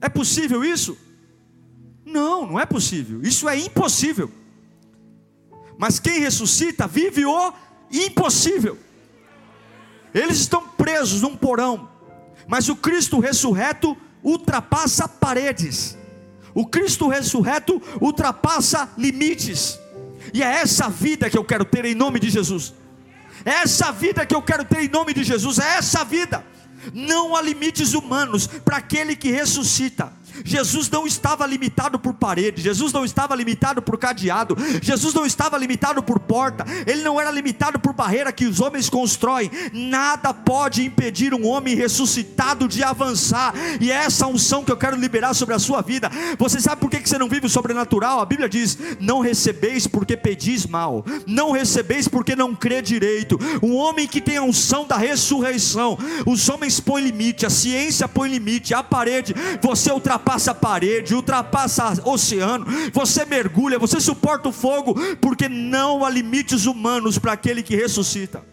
É 0.00 0.08
possível 0.08 0.64
isso? 0.64 0.96
Não, 2.04 2.46
não 2.46 2.60
é 2.60 2.64
possível. 2.64 3.22
Isso 3.22 3.48
é 3.48 3.58
impossível. 3.58 4.30
Mas 5.78 5.98
quem 5.98 6.20
ressuscita 6.20 6.86
vive 6.86 7.24
o 7.24 7.52
impossível. 7.90 8.78
Eles 10.14 10.38
estão 10.38 10.68
presos 10.68 11.20
num 11.20 11.36
porão, 11.36 11.90
mas 12.46 12.68
o 12.68 12.76
Cristo 12.76 13.18
ressurreto 13.18 13.96
ultrapassa 14.22 15.08
paredes. 15.08 15.98
O 16.54 16.64
Cristo 16.64 17.08
ressurreto 17.08 17.82
ultrapassa 18.00 18.88
limites. 18.96 19.78
E 20.32 20.42
é 20.42 20.46
essa 20.46 20.88
vida 20.88 21.28
que 21.28 21.36
eu 21.36 21.44
quero 21.44 21.64
ter 21.64 21.84
em 21.84 21.94
nome 21.94 22.20
de 22.20 22.30
Jesus. 22.30 22.72
É 23.44 23.50
essa 23.50 23.90
vida 23.90 24.24
que 24.24 24.34
eu 24.34 24.40
quero 24.40 24.64
ter 24.64 24.84
em 24.84 24.88
nome 24.88 25.12
de 25.12 25.24
Jesus. 25.24 25.58
É 25.58 25.76
essa 25.76 26.04
vida. 26.04 26.44
Não 26.92 27.34
há 27.34 27.42
limites 27.42 27.92
humanos 27.92 28.46
para 28.46 28.76
aquele 28.76 29.16
que 29.16 29.30
ressuscita. 29.30 30.12
Jesus 30.44 30.90
não 30.90 31.06
estava 31.06 31.46
limitado 31.46 31.98
por 31.98 32.14
parede, 32.14 32.62
Jesus 32.62 32.92
não 32.92 33.04
estava 33.04 33.34
limitado 33.36 33.82
por 33.82 33.98
cadeado, 33.98 34.56
Jesus 34.82 35.14
não 35.14 35.26
estava 35.26 35.56
limitado 35.58 36.02
por 36.02 36.18
porta, 36.18 36.64
ele 36.86 37.02
não 37.02 37.20
era 37.20 37.30
limitado 37.30 37.78
por 37.78 37.92
barreira 37.92 38.32
que 38.32 38.46
os 38.46 38.60
homens 38.60 38.88
constroem. 38.88 39.50
Nada 39.72 40.32
pode 40.32 40.84
impedir 40.84 41.34
um 41.34 41.46
homem 41.46 41.74
ressuscitado 41.74 42.66
de 42.66 42.82
avançar, 42.82 43.54
e 43.80 43.92
é 43.92 43.96
essa 43.96 44.26
unção 44.26 44.64
que 44.64 44.72
eu 44.72 44.76
quero 44.76 44.96
liberar 44.96 45.34
sobre 45.34 45.54
a 45.54 45.58
sua 45.58 45.82
vida. 45.82 46.10
Você 46.38 46.60
sabe 46.60 46.80
por 46.80 46.90
que 46.90 47.06
você 47.06 47.18
não 47.18 47.28
vive 47.28 47.46
o 47.46 47.50
sobrenatural? 47.50 48.20
A 48.20 48.26
Bíblia 48.26 48.48
diz: 48.48 48.78
Não 49.00 49.20
recebeis 49.20 49.86
porque 49.86 50.16
pedis 50.16 50.66
mal, 50.66 51.04
não 51.26 51.52
recebeis 51.52 52.08
porque 52.08 52.34
não 52.34 52.54
crê 52.54 52.82
direito. 52.82 53.38
Um 53.62 53.76
homem 53.76 54.08
que 54.08 54.20
tem 54.20 54.36
a 54.36 54.42
unção 54.42 54.86
da 54.86 54.96
ressurreição, 54.96 55.98
os 56.26 56.48
homens 56.48 56.80
põem 56.80 57.04
limite, 57.04 57.46
a 57.46 57.50
ciência 57.50 58.08
põe 58.08 58.28
limite, 58.28 58.74
a 58.74 58.82
parede, 58.82 59.34
você 59.60 59.92
ultrapassa 59.92 60.23
ultrapassa 60.24 60.52
a 60.52 60.54
parede, 60.54 61.14
ultrapassa 61.14 62.08
oceano, 62.08 62.64
você 62.92 63.24
mergulha, 63.26 63.78
você 63.78 64.00
suporta 64.00 64.48
o 64.48 64.52
fogo, 64.52 64.94
porque 65.20 65.48
não 65.48 66.04
há 66.04 66.10
limites 66.10 66.64
humanos 66.64 67.18
para 67.18 67.32
aquele 67.32 67.62
que 67.62 67.76
ressuscita. 67.76 68.44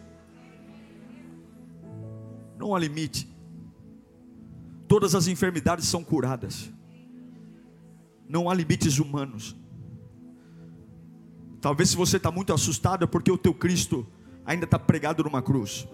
Não 2.58 2.74
há 2.74 2.78
limite. 2.78 3.28
Todas 4.86 5.14
as 5.14 5.26
enfermidades 5.26 5.86
são 5.88 6.04
curadas. 6.04 6.70
Não 8.28 8.50
há 8.50 8.54
limites 8.54 8.98
humanos. 8.98 9.56
Talvez 11.60 11.90
se 11.90 11.96
você 11.96 12.18
está 12.18 12.30
muito 12.30 12.52
assustado 12.52 13.04
é 13.04 13.06
porque 13.06 13.30
o 13.30 13.38
teu 13.38 13.54
Cristo 13.54 14.06
ainda 14.44 14.64
está 14.64 14.78
pregado 14.78 15.24
numa 15.24 15.40
cruz. 15.40 15.88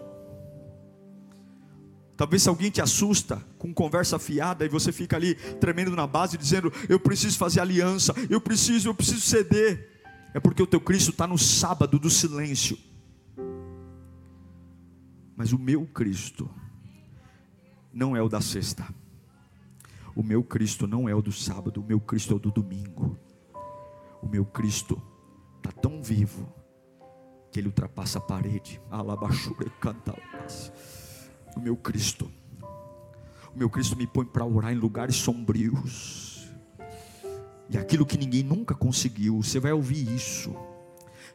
Talvez 2.19 2.49
alguém 2.49 2.69
te 2.69 2.83
assusta 2.83 3.37
com 3.59 3.73
conversa 3.73 4.19
fiada 4.19 4.65
e 4.65 4.69
você 4.69 4.91
fica 4.91 5.15
ali 5.15 5.37
tremendo 5.61 5.95
na 5.95 6.05
base 6.05 6.37
dizendo: 6.37 6.73
Eu 6.89 6.99
preciso 6.99 7.39
fazer 7.39 7.61
aliança, 7.61 8.13
eu 8.29 8.41
preciso, 8.41 8.89
eu 8.89 8.95
preciso 8.95 9.21
ceder. 9.21 10.03
É 10.35 10.41
porque 10.41 10.61
o 10.61 10.67
teu 10.67 10.81
Cristo 10.81 11.13
está 11.13 11.29
no 11.29 11.39
sábado 11.39 11.97
do 11.97 12.11
silêncio. 12.11 12.77
Mas 15.37 15.53
o 15.53 15.59
meu 15.61 15.87
Cristo 15.87 16.51
não 17.93 18.17
é 18.17 18.21
o 18.21 18.29
da 18.29 18.41
sexta. 18.41 18.93
O 20.13 20.23
meu 20.25 20.43
Cristo 20.43 20.89
não 20.89 21.09
é 21.09 21.15
o 21.15 21.23
do 21.23 21.31
sábado, 21.31 21.81
o 21.81 21.85
meu 21.85 22.01
Cristo 22.01 22.33
é 22.33 22.37
o 22.37 22.41
do 22.41 22.51
domingo. 22.51 23.17
O 24.21 24.27
meu 24.27 24.45
Cristo 24.45 25.01
está 25.59 25.71
tão 25.71 26.03
vivo 26.03 26.53
que 27.53 27.61
ele 27.61 27.69
ultrapassa 27.69 28.19
a 28.19 28.23
parede. 28.23 28.81
Alabachure 28.91 29.71
canta. 29.81 30.17
O 31.59 31.61
meu 31.61 31.77
Cristo, 31.77 32.31
o 33.53 33.59
meu 33.59 33.69
Cristo 33.69 33.97
me 33.97 34.07
põe 34.07 34.25
para 34.25 34.45
orar 34.45 34.73
em 34.73 34.77
lugares 34.77 35.17
sombrios. 35.17 36.49
E 37.69 37.77
aquilo 37.77 38.07
que 38.07 38.17
ninguém 38.17 38.45
nunca 38.45 38.77
conseguiu, 38.77 39.43
você 39.43 39.59
vai 39.59 39.73
ouvir 39.73 40.09
isso. 40.15 40.55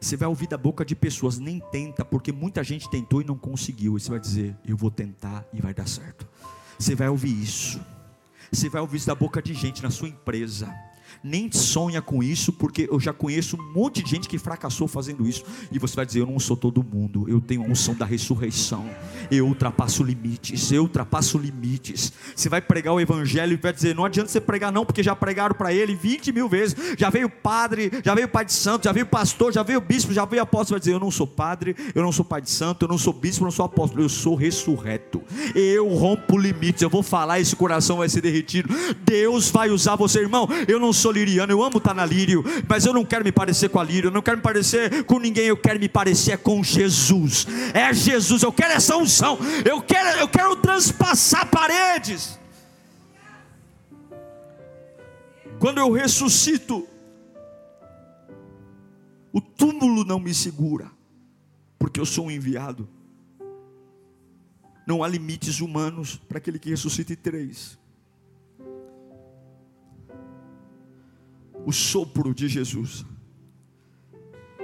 Você 0.00 0.16
vai 0.16 0.26
ouvir 0.26 0.48
da 0.48 0.56
boca 0.56 0.82
de 0.82 0.96
pessoas, 0.96 1.38
nem 1.38 1.60
tenta, 1.70 2.06
porque 2.06 2.32
muita 2.32 2.64
gente 2.64 2.88
tentou 2.88 3.20
e 3.20 3.24
não 3.24 3.36
conseguiu. 3.36 3.98
E 3.98 4.00
você 4.00 4.08
vai 4.08 4.18
dizer, 4.18 4.56
eu 4.64 4.78
vou 4.78 4.90
tentar 4.90 5.44
e 5.52 5.60
vai 5.60 5.74
dar 5.74 5.86
certo. 5.86 6.26
Você 6.78 6.94
vai 6.94 7.10
ouvir 7.10 7.42
isso. 7.42 7.78
Você 8.50 8.70
vai 8.70 8.80
ouvir 8.80 8.96
isso 8.96 9.06
da 9.06 9.14
boca 9.14 9.42
de 9.42 9.52
gente 9.52 9.82
na 9.82 9.90
sua 9.90 10.08
empresa 10.08 10.74
nem 11.24 11.50
sonha 11.50 12.02
com 12.02 12.22
isso, 12.22 12.52
porque 12.52 12.86
eu 12.90 13.00
já 13.00 13.12
conheço 13.12 13.56
um 13.56 13.72
monte 13.72 14.02
de 14.02 14.10
gente 14.10 14.28
que 14.28 14.36
fracassou 14.36 14.86
fazendo 14.86 15.26
isso. 15.26 15.42
E 15.72 15.78
você 15.78 15.96
vai 15.96 16.04
dizer: 16.04 16.20
Eu 16.20 16.26
não 16.26 16.38
sou 16.38 16.54
todo 16.54 16.84
mundo, 16.84 17.26
eu 17.26 17.40
tenho 17.40 17.62
a 17.62 17.66
unção 17.66 17.94
da 17.94 18.04
ressurreição, 18.04 18.84
eu 19.30 19.46
ultrapasso 19.46 20.02
limites, 20.02 20.70
eu 20.70 20.82
ultrapasso 20.82 21.38
limites. 21.38 22.12
Você 22.36 22.50
vai 22.50 22.60
pregar 22.60 22.92
o 22.92 23.00
evangelho 23.00 23.54
e 23.54 23.56
vai 23.56 23.72
dizer: 23.72 23.94
Não 23.94 24.04
adianta 24.04 24.28
você 24.28 24.40
pregar, 24.40 24.70
não, 24.70 24.84
porque 24.84 25.02
já 25.02 25.16
pregaram 25.16 25.54
para 25.54 25.72
ele 25.72 25.94
20 25.94 26.30
mil 26.30 26.46
vezes. 26.46 26.76
Já 26.98 27.08
veio 27.08 27.30
padre, 27.30 27.90
já 28.04 28.14
veio 28.14 28.28
pai 28.28 28.44
de 28.44 28.52
santo, 28.52 28.84
já 28.84 28.92
veio 28.92 29.06
pastor, 29.06 29.50
já 29.50 29.62
veio 29.62 29.80
bispo, 29.80 30.12
já 30.12 30.26
veio 30.26 30.42
apóstolo. 30.42 30.74
Vai 30.74 30.80
dizer: 30.80 30.92
Eu 30.92 31.00
não 31.00 31.10
sou 31.10 31.26
padre, 31.26 31.74
eu 31.94 32.02
não 32.02 32.12
sou 32.12 32.24
pai 32.24 32.42
de 32.42 32.50
santo, 32.50 32.84
eu 32.84 32.88
não 32.88 32.98
sou 32.98 33.14
bispo, 33.14 33.42
eu 33.42 33.46
não 33.46 33.52
sou 33.52 33.64
apóstolo, 33.64 34.02
eu 34.02 34.10
sou 34.10 34.34
ressurreto. 34.34 35.22
Eu 35.54 35.88
rompo 35.88 36.36
limites, 36.36 36.82
eu 36.82 36.90
vou 36.90 37.02
falar, 37.02 37.40
esse 37.40 37.56
coração 37.56 37.98
vai 37.98 38.10
ser 38.10 38.20
derretido. 38.20 38.68
Deus 39.04 39.50
vai 39.50 39.70
usar 39.70 39.96
você, 39.96 40.20
irmão. 40.20 40.46
Eu 40.68 40.78
não 40.78 40.92
sou 40.92 41.13
liriano, 41.14 41.52
eu 41.52 41.62
amo 41.62 41.78
estar 41.78 41.94
na 41.94 42.04
Lírio, 42.04 42.44
mas 42.68 42.84
eu 42.84 42.92
não 42.92 43.04
quero 43.04 43.24
me 43.24 43.32
parecer 43.32 43.68
com 43.68 43.80
a 43.80 43.84
Lírio, 43.84 44.08
eu 44.08 44.12
não 44.12 44.20
quero 44.20 44.36
me 44.36 44.42
parecer 44.42 45.04
com 45.04 45.18
ninguém, 45.18 45.46
eu 45.46 45.56
quero 45.56 45.78
me 45.80 45.88
parecer 45.88 46.38
com 46.38 46.62
Jesus. 46.62 47.46
É 47.72 47.92
Jesus, 47.94 48.42
eu 48.42 48.52
quero 48.52 48.72
essa 48.74 48.96
unção, 48.96 49.38
eu 49.64 49.80
quero, 49.80 50.20
eu 50.20 50.28
quero 50.28 50.56
transpassar 50.56 51.48
paredes. 51.50 52.38
Quando 55.58 55.78
eu 55.78 55.90
ressuscito, 55.92 56.86
o 59.32 59.40
túmulo 59.40 60.04
não 60.04 60.18
me 60.18 60.34
segura, 60.34 60.90
porque 61.78 61.98
eu 61.98 62.06
sou 62.06 62.26
um 62.26 62.30
enviado. 62.30 62.88
Não 64.86 65.02
há 65.02 65.08
limites 65.08 65.60
humanos 65.60 66.16
para 66.28 66.38
aquele 66.38 66.58
que 66.58 66.70
ressuscita 66.70 67.16
três. 67.16 67.78
O 71.66 71.72
sopro 71.72 72.34
de 72.34 72.46
Jesus 72.48 73.04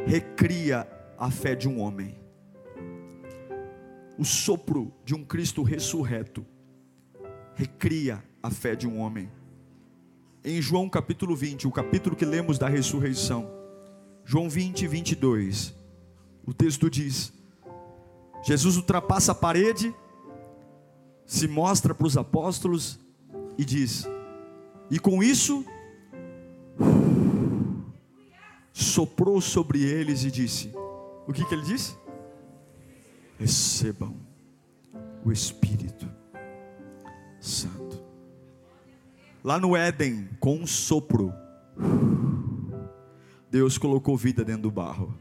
recria 0.07 0.87
a 1.19 1.31
fé 1.31 1.55
de 1.55 1.69
um 1.69 1.81
homem. 1.81 2.19
O 4.19 4.25
sopro 4.25 4.93
de 5.05 5.15
um 5.15 5.25
Cristo 5.25 5.63
ressurreto 5.63 6.45
recria 7.55 8.23
a 8.43 8.51
fé 8.51 8.75
de 8.75 8.87
um 8.87 8.99
homem. 8.99 9.31
Em 10.45 10.61
João 10.61 10.89
capítulo 10.89 11.35
20, 11.35 11.67
o 11.67 11.73
capítulo 11.73 12.17
que 12.17 12.25
lemos 12.25 12.59
da 12.59 12.69
ressurreição, 12.69 13.51
João 14.25 14.49
20, 14.49 14.87
22, 14.87 15.75
o 16.47 16.53
texto 16.53 16.91
diz: 16.91 17.33
Jesus 18.43 18.77
ultrapassa 18.77 19.33
a 19.33 19.35
parede, 19.35 19.95
se 21.27 21.47
mostra 21.47 21.95
para 21.95 22.07
os 22.07 22.17
apóstolos 22.17 22.99
e 23.57 23.65
diz: 23.65 24.07
E 24.91 24.99
com 24.99 25.23
isso 25.23 25.65
soprou 28.73 29.41
sobre 29.41 29.83
eles 29.83 30.25
e 30.25 30.31
disse: 30.31 30.73
O 31.27 31.33
que, 31.33 31.45
que 31.45 31.55
ele 31.55 31.63
disse? 31.63 31.97
Recebam 33.39 34.17
o 35.25 35.33
Espírito 35.33 36.09
Santo. 37.41 37.99
Lá 39.43 39.59
no 39.59 39.75
Éden, 39.75 40.29
com 40.39 40.57
um 40.57 40.67
sopro, 40.67 41.33
Deus 43.51 43.79
colocou 43.79 44.17
vida 44.17 44.45
dentro 44.45 44.63
do 44.63 44.71
barro. 44.71 45.17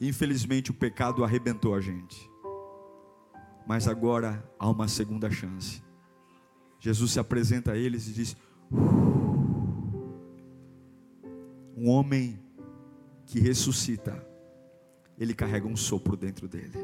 Infelizmente, 0.00 0.70
o 0.70 0.74
pecado 0.74 1.24
arrebentou 1.24 1.74
a 1.74 1.80
gente. 1.80 2.30
Mas 3.66 3.88
agora 3.88 4.44
há 4.58 4.68
uma 4.68 4.88
segunda 4.88 5.30
chance. 5.30 5.82
Jesus 6.78 7.12
se 7.12 7.20
apresenta 7.20 7.72
a 7.72 7.76
eles 7.76 8.08
e 8.08 8.12
diz: 8.12 8.36
um 11.80 11.88
homem 11.88 12.38
que 13.24 13.40
ressuscita, 13.40 14.22
ele 15.18 15.32
carrega 15.32 15.66
um 15.66 15.74
sopro 15.74 16.14
dentro 16.14 16.46
dele. 16.46 16.76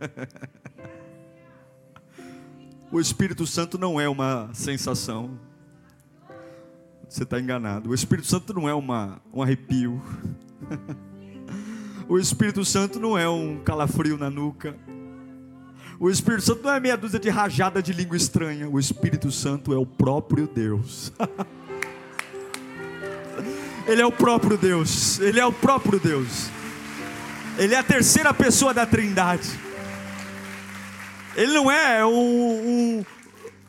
o 2.90 2.98
Espírito 2.98 3.46
Santo 3.46 3.76
não 3.76 4.00
é 4.00 4.08
uma 4.08 4.48
sensação. 4.54 5.38
Você 7.06 7.24
está 7.24 7.38
enganado. 7.38 7.90
O 7.90 7.94
Espírito 7.94 8.28
Santo 8.28 8.54
não 8.54 8.66
é 8.66 8.72
uma, 8.72 9.20
um 9.30 9.42
arrepio. 9.42 10.02
o 12.08 12.18
Espírito 12.18 12.64
Santo 12.64 12.98
não 12.98 13.18
é 13.18 13.28
um 13.28 13.62
calafrio 13.62 14.16
na 14.16 14.30
nuca. 14.30 14.74
O 16.00 16.08
Espírito 16.08 16.44
Santo 16.44 16.62
não 16.62 16.72
é 16.72 16.80
meia 16.80 16.96
dúzia 16.96 17.20
de 17.20 17.28
rajada 17.28 17.82
de 17.82 17.92
língua 17.92 18.16
estranha. 18.16 18.70
O 18.70 18.80
Espírito 18.80 19.30
Santo 19.30 19.74
é 19.74 19.76
o 19.76 19.84
próprio 19.84 20.48
Deus. 20.48 21.12
Ele 23.86 24.00
é 24.00 24.06
o 24.06 24.12
próprio 24.12 24.56
Deus. 24.56 25.18
Ele 25.18 25.40
é 25.40 25.46
o 25.46 25.52
próprio 25.52 25.98
Deus. 25.98 26.50
Ele 27.58 27.74
é 27.74 27.78
a 27.78 27.82
terceira 27.82 28.32
pessoa 28.32 28.72
da 28.72 28.86
Trindade. 28.86 29.48
Ele 31.36 31.52
não 31.52 31.70
é 31.70 32.04
um, 32.04 32.10
um 32.10 33.04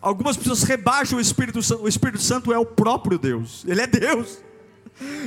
algumas 0.02 0.36
pessoas 0.36 0.64
rebaixam 0.64 1.18
o 1.18 1.22
Espírito 1.22 1.64
Santo. 1.64 1.84
O 1.84 1.88
Espírito 1.88 2.22
Santo 2.22 2.54
é 2.54 2.58
o 2.58 2.66
próprio 2.66 3.18
Deus. 3.18 3.64
Ele 3.68 3.82
é 3.82 3.88
Deus. 3.88 4.40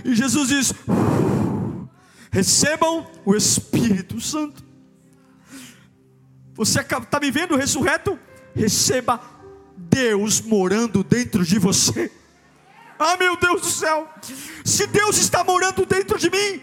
E 0.05 0.14
Jesus 0.14 0.49
diz: 0.49 0.75
recebam 2.31 3.07
o 3.25 3.35
Espírito 3.35 4.20
Santo. 4.20 4.64
Você 6.55 6.81
está 6.81 7.20
me 7.20 7.31
vendo 7.31 7.57
ressurreto? 7.57 8.18
Receba 8.55 9.20
Deus 9.77 10.40
morando 10.40 11.05
dentro 11.05 11.44
de 11.44 11.59
você. 11.59 12.11
Ah, 12.98 13.16
meu 13.16 13.37
Deus 13.37 13.61
do 13.62 13.68
céu! 13.68 14.09
Se 14.64 14.87
Deus 14.87 15.18
está 15.18 15.44
morando 15.44 15.85
dentro 15.85 16.18
de 16.18 16.30
mim, 16.30 16.62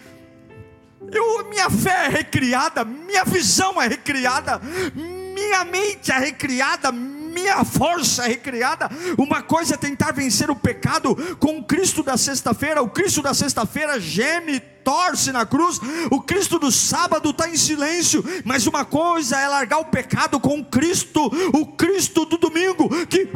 eu, 1.12 1.48
minha 1.50 1.70
fé 1.70 2.06
é 2.06 2.10
recriada, 2.10 2.84
minha 2.84 3.24
visão 3.24 3.82
é 3.82 3.88
recriada, 3.88 4.60
minha 4.96 5.64
mente 5.66 6.12
é 6.12 6.18
recriada, 6.18 6.92
minha 6.92 7.64
força 7.64 8.26
é 8.26 8.30
recriada. 8.30 8.90
Uma 9.18 9.42
coisa 9.42 9.76
é 9.76 9.78
tentar 9.78 10.12
vencer 10.12 10.50
o 10.50 10.56
pecado 10.56 11.16
com 11.38 11.58
o 11.58 11.64
Cristo 11.64 12.04
da 12.04 12.18
sexta-feira. 12.18 12.82
O 12.82 12.90
Cristo 12.90 13.22
da 13.22 13.34
sexta-feira 13.34 14.00
geme, 14.00 14.62
torce 14.84 15.32
na 15.32 15.46
cruz. 15.46 15.80
O 16.12 16.22
Cristo 16.22 16.60
do 16.60 16.72
sábado 16.72 17.30
está 17.30 17.50
em 17.50 17.58
silêncio. 17.58 18.24
Mas 18.44 18.68
uma 18.68 18.86
coisa 18.86 19.38
é 19.38 19.48
largar 19.48 19.80
o 19.80 19.86
pecado 19.86 20.40
com 20.40 20.60
o 20.60 20.66
Cristo, 20.66 21.32
o 21.54 21.66
Cristo 21.66 22.26
do 22.26 22.38
domingo, 22.38 22.90
que 23.06 23.30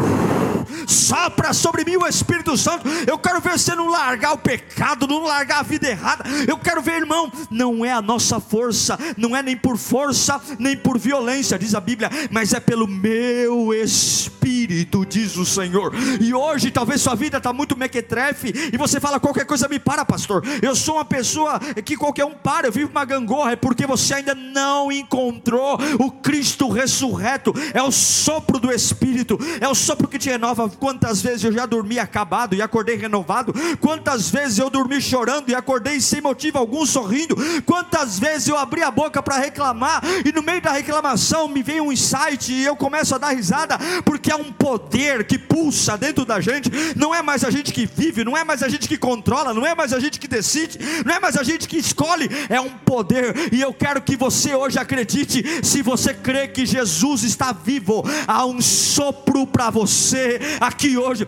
sopra 0.85 1.53
sobre 1.53 1.83
mim 1.85 1.97
o 1.97 2.07
Espírito 2.07 2.57
Santo. 2.57 2.87
Eu 3.07 3.17
quero 3.17 3.41
ver 3.41 3.57
você 3.57 3.75
não 3.75 3.89
largar 3.89 4.33
o 4.33 4.37
pecado, 4.37 5.07
não 5.07 5.23
largar 5.23 5.59
a 5.59 5.63
vida 5.63 5.87
errada. 5.87 6.23
Eu 6.47 6.57
quero 6.57 6.81
ver, 6.81 7.01
irmão, 7.01 7.31
não 7.49 7.85
é 7.85 7.91
a 7.91 8.01
nossa 8.01 8.39
força, 8.39 8.97
não 9.15 9.35
é 9.35 9.41
nem 9.41 9.55
por 9.55 9.77
força, 9.77 10.41
nem 10.59 10.75
por 10.75 10.97
violência, 10.97 11.57
diz 11.57 11.73
a 11.75 11.79
Bíblia, 11.79 12.09
mas 12.31 12.53
é 12.53 12.59
pelo 12.59 12.87
meu 12.87 13.73
Espírito, 13.73 15.05
diz 15.05 15.37
o 15.37 15.45
Senhor. 15.45 15.93
E 16.19 16.33
hoje, 16.33 16.71
talvez 16.71 17.01
sua 17.01 17.15
vida 17.15 17.37
está 17.37 17.53
muito 17.53 17.77
mequetrefe, 17.77 18.53
e 18.73 18.77
você 18.77 18.99
fala: 18.99 19.19
qualquer 19.19 19.45
coisa 19.45 19.67
me 19.67 19.79
para, 19.79 20.03
pastor. 20.03 20.43
Eu 20.61 20.75
sou 20.75 20.95
uma 20.95 21.05
pessoa 21.05 21.36
que 21.83 21.95
qualquer 21.95 22.25
um 22.25 22.33
para, 22.33 22.67
eu 22.67 22.71
vivo 22.71 22.91
uma 22.91 23.05
gangorra, 23.05 23.51
é 23.51 23.55
porque 23.55 23.85
você 23.85 24.15
ainda 24.15 24.33
não 24.35 24.91
encontrou 24.91 25.77
o 25.99 26.11
Cristo 26.11 26.69
ressurreto, 26.69 27.53
é 27.73 27.81
o 27.81 27.91
sopro 27.91 28.59
do 28.59 28.71
Espírito, 28.71 29.37
é 29.59 29.67
o 29.67 29.75
sopro 29.75 30.07
que 30.07 30.19
te 30.19 30.29
renova. 30.29 30.69
Quantas 30.69 31.21
vezes 31.21 31.43
eu 31.43 31.51
já 31.51 31.65
dormi 31.65 31.99
acabado 31.99 32.55
e 32.55 32.61
acordei 32.61 32.95
renovado, 32.95 33.53
quantas 33.79 34.29
vezes 34.29 34.57
eu 34.57 34.69
dormi 34.69 35.01
chorando 35.01 35.49
e 35.49 35.55
acordei 35.55 35.99
sem 35.99 36.21
motivo 36.21 36.57
algum 36.57 36.85
sorrindo, 36.85 37.35
quantas 37.65 38.19
vezes 38.19 38.47
eu 38.47 38.57
abri 38.57 38.83
a 38.83 38.91
boca 38.91 39.21
para 39.21 39.37
reclamar 39.37 40.01
e 40.25 40.31
no 40.31 40.43
meio 40.43 40.61
da 40.61 40.71
reclamação 40.71 41.47
me 41.47 41.61
veio 41.61 41.83
um 41.83 41.91
insight 41.91 42.51
e 42.51 42.63
eu 42.63 42.75
começo 42.75 43.13
a 43.15 43.17
dar 43.17 43.29
risada, 43.29 43.77
porque 44.05 44.33
um 44.33 44.51
poder 44.51 45.25
que 45.25 45.37
pulsa 45.37 45.97
dentro 45.97 46.25
da 46.25 46.39
gente, 46.39 46.69
não 46.95 47.13
é 47.13 47.21
mais 47.21 47.43
a 47.43 47.51
gente 47.51 47.73
que 47.73 47.85
vive, 47.85 48.23
não 48.23 48.37
é 48.37 48.43
mais 48.43 48.63
a 48.63 48.69
gente 48.69 48.87
que 48.87 48.97
controla, 48.97 49.53
não 49.53 49.65
é 49.65 49.75
mais 49.75 49.93
a 49.93 49.99
gente 49.99 50.19
que 50.19 50.27
decide, 50.27 50.79
não 51.05 51.13
é 51.13 51.19
mais 51.19 51.26
a 51.35 51.43
gente 51.43 51.67
que 51.67 51.77
escolhe, 51.77 52.29
é 52.49 52.61
um 52.61 52.69
poder, 52.69 53.53
e 53.53 53.61
eu 53.61 53.73
quero 53.73 54.01
que 54.01 54.15
você 54.15 54.55
hoje 54.55 54.77
acredite, 54.77 55.43
se 55.65 55.81
você 55.81 56.13
crê 56.13 56.47
que 56.47 56.65
Jesus 56.65 57.23
está 57.23 57.51
vivo, 57.51 58.03
há 58.27 58.45
um 58.45 58.61
sopro 58.61 59.47
para 59.47 59.69
você 59.69 60.39
aqui 60.59 60.97
hoje, 60.97 61.27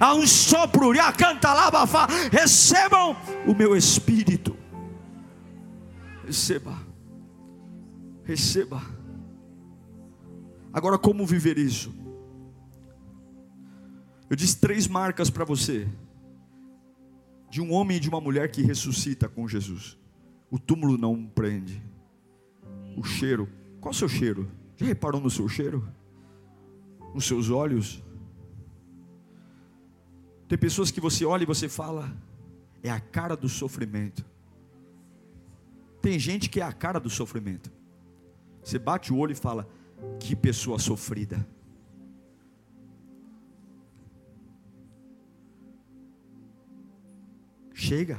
há 0.00 0.14
um 0.14 0.26
sopro, 0.26 0.92
canta 1.16 1.52
lá, 1.52 1.70
recebam 2.30 3.16
o 3.46 3.54
meu 3.54 3.76
espírito, 3.76 4.56
receba, 6.24 6.78
receba. 8.24 8.82
Agora, 10.72 10.98
como 10.98 11.26
viver 11.26 11.58
isso? 11.58 11.92
Eu 14.30 14.36
disse 14.36 14.58
três 14.58 14.86
marcas 14.86 15.30
para 15.30 15.44
você, 15.44 15.88
de 17.50 17.60
um 17.60 17.72
homem 17.72 17.96
e 17.96 18.00
de 18.00 18.08
uma 18.08 18.20
mulher 18.20 18.50
que 18.50 18.62
ressuscita 18.62 19.28
com 19.28 19.48
Jesus. 19.48 19.98
O 20.50 20.58
túmulo 20.58 20.96
não 20.96 21.26
prende. 21.26 21.82
O 22.96 23.02
cheiro. 23.02 23.48
Qual 23.80 23.92
o 23.92 23.94
seu 23.94 24.08
cheiro? 24.08 24.50
Já 24.76 24.86
reparou 24.86 25.20
no 25.20 25.30
seu 25.30 25.48
cheiro? 25.48 25.86
Nos 27.14 27.26
seus 27.26 27.50
olhos? 27.50 28.02
Tem 30.48 30.58
pessoas 30.58 30.90
que 30.90 31.00
você 31.00 31.24
olha 31.24 31.42
e 31.42 31.46
você 31.46 31.68
fala, 31.68 32.10
é 32.82 32.90
a 32.90 33.00
cara 33.00 33.36
do 33.36 33.48
sofrimento. 33.48 34.24
Tem 36.00 36.18
gente 36.18 36.48
que 36.48 36.60
é 36.60 36.64
a 36.64 36.72
cara 36.72 36.98
do 36.98 37.10
sofrimento. 37.10 37.70
Você 38.62 38.78
bate 38.78 39.12
o 39.12 39.16
olho 39.16 39.32
e 39.32 39.36
fala: 39.36 39.68
Que 40.20 40.34
pessoa 40.36 40.78
sofrida. 40.78 41.46
Chega. 47.78 48.18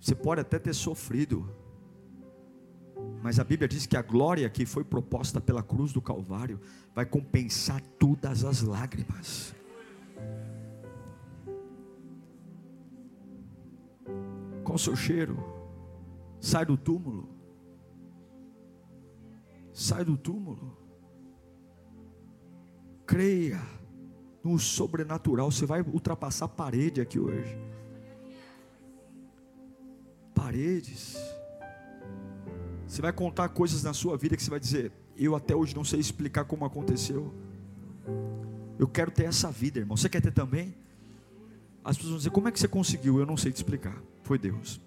Você 0.00 0.14
pode 0.14 0.40
até 0.40 0.58
ter 0.58 0.72
sofrido, 0.72 1.54
mas 3.22 3.38
a 3.38 3.44
Bíblia 3.44 3.68
diz 3.68 3.84
que 3.84 3.94
a 3.94 4.00
glória 4.00 4.48
que 4.48 4.64
foi 4.64 4.84
proposta 4.84 5.38
pela 5.38 5.62
cruz 5.62 5.92
do 5.92 6.00
Calvário 6.00 6.58
vai 6.94 7.04
compensar 7.04 7.82
todas 7.98 8.42
as 8.42 8.62
lágrimas. 8.62 9.54
Qual 14.64 14.76
o 14.76 14.78
seu 14.78 14.96
cheiro? 14.96 15.36
Sai 16.40 16.64
do 16.64 16.78
túmulo. 16.78 17.28
Sai 19.74 20.06
do 20.06 20.16
túmulo. 20.16 20.74
Creia 23.04 23.60
no 24.48 24.58
sobrenatural. 24.58 25.50
Você 25.50 25.66
vai 25.66 25.82
ultrapassar 25.82 26.48
parede 26.48 27.00
aqui 27.00 27.18
hoje. 27.18 27.56
Paredes. 30.34 31.16
Você 32.86 33.02
vai 33.02 33.12
contar 33.12 33.50
coisas 33.50 33.82
na 33.82 33.92
sua 33.92 34.16
vida 34.16 34.36
que 34.36 34.42
você 34.42 34.50
vai 34.50 34.60
dizer: 34.60 34.90
Eu 35.16 35.36
até 35.36 35.54
hoje 35.54 35.76
não 35.76 35.84
sei 35.84 36.00
explicar 36.00 36.44
como 36.44 36.64
aconteceu. 36.64 37.34
Eu 38.78 38.88
quero 38.88 39.10
ter 39.10 39.24
essa 39.24 39.50
vida, 39.50 39.78
irmão. 39.78 39.96
Você 39.96 40.08
quer 40.08 40.22
ter 40.22 40.32
também? 40.32 40.74
As 41.84 41.96
pessoas 41.96 42.10
vão 42.10 42.18
dizer: 42.18 42.30
Como 42.30 42.48
é 42.48 42.52
que 42.52 42.58
você 42.58 42.68
conseguiu? 42.68 43.18
Eu 43.18 43.26
não 43.26 43.36
sei 43.36 43.52
te 43.52 43.56
explicar. 43.56 44.02
Foi 44.22 44.38
Deus. 44.38 44.80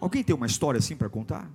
Alguém 0.00 0.22
tem 0.22 0.34
uma 0.34 0.46
história 0.46 0.78
assim 0.78 0.94
para 0.94 1.08
contar? 1.08 1.50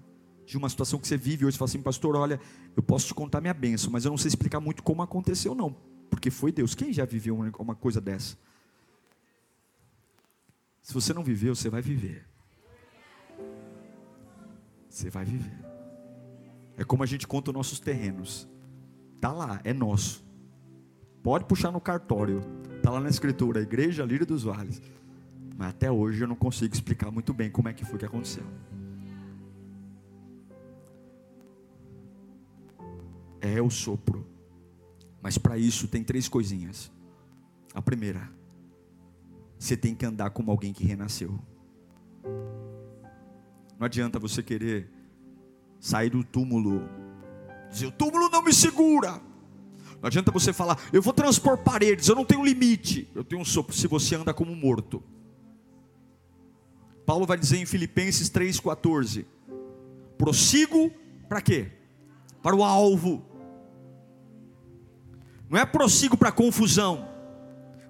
De 0.46 0.58
uma 0.58 0.68
situação 0.68 1.00
que 1.00 1.08
você 1.08 1.16
vive 1.16 1.46
hoje 1.46 1.56
e 1.56 1.58
fala 1.58 1.70
assim, 1.70 1.82
pastor, 1.82 2.18
olha, 2.18 2.38
eu 2.76 2.84
posso 2.84 3.08
te 3.08 3.14
contar 3.14 3.40
minha 3.40 3.54
bênção, 3.54 3.90
mas 3.90 4.04
eu 4.04 4.12
não 4.12 4.18
sei 4.18 4.28
explicar 4.28 4.60
muito 4.60 4.84
como 4.84 5.02
aconteceu, 5.02 5.56
não. 5.56 5.74
Porque 6.14 6.30
foi 6.30 6.52
Deus. 6.52 6.76
Quem 6.76 6.94
já 6.94 7.06
viveu 7.06 7.36
uma 7.58 7.74
coisa 7.74 8.00
dessa? 8.00 8.38
Se 10.80 10.94
você 10.94 11.12
não 11.12 11.24
viveu, 11.24 11.56
você 11.56 11.72
vai 11.72 11.82
viver. 11.82 12.24
Você 14.88 15.10
vai 15.10 15.26
viver. 15.26 15.58
É 16.78 16.84
como 16.84 17.02
a 17.02 17.08
gente 17.08 17.28
conta 17.28 17.50
os 17.50 17.56
nossos 17.56 17.80
terrenos. 17.80 18.48
Tá 19.20 19.32
lá, 19.32 19.60
é 19.64 19.74
nosso. 19.74 20.24
Pode 21.24 21.46
puxar 21.46 21.72
no 21.72 21.82
cartório. 21.82 22.42
Tá 22.84 22.92
lá 22.92 23.00
na 23.00 23.10
escritura, 23.10 23.60
Igreja 23.60 24.06
Lírio 24.06 24.28
dos 24.28 24.44
Vales. 24.44 24.84
Mas 25.58 25.70
até 25.70 25.92
hoje 25.92 26.24
eu 26.24 26.28
não 26.28 26.36
consigo 26.36 26.76
explicar 26.76 27.10
muito 27.10 27.34
bem 27.34 27.50
como 27.50 27.70
é 27.70 27.74
que 27.74 27.84
foi 27.84 27.98
que 27.98 28.06
aconteceu. 28.06 28.44
É 33.42 33.60
o 33.60 33.70
sopro. 33.72 34.33
Mas 35.24 35.38
para 35.38 35.58
isso 35.58 35.88
tem 35.88 36.04
três 36.04 36.28
coisinhas. 36.28 36.92
A 37.74 37.82
primeira, 37.82 38.30
você 39.58 39.78
tem 39.78 39.96
que 39.96 40.06
andar 40.06 40.32
como 40.32 40.52
alguém 40.52 40.74
que 40.74 40.84
renasceu. 40.84 41.40
Não 43.80 43.86
adianta 43.86 44.20
você 44.20 44.44
querer 44.44 44.90
sair 45.80 46.10
do 46.10 46.26
túmulo, 46.26 46.90
dizer: 47.72 47.88
o 47.88 47.92
túmulo 47.92 48.30
não 48.30 48.44
me 48.44 48.54
segura. 48.54 49.22
Não 50.02 50.08
adianta 50.08 50.30
você 50.30 50.52
falar: 50.52 50.78
eu 50.92 51.02
vou 51.02 51.14
transpor 51.14 51.58
paredes, 51.58 52.10
eu 52.10 52.16
não 52.16 52.26
tenho 52.26 52.44
limite. 52.44 53.10
Eu 53.16 53.24
tenho 53.24 53.42
um 53.42 53.46
sopro 53.46 53.74
se 53.74 53.88
você 53.88 54.16
anda 54.16 54.34
como 54.34 54.54
morto. 54.54 55.02
Paulo 57.06 57.26
vai 57.26 57.38
dizer 57.38 57.58
em 57.58 57.66
Filipenses 57.66 58.30
3,14: 58.30 59.26
prossigo 60.18 60.92
para 61.30 61.42
quê? 61.42 61.72
Para 62.42 62.56
o 62.58 62.62
alvo. 62.62 63.33
Não 65.54 65.60
é 65.60 65.68
prossigo 65.68 66.18
para 66.18 66.32
confusão. 66.32 67.08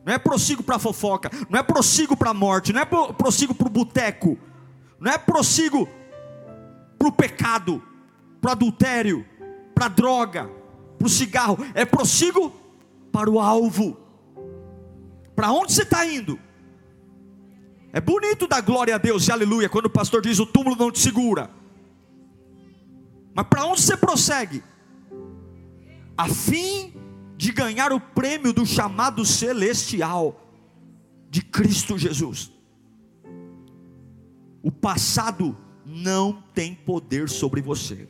Não 0.06 0.13
é 0.13 0.17
prossigo 0.19 0.62
para 0.62 0.78
fofoca. 0.78 1.32
Não 1.49 1.58
é 1.58 1.63
prossigo 1.63 2.17
para 2.17 2.34
morte. 2.34 2.73
Não 2.73 2.82
é 2.82 2.86
prossigo 2.86 3.56
para 3.56 3.67
o 3.67 3.71
boteco. 3.71 4.38
Não 4.99 5.10
é 5.10 5.17
prossigo 5.17 5.88
para 6.99 7.08
o 7.08 7.12
pecado, 7.13 7.82
para 8.41 8.52
adultério, 8.52 9.26
para 9.73 9.88
droga, 9.88 10.52
para 10.99 11.06
o 11.06 11.10
cigarro. 11.10 11.58
É 11.73 11.86
prossigo 11.86 12.52
para 13.13 13.30
o 13.30 13.39
alvo. 13.39 13.97
Para 15.34 15.54
onde 15.54 15.71
você 15.71 15.84
está 15.84 16.06
indo? 16.06 16.38
É 17.93 18.02
bonito 18.02 18.45
dar 18.45 18.60
glória 18.60 18.93
a 18.93 18.97
Deus 18.97 19.26
e 19.30 19.32
aleluia 19.32 19.69
quando 19.69 19.86
o 19.86 19.89
pastor 19.89 20.21
diz: 20.21 20.38
o 20.38 20.45
túmulo 20.45 20.76
não 20.76 20.91
te 20.91 20.99
segura. 20.99 21.49
Mas 23.34 23.47
para 23.47 23.63
onde 23.63 23.82
você 23.82 23.95
prossegue? 23.95 24.62
A 26.17 26.28
fim 26.28 27.03
de 27.38 27.52
ganhar 27.52 27.91
o 27.91 28.00
prêmio 28.00 28.54
do 28.54 28.65
chamado 28.65 29.26
celestial 29.26 30.39
de 31.30 31.41
Cristo 31.41 31.98
Jesus. 31.98 32.52
O 34.62 34.72
passado 34.72 35.58
não 35.86 36.43
tem 36.54 36.74
poder 36.74 37.30
sobre 37.30 37.62
você. 37.62 38.08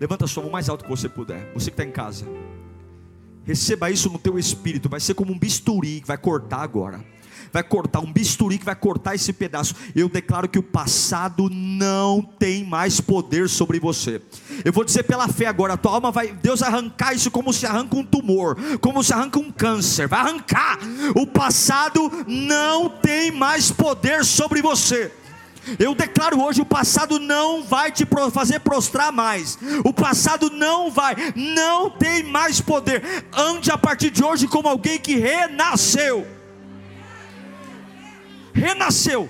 Levanta 0.00 0.24
a 0.24 0.28
sua 0.28 0.42
mão 0.42 0.52
mais 0.52 0.68
alto 0.68 0.84
que 0.84 0.90
você 0.90 1.08
puder. 1.08 1.52
Você 1.52 1.70
que 1.70 1.74
está 1.74 1.84
em 1.84 1.92
casa. 1.92 2.26
Receba 3.44 3.90
isso 3.90 4.10
no 4.10 4.18
teu 4.18 4.38
espírito. 4.38 4.88
Vai 4.88 5.00
ser 5.00 5.14
como 5.14 5.32
um 5.32 5.38
bisturi 5.38 6.00
que 6.00 6.06
vai 6.06 6.16
cortar 6.16 6.62
agora 6.62 7.11
vai 7.52 7.62
cortar, 7.62 8.00
um 8.00 8.12
bisturi 8.12 8.58
que 8.58 8.64
vai 8.64 8.74
cortar 8.74 9.14
esse 9.14 9.32
pedaço. 9.32 9.74
Eu 9.94 10.08
declaro 10.08 10.48
que 10.48 10.58
o 10.58 10.62
passado 10.62 11.48
não 11.50 12.22
tem 12.22 12.64
mais 12.64 13.00
poder 13.00 13.48
sobre 13.48 13.78
você. 13.78 14.20
Eu 14.64 14.72
vou 14.72 14.84
dizer 14.84 15.04
pela 15.04 15.28
fé 15.28 15.46
agora, 15.46 15.74
a 15.74 15.76
tua 15.76 15.92
alma 15.92 16.10
vai, 16.10 16.32
Deus 16.32 16.62
arrancar 16.62 17.14
isso 17.14 17.30
como 17.30 17.52
se 17.52 17.66
arranca 17.66 17.96
um 17.96 18.04
tumor, 18.04 18.56
como 18.80 19.02
se 19.02 19.12
arranca 19.12 19.38
um 19.38 19.50
câncer, 19.50 20.08
vai 20.08 20.20
arrancar. 20.20 20.78
O 21.14 21.26
passado 21.26 22.10
não 22.26 22.88
tem 22.88 23.30
mais 23.30 23.70
poder 23.70 24.24
sobre 24.24 24.62
você. 24.62 25.12
Eu 25.78 25.94
declaro 25.94 26.42
hoje: 26.42 26.60
o 26.60 26.66
passado 26.66 27.18
não 27.18 27.62
vai 27.62 27.90
te 27.92 28.06
fazer 28.32 28.60
prostrar 28.60 29.12
mais. 29.12 29.58
O 29.84 29.92
passado 29.92 30.50
não 30.50 30.90
vai, 30.90 31.14
não 31.34 31.90
tem 31.90 32.22
mais 32.24 32.60
poder. 32.60 33.02
Ande 33.32 33.70
a 33.70 33.78
partir 33.78 34.10
de 34.10 34.24
hoje 34.24 34.48
como 34.48 34.68
alguém 34.68 34.98
que 34.98 35.16
renasceu 35.16 36.26
renasceu. 38.54 39.28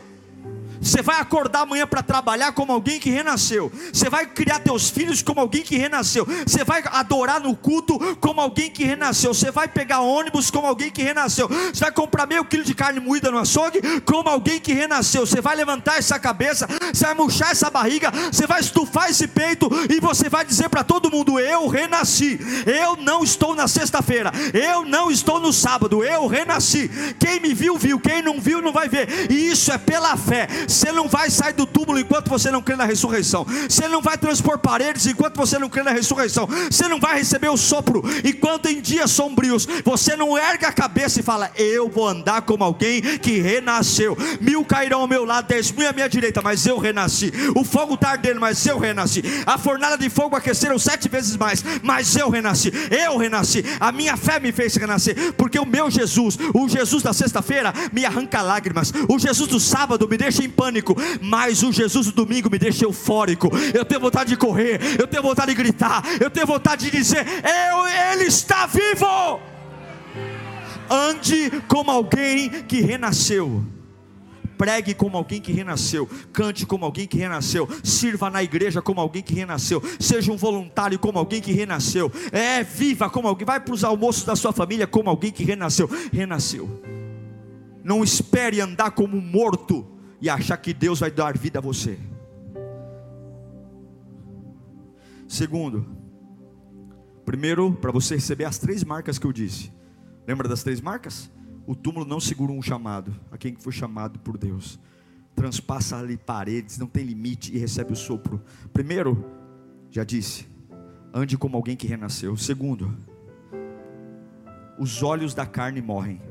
Você 0.82 1.00
vai 1.00 1.20
acordar 1.20 1.60
amanhã 1.60 1.86
para 1.86 2.02
trabalhar 2.02 2.52
como 2.52 2.72
alguém 2.72 2.98
que 2.98 3.08
renasceu. 3.08 3.70
Você 3.92 4.10
vai 4.10 4.26
criar 4.26 4.58
teus 4.58 4.90
filhos 4.90 5.22
como 5.22 5.40
alguém 5.40 5.62
que 5.62 5.76
renasceu. 5.76 6.26
Você 6.44 6.64
vai 6.64 6.82
adorar 6.84 7.40
no 7.40 7.54
culto 7.54 7.98
como 8.16 8.40
alguém 8.40 8.68
que 8.68 8.84
renasceu. 8.84 9.32
Você 9.32 9.52
vai 9.52 9.68
pegar 9.68 10.00
ônibus 10.00 10.50
como 10.50 10.66
alguém 10.66 10.90
que 10.90 11.00
renasceu. 11.00 11.48
Você 11.48 11.80
vai 11.80 11.92
comprar 11.92 12.26
meio 12.26 12.44
quilo 12.44 12.64
de 12.64 12.74
carne 12.74 12.98
moída 12.98 13.30
no 13.30 13.38
açougue 13.38 13.80
como 14.00 14.28
alguém 14.28 14.58
que 14.58 14.72
renasceu. 14.72 15.24
Você 15.24 15.40
vai 15.40 15.54
levantar 15.54 15.98
essa 15.98 16.18
cabeça, 16.18 16.66
você 16.92 17.04
vai 17.04 17.14
murchar 17.14 17.52
essa 17.52 17.70
barriga, 17.70 18.10
você 18.32 18.46
vai 18.46 18.60
estufar 18.60 19.08
esse 19.08 19.28
peito 19.28 19.70
e 19.88 20.00
você 20.00 20.28
vai 20.28 20.44
dizer 20.44 20.68
para 20.68 20.82
todo 20.82 21.10
mundo: 21.10 21.38
Eu 21.38 21.68
renasci. 21.68 22.40
Eu 22.66 22.96
não 22.96 23.22
estou 23.22 23.54
na 23.54 23.68
sexta-feira. 23.68 24.32
Eu 24.52 24.84
não 24.84 25.12
estou 25.12 25.38
no 25.38 25.52
sábado. 25.52 26.02
Eu 26.02 26.26
renasci. 26.26 26.90
Quem 27.20 27.38
me 27.38 27.54
viu, 27.54 27.78
viu. 27.78 28.00
Quem 28.00 28.20
não 28.20 28.40
viu, 28.40 28.60
não 28.60 28.72
vai 28.72 28.88
ver. 28.88 29.30
E 29.30 29.52
isso 29.52 29.70
é 29.70 29.78
pela 29.78 30.16
fé 30.16 30.48
Você 30.72 30.90
não 30.90 31.08
vai 31.08 31.30
sair 31.30 31.52
do 31.52 31.66
túmulo 31.66 31.98
enquanto 31.98 32.28
você 32.28 32.50
não 32.50 32.62
crê 32.62 32.76
na 32.76 32.84
ressurreição. 32.84 33.46
Você 33.68 33.86
não 33.88 34.00
vai 34.00 34.16
transpor 34.16 34.58
paredes 34.58 35.06
enquanto 35.06 35.36
você 35.36 35.58
não 35.58 35.68
crê 35.68 35.82
na 35.82 35.90
ressurreição. 35.90 36.48
Você 36.70 36.88
não 36.88 36.98
vai 36.98 37.18
receber 37.18 37.50
o 37.50 37.56
sopro 37.56 38.02
enquanto 38.24 38.66
em 38.66 38.80
dias 38.80 39.10
sombrios 39.10 39.66
você 39.84 40.16
não 40.16 40.36
erga 40.36 40.68
a 40.68 40.72
cabeça 40.72 41.20
e 41.20 41.22
fala: 41.22 41.50
Eu 41.56 41.88
vou 41.88 42.06
andar 42.08 42.42
como 42.42 42.64
alguém 42.64 43.02
que 43.18 43.38
renasceu. 43.38 44.16
Mil 44.40 44.64
cairão 44.64 45.02
ao 45.02 45.08
meu 45.08 45.24
lado, 45.24 45.48
dez 45.48 45.70
mil 45.70 45.88
à 45.88 45.92
minha 45.92 46.08
direita, 46.08 46.40
mas 46.42 46.66
eu 46.66 46.78
renasci. 46.78 47.32
O 47.54 47.64
fogo 47.64 47.94
está 47.94 48.10
ardendo, 48.10 48.40
mas 48.40 48.64
eu 48.66 48.78
renasci. 48.78 49.22
A 49.46 49.58
fornalha 49.58 49.98
de 49.98 50.08
fogo 50.08 50.36
aqueceram 50.36 50.78
sete 50.78 51.08
vezes 51.08 51.36
mais, 51.36 51.64
mas 51.82 52.16
eu 52.16 52.30
renasci. 52.30 52.72
Eu 52.90 53.16
renasci. 53.16 53.64
A 53.78 53.92
minha 53.92 54.16
fé 54.16 54.40
me 54.40 54.52
fez 54.52 54.74
renascer, 54.76 55.32
porque 55.34 55.58
o 55.58 55.66
meu 55.66 55.90
Jesus, 55.90 56.38
o 56.54 56.68
Jesus 56.68 57.02
da 57.02 57.12
sexta-feira, 57.12 57.72
me 57.92 58.04
arranca 58.04 58.42
lágrimas. 58.42 58.92
O 59.08 59.18
Jesus 59.18 59.48
do 59.48 59.60
sábado 59.60 60.08
me 60.08 60.16
deixa 60.16 60.44
em 60.44 60.50
pânico, 60.62 60.94
mas 61.20 61.64
o 61.64 61.72
Jesus 61.72 62.06
do 62.06 62.12
domingo 62.12 62.48
me 62.48 62.58
deixa 62.58 62.84
eufórico. 62.84 63.50
Eu 63.74 63.84
tenho 63.84 64.00
vontade 64.00 64.30
de 64.30 64.36
correr, 64.36 64.80
eu 64.98 65.08
tenho 65.08 65.22
vontade 65.22 65.50
de 65.50 65.56
gritar, 65.56 66.04
eu 66.20 66.30
tenho 66.30 66.46
vontade 66.46 66.84
de 66.84 66.96
dizer: 66.96 67.26
eu, 67.26 67.86
Ele 67.86 68.24
está 68.24 68.66
vivo. 68.66 69.40
Ande 70.88 71.50
como 71.66 71.90
alguém 71.90 72.48
que 72.48 72.80
renasceu. 72.80 73.64
Pregue 74.56 74.94
como 74.94 75.16
alguém 75.16 75.40
que 75.40 75.50
renasceu, 75.50 76.08
cante 76.32 76.64
como 76.64 76.84
alguém 76.84 77.08
que 77.08 77.16
renasceu, 77.16 77.68
sirva 77.82 78.30
na 78.30 78.44
igreja 78.44 78.80
como 78.80 79.00
alguém 79.00 79.20
que 79.20 79.34
renasceu, 79.34 79.82
seja 79.98 80.30
um 80.30 80.36
voluntário 80.36 81.00
como 81.00 81.18
alguém 81.18 81.40
que 81.40 81.50
renasceu, 81.50 82.12
é 82.30 82.62
viva 82.62 83.10
como 83.10 83.26
alguém, 83.26 83.44
vai 83.44 83.58
para 83.58 83.74
os 83.74 83.82
almoços 83.82 84.22
da 84.22 84.36
sua 84.36 84.52
família 84.52 84.86
como 84.86 85.10
alguém 85.10 85.32
que 85.32 85.42
renasceu, 85.42 85.90
renasceu. 86.12 86.80
Não 87.82 88.04
espere 88.04 88.60
andar 88.60 88.92
como 88.92 89.20
morto 89.20 89.91
e 90.22 90.30
achar 90.30 90.56
que 90.56 90.72
Deus 90.72 91.00
vai 91.00 91.10
dar 91.10 91.36
vida 91.36 91.58
a 91.58 91.62
você. 91.62 91.98
Segundo, 95.26 95.84
primeiro, 97.26 97.72
para 97.72 97.90
você 97.90 98.14
receber 98.14 98.44
as 98.44 98.56
três 98.56 98.84
marcas 98.84 99.18
que 99.18 99.26
eu 99.26 99.32
disse. 99.32 99.72
Lembra 100.24 100.48
das 100.48 100.62
três 100.62 100.80
marcas? 100.80 101.28
O 101.66 101.74
túmulo 101.74 102.06
não 102.06 102.20
segura 102.20 102.52
um 102.52 102.62
chamado, 102.62 103.12
a 103.32 103.36
quem 103.36 103.56
foi 103.56 103.72
chamado 103.72 104.20
por 104.20 104.38
Deus. 104.38 104.78
Transpassa 105.34 105.96
ali 105.96 106.16
paredes, 106.16 106.78
não 106.78 106.86
tem 106.86 107.04
limite 107.04 107.52
e 107.52 107.58
recebe 107.58 107.92
o 107.92 107.96
sopro. 107.96 108.40
Primeiro, 108.72 109.24
já 109.90 110.04
disse, 110.04 110.46
ande 111.12 111.36
como 111.36 111.56
alguém 111.56 111.76
que 111.76 111.86
renasceu. 111.88 112.36
Segundo, 112.36 112.96
os 114.78 115.02
olhos 115.02 115.34
da 115.34 115.46
carne 115.46 115.82
morrem. 115.82 116.22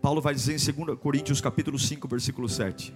Paulo 0.00 0.20
vai 0.20 0.34
dizer 0.34 0.54
em 0.54 0.84
2 0.84 0.98
Coríntios 0.98 1.40
capítulo 1.40 1.78
5, 1.78 2.06
versículo 2.08 2.48
7. 2.48 2.94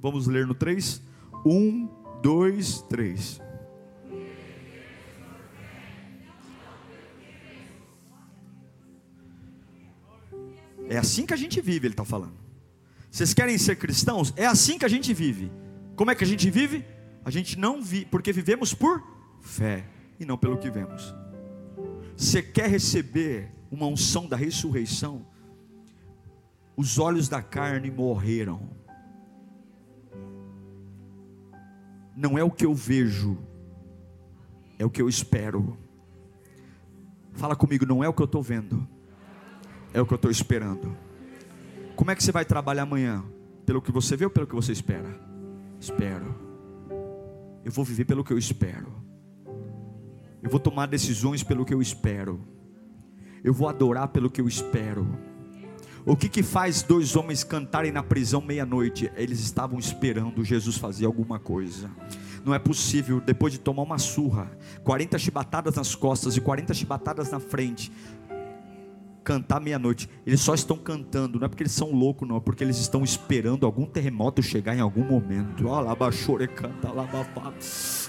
Vamos 0.00 0.26
ler 0.26 0.46
no 0.46 0.54
3? 0.54 1.02
1, 1.46 1.88
2, 2.22 2.82
3. 2.82 3.40
É 10.88 10.98
assim 10.98 11.24
que 11.24 11.32
a 11.32 11.36
gente 11.36 11.60
vive, 11.60 11.86
ele 11.86 11.94
está 11.94 12.04
falando. 12.04 12.34
Vocês 13.10 13.32
querem 13.32 13.56
ser 13.56 13.76
cristãos? 13.76 14.32
É 14.36 14.46
assim 14.46 14.78
que 14.78 14.84
a 14.84 14.88
gente 14.88 15.14
vive. 15.14 15.50
Como 15.96 16.10
é 16.10 16.14
que 16.14 16.24
a 16.24 16.26
gente 16.26 16.50
vive? 16.50 16.84
A 17.24 17.30
gente 17.30 17.58
não 17.58 17.82
vive, 17.82 18.06
porque 18.06 18.32
vivemos 18.32 18.74
por 18.74 19.02
fé 19.40 19.86
e 20.18 20.24
não 20.24 20.36
pelo 20.36 20.58
que 20.58 20.70
vemos. 20.70 21.14
Você 22.16 22.42
quer 22.42 22.68
receber 22.68 23.53
uma 23.74 23.86
unção 23.86 24.26
da 24.26 24.36
ressurreição? 24.36 25.26
Os 26.76 26.98
olhos 26.98 27.28
da 27.28 27.42
carne 27.42 27.90
morreram. 27.90 28.70
Não 32.16 32.38
é 32.38 32.44
o 32.44 32.50
que 32.50 32.64
eu 32.64 32.74
vejo, 32.74 33.36
é 34.78 34.84
o 34.84 34.90
que 34.90 35.02
eu 35.02 35.08
espero. 35.08 35.76
Fala 37.32 37.56
comigo, 37.56 37.84
não 37.84 38.02
é 38.02 38.08
o 38.08 38.12
que 38.12 38.22
eu 38.22 38.26
estou 38.26 38.42
vendo, 38.42 38.86
é 39.92 40.00
o 40.00 40.06
que 40.06 40.12
eu 40.12 40.16
estou 40.16 40.30
esperando. 40.30 40.96
Como 41.96 42.10
é 42.10 42.14
que 42.14 42.22
você 42.22 42.32
vai 42.32 42.44
trabalhar 42.44 42.84
amanhã? 42.84 43.24
Pelo 43.66 43.82
que 43.82 43.90
você 43.90 44.16
vê 44.16 44.24
ou 44.24 44.30
pelo 44.30 44.46
que 44.46 44.54
você 44.54 44.72
espera? 44.72 45.18
Espero. 45.80 46.34
Eu 47.64 47.72
vou 47.72 47.84
viver 47.84 48.04
pelo 48.04 48.22
que 48.22 48.32
eu 48.32 48.38
espero. 48.38 48.92
Eu 50.42 50.50
vou 50.50 50.60
tomar 50.60 50.86
decisões 50.86 51.42
pelo 51.42 51.64
que 51.64 51.72
eu 51.72 51.80
espero. 51.80 52.40
Eu 53.44 53.52
vou 53.52 53.68
adorar 53.68 54.08
pelo 54.08 54.30
que 54.30 54.40
eu 54.40 54.48
espero. 54.48 55.06
O 56.06 56.16
que, 56.16 56.30
que 56.30 56.42
faz 56.42 56.82
dois 56.82 57.14
homens 57.14 57.44
cantarem 57.44 57.92
na 57.92 58.02
prisão 58.02 58.40
meia-noite? 58.40 59.12
Eles 59.16 59.40
estavam 59.40 59.78
esperando 59.78 60.42
Jesus 60.42 60.78
fazer 60.78 61.04
alguma 61.04 61.38
coisa. 61.38 61.90
Não 62.42 62.54
é 62.54 62.58
possível, 62.58 63.20
depois 63.20 63.52
de 63.52 63.60
tomar 63.60 63.82
uma 63.82 63.98
surra, 63.98 64.50
40 64.82 65.18
chibatadas 65.18 65.74
nas 65.74 65.94
costas 65.94 66.38
e 66.38 66.40
40 66.40 66.72
chibatadas 66.72 67.30
na 67.30 67.38
frente, 67.38 67.92
cantar 69.24 69.60
meia-noite. 69.60 70.08
Eles 70.26 70.40
só 70.40 70.54
estão 70.54 70.76
cantando, 70.76 71.38
não 71.38 71.46
é 71.46 71.48
porque 71.48 71.62
eles 71.62 71.72
são 71.72 71.90
loucos, 71.90 72.28
não, 72.28 72.36
é 72.36 72.40
porque 72.40 72.62
eles 72.62 72.78
estão 72.78 73.02
esperando 73.02 73.64
algum 73.64 73.86
terremoto 73.86 74.42
chegar 74.42 74.76
em 74.76 74.80
algum 74.80 75.02
momento. 75.02 75.66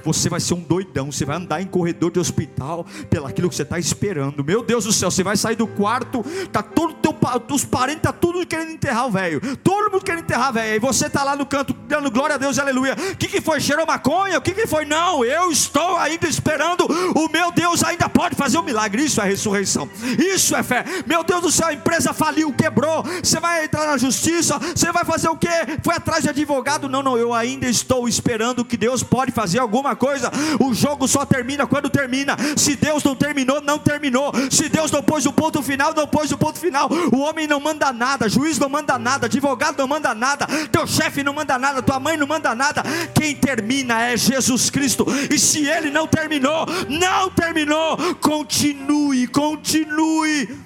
Você 0.03 0.29
vai 0.29 0.39
ser 0.39 0.53
um 0.53 0.59
doidão, 0.59 1.11
você 1.11 1.25
vai 1.25 1.37
andar 1.37 1.61
em 1.61 1.65
corredor 1.65 2.11
de 2.11 2.19
hospital 2.19 2.85
pelo 3.09 3.25
aquilo 3.25 3.49
que 3.49 3.55
você 3.55 3.63
está 3.63 3.79
esperando. 3.79 4.43
Meu 4.43 4.61
Deus 4.61 4.83
do 4.83 4.91
céu, 4.91 5.09
você 5.09 5.23
vai 5.23 5.37
sair 5.37 5.55
do 5.55 5.65
quarto, 5.65 6.23
tá 6.51 6.61
todo 6.61 6.93
teu, 6.95 7.15
os 7.51 7.65
parentes 7.65 8.01
tá 8.03 8.11
tudo 8.11 8.45
querendo 8.45 8.71
enterrar 8.71 9.07
o 9.07 9.11
velho. 9.11 9.41
Todo 9.57 9.91
mundo 9.91 10.03
querendo 10.03 10.23
enterrar 10.23 10.53
velho. 10.53 10.75
E 10.75 10.79
você 10.79 11.09
tá 11.09 11.23
lá 11.23 11.35
no 11.35 11.45
canto 11.45 11.73
dando 11.87 12.11
glória 12.11 12.35
a 12.35 12.37
Deus, 12.37 12.59
aleluia. 12.59 12.93
O 12.93 13.17
que, 13.17 13.27
que 13.27 13.41
foi? 13.41 13.59
Cheirou 13.59 13.85
maconha? 13.85 14.37
O 14.37 14.41
que, 14.41 14.53
que 14.53 14.67
foi? 14.67 14.85
Não, 14.85 15.23
eu 15.23 15.51
estou 15.51 15.97
ainda 15.97 16.27
esperando. 16.27 16.85
O 17.15 17.29
meu 17.29 17.51
Deus 17.51 17.83
ainda 17.83 18.09
pode 18.09 18.35
fazer 18.35 18.57
um 18.57 18.63
milagre. 18.63 19.03
Isso 19.03 19.21
é 19.21 19.25
ressurreição. 19.25 19.89
Isso 20.19 20.55
é 20.55 20.63
fé. 20.63 20.83
Meu 21.05 21.23
Deus 21.23 21.41
do 21.41 21.51
céu, 21.51 21.67
a 21.67 21.73
empresa 21.73 22.13
faliu, 22.13 22.51
quebrou. 22.53 23.03
Você 23.23 23.39
vai 23.39 23.65
entrar 23.65 23.87
na 23.87 23.97
justiça? 23.97 24.57
Você 24.59 24.91
vai 24.91 25.05
fazer 25.05 25.29
o 25.29 25.37
quê? 25.37 25.49
Foi 25.83 25.95
atrás 25.95 26.23
de 26.23 26.29
advogado? 26.29 26.89
Não, 26.89 27.03
não, 27.03 27.17
eu 27.17 27.33
ainda 27.33 27.67
estou 27.67 28.07
esperando 28.07 28.65
que 28.65 28.77
Deus 28.77 29.03
pode 29.03 29.31
fazer 29.31 29.59
alguma 29.59 29.95
coisa. 29.95 30.31
O 30.59 30.73
jogo 30.73 31.07
só 31.07 31.25
termina 31.25 31.67
quando 31.67 31.89
termina. 31.89 32.35
Se 32.57 32.75
Deus 32.75 33.03
não 33.03 33.15
terminou, 33.15 33.61
não 33.61 33.77
terminou. 33.77 34.31
Se 34.49 34.69
Deus 34.69 34.91
não 34.91 35.03
pôs 35.03 35.25
o 35.25 35.33
ponto 35.33 35.61
final, 35.61 35.93
não 35.93 36.07
pôs 36.07 36.31
o 36.31 36.37
ponto 36.37 36.59
final. 36.59 36.89
O 37.11 37.19
homem 37.19 37.47
não 37.47 37.59
manda 37.59 37.91
nada, 37.93 38.27
juiz 38.27 38.57
não 38.57 38.69
manda 38.69 38.97
nada, 38.97 39.27
advogado 39.27 39.77
não 39.77 39.87
manda 39.87 40.13
nada, 40.13 40.47
teu 40.71 40.87
chefe 40.87 41.23
não 41.23 41.33
manda 41.33 41.57
nada, 41.57 41.81
tua 41.81 41.99
mãe 41.99 42.17
não 42.17 42.27
manda 42.27 42.55
nada. 42.55 42.83
Quem 43.13 43.35
termina 43.35 44.01
é 44.01 44.17
Jesus 44.17 44.69
Cristo. 44.69 45.05
E 45.29 45.37
se 45.37 45.67
ele 45.67 45.89
não 45.89 46.07
terminou, 46.07 46.65
não 46.89 47.29
terminou, 47.29 47.97
continue, 48.21 49.27
continue 49.27 50.64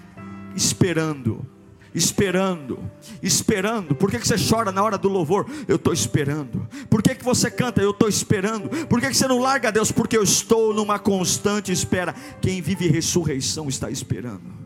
esperando, 0.55 1.45
esperando, 1.93 2.79
esperando. 3.21 3.95
Por 3.95 4.11
que, 4.11 4.19
que 4.19 4.27
você 4.27 4.35
chora 4.37 4.71
na 4.71 4.83
hora 4.83 4.97
do 4.97 5.09
louvor? 5.09 5.49
Eu 5.67 5.75
estou 5.75 5.93
esperando. 5.93 6.67
Por 6.89 7.01
que, 7.01 7.15
que 7.15 7.23
você 7.23 7.49
canta? 7.49 7.81
Eu 7.81 7.91
estou 7.91 8.07
esperando. 8.07 8.69
Por 8.87 8.99
que, 8.99 9.07
que 9.07 9.17
você 9.17 9.27
não 9.27 9.39
larga 9.39 9.71
Deus? 9.71 9.91
Porque 9.91 10.17
eu 10.17 10.23
estou 10.23 10.73
numa 10.73 10.99
constante 10.99 11.71
espera. 11.71 12.13
Quem 12.41 12.61
vive 12.61 12.87
ressurreição 12.87 13.67
está 13.67 13.89
esperando. 13.89 14.59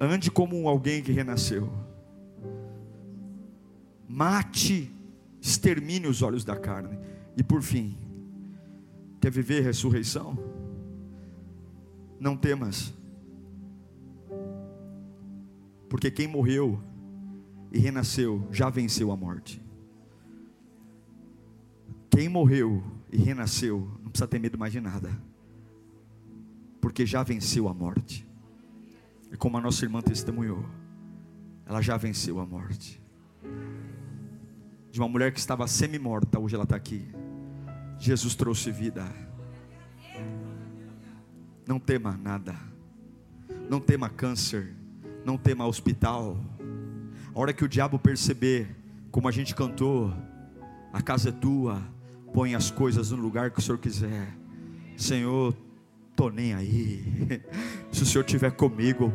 Ande 0.00 0.30
como 0.30 0.68
alguém 0.68 1.02
que 1.02 1.12
renasceu. 1.12 1.72
Mate, 4.08 4.90
extermine 5.40 6.06
os 6.06 6.22
olhos 6.22 6.44
da 6.44 6.56
carne. 6.56 6.98
E 7.36 7.42
por 7.42 7.62
fim, 7.62 7.96
quer 9.20 9.30
viver 9.30 9.62
ressurreição? 9.62 10.55
Não 12.18 12.36
temas, 12.36 12.94
porque 15.88 16.10
quem 16.10 16.26
morreu 16.26 16.82
e 17.72 17.78
renasceu 17.78 18.46
já 18.50 18.68
venceu 18.68 19.10
a 19.10 19.16
morte. 19.16 19.62
Quem 22.10 22.28
morreu 22.28 22.82
e 23.12 23.16
renasceu 23.18 23.80
não 24.02 24.10
precisa 24.10 24.26
ter 24.26 24.38
medo 24.38 24.58
mais 24.58 24.72
de 24.72 24.80
nada, 24.80 25.10
porque 26.80 27.04
já 27.04 27.22
venceu 27.22 27.68
a 27.68 27.74
morte. 27.74 28.26
E 29.30 29.36
como 29.36 29.58
a 29.58 29.60
nossa 29.60 29.84
irmã 29.84 30.00
testemunhou, 30.00 30.64
ela 31.66 31.82
já 31.82 31.96
venceu 31.96 32.40
a 32.40 32.46
morte. 32.46 33.02
De 34.90 35.00
uma 35.00 35.08
mulher 35.08 35.32
que 35.32 35.38
estava 35.38 35.66
semi-morta, 35.66 36.38
hoje 36.38 36.54
ela 36.54 36.64
está 36.64 36.76
aqui. 36.76 37.06
Jesus 37.98 38.34
trouxe 38.34 38.70
vida. 38.70 39.04
Não 41.66 41.80
tema 41.80 42.16
nada. 42.22 42.54
Não 43.68 43.80
tema 43.80 44.08
câncer. 44.08 44.72
Não 45.24 45.36
tema 45.36 45.66
hospital. 45.66 46.38
A 47.34 47.40
hora 47.40 47.52
que 47.52 47.64
o 47.64 47.68
diabo 47.68 47.98
perceber, 47.98 48.68
como 49.10 49.26
a 49.26 49.32
gente 49.32 49.52
cantou, 49.52 50.14
a 50.92 51.02
casa 51.02 51.30
é 51.30 51.32
tua, 51.32 51.82
põe 52.32 52.54
as 52.54 52.70
coisas 52.70 53.10
no 53.10 53.16
lugar 53.16 53.50
que 53.50 53.58
o 53.58 53.62
Senhor 53.62 53.78
quiser. 53.78 54.32
Senhor, 54.96 55.56
tô 56.14 56.30
nem 56.30 56.54
aí. 56.54 57.42
Se 57.90 58.04
o 58.04 58.06
Senhor 58.06 58.24
estiver 58.24 58.52
comigo, 58.52 59.12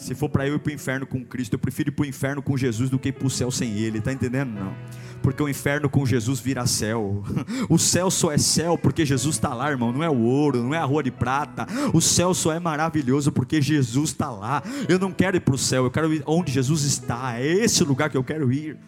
Se 0.00 0.14
for 0.14 0.30
para 0.30 0.48
eu 0.48 0.54
ir 0.54 0.58
para 0.58 0.70
o 0.70 0.74
inferno 0.74 1.06
com 1.06 1.22
Cristo, 1.22 1.52
eu 1.52 1.58
prefiro 1.58 1.90
ir 1.90 1.92
para 1.92 2.04
o 2.04 2.06
inferno 2.06 2.40
com 2.40 2.56
Jesus 2.56 2.88
do 2.88 2.98
que 2.98 3.10
ir 3.10 3.12
para 3.12 3.26
o 3.26 3.30
céu 3.30 3.50
sem 3.50 3.76
Ele, 3.76 3.98
está 3.98 4.10
entendendo? 4.10 4.48
Não. 4.48 4.74
Porque 5.22 5.42
o 5.42 5.48
inferno 5.48 5.90
com 5.90 6.06
Jesus 6.06 6.40
vira 6.40 6.66
céu. 6.66 7.22
O 7.68 7.78
céu 7.78 8.10
só 8.10 8.32
é 8.32 8.38
céu 8.38 8.78
porque 8.78 9.04
Jesus 9.04 9.36
está 9.36 9.52
lá, 9.52 9.70
irmão. 9.70 9.92
Não 9.92 10.02
é 10.02 10.08
o 10.08 10.18
ouro, 10.22 10.62
não 10.62 10.74
é 10.74 10.78
a 10.78 10.84
rua 10.84 11.02
de 11.02 11.10
prata. 11.10 11.66
O 11.92 12.00
céu 12.00 12.32
só 12.32 12.50
é 12.50 12.58
maravilhoso 12.58 13.30
porque 13.30 13.60
Jesus 13.60 14.10
está 14.10 14.30
lá. 14.30 14.62
Eu 14.88 14.98
não 14.98 15.12
quero 15.12 15.36
ir 15.36 15.40
para 15.40 15.54
o 15.54 15.58
céu, 15.58 15.84
eu 15.84 15.90
quero 15.90 16.12
ir 16.14 16.22
onde 16.26 16.50
Jesus 16.50 16.82
está. 16.84 17.38
É 17.38 17.46
esse 17.46 17.84
lugar 17.84 18.08
que 18.08 18.16
eu 18.16 18.24
quero 18.24 18.50
ir. 18.50 18.78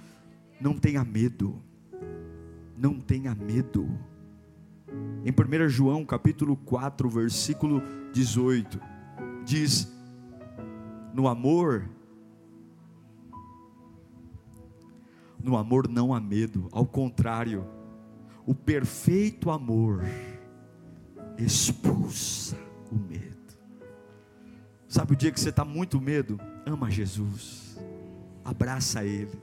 Não 0.58 0.72
tenha 0.78 1.04
medo. 1.04 1.62
Não 2.74 2.98
tenha 2.98 3.34
medo. 3.34 3.86
Em 5.22 5.30
1 5.30 5.68
João 5.68 6.06
capítulo 6.06 6.56
4, 6.56 7.10
versículo 7.10 7.82
18, 8.14 8.80
diz: 9.44 9.92
No 11.12 11.28
amor, 11.28 11.88
no 15.42 15.56
amor 15.56 15.88
não 15.88 16.14
há 16.14 16.20
medo, 16.20 16.68
ao 16.72 16.86
contrário, 16.86 17.66
o 18.46 18.54
perfeito 18.54 19.50
amor 19.50 20.02
expulsa 21.36 22.56
o 22.90 22.96
medo. 22.96 23.36
Sabe 24.88 25.12
o 25.12 25.16
dia 25.16 25.30
que 25.30 25.40
você 25.40 25.48
está 25.48 25.64
muito 25.64 26.00
medo? 26.00 26.38
Ama 26.66 26.90
Jesus, 26.90 27.78
abraça 28.44 29.04
Ele. 29.04 29.38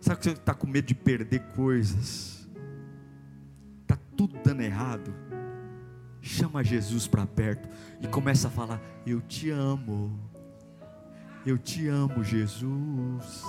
Sabe 0.00 0.18
que 0.18 0.24
você 0.24 0.36
está 0.36 0.54
com 0.54 0.66
medo 0.66 0.86
de 0.86 0.94
perder 0.94 1.40
coisas? 1.54 2.48
Está 3.82 3.98
tudo 4.16 4.38
dando 4.44 4.62
errado? 4.62 5.12
Chama 6.20 6.64
Jesus 6.64 7.06
para 7.06 7.26
perto 7.26 7.68
e 8.00 8.08
começa 8.08 8.48
a 8.48 8.50
falar: 8.50 8.80
Eu 9.06 9.20
te 9.20 9.50
amo, 9.50 10.18
eu 11.46 11.56
te 11.56 11.86
amo, 11.86 12.24
Jesus. 12.24 13.44